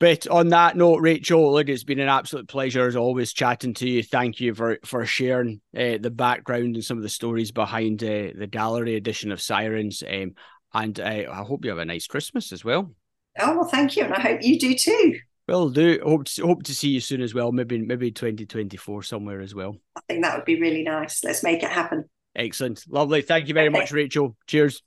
but 0.00 0.26
on 0.26 0.48
that 0.48 0.76
note, 0.76 1.00
Rachael, 1.00 1.52
look, 1.52 1.68
it's 1.68 1.84
been 1.84 2.00
an 2.00 2.08
absolute 2.08 2.48
pleasure 2.48 2.86
as 2.86 2.96
always 2.96 3.32
chatting 3.32 3.74
to 3.74 3.88
you. 3.88 4.02
Thank 4.02 4.40
you 4.40 4.54
for 4.54 4.78
for 4.84 5.04
sharing 5.06 5.60
uh, 5.76 5.98
the 6.00 6.10
background 6.10 6.74
and 6.74 6.84
some 6.84 6.96
of 6.96 7.02
the 7.02 7.08
stories 7.08 7.52
behind 7.52 8.02
uh, 8.02 8.32
the 8.34 8.48
gallery 8.50 8.96
edition 8.96 9.30
of 9.30 9.40
Sirens. 9.40 10.02
Um, 10.02 10.32
and 10.72 10.98
uh, 10.98 11.24
I 11.30 11.44
hope 11.44 11.64
you 11.64 11.70
have 11.70 11.78
a 11.78 11.84
nice 11.84 12.06
Christmas 12.06 12.52
as 12.52 12.64
well. 12.64 12.92
Oh 13.38 13.58
well, 13.58 13.68
thank 13.68 13.96
you, 13.96 14.04
and 14.04 14.14
I 14.14 14.20
hope 14.20 14.42
you 14.42 14.58
do 14.58 14.74
too. 14.74 15.20
Will 15.46 15.68
do. 15.68 16.00
Hope 16.02 16.24
to, 16.24 16.46
hope 16.46 16.62
to 16.64 16.74
see 16.74 16.88
you 16.88 17.00
soon 17.00 17.20
as 17.20 17.34
well. 17.34 17.52
Maybe 17.52 17.78
maybe 17.78 18.10
twenty 18.10 18.46
twenty 18.46 18.76
four 18.76 19.02
somewhere 19.02 19.40
as 19.40 19.54
well. 19.54 19.76
I 19.96 20.00
think 20.08 20.24
that 20.24 20.34
would 20.36 20.44
be 20.46 20.60
really 20.60 20.82
nice. 20.82 21.22
Let's 21.22 21.42
make 21.42 21.62
it 21.62 21.70
happen. 21.70 22.08
Excellent, 22.34 22.84
lovely. 22.88 23.22
Thank 23.22 23.48
you 23.48 23.54
very 23.54 23.68
okay. 23.68 23.78
much, 23.80 23.92
Rachael. 23.92 24.36
Cheers. 24.46 24.82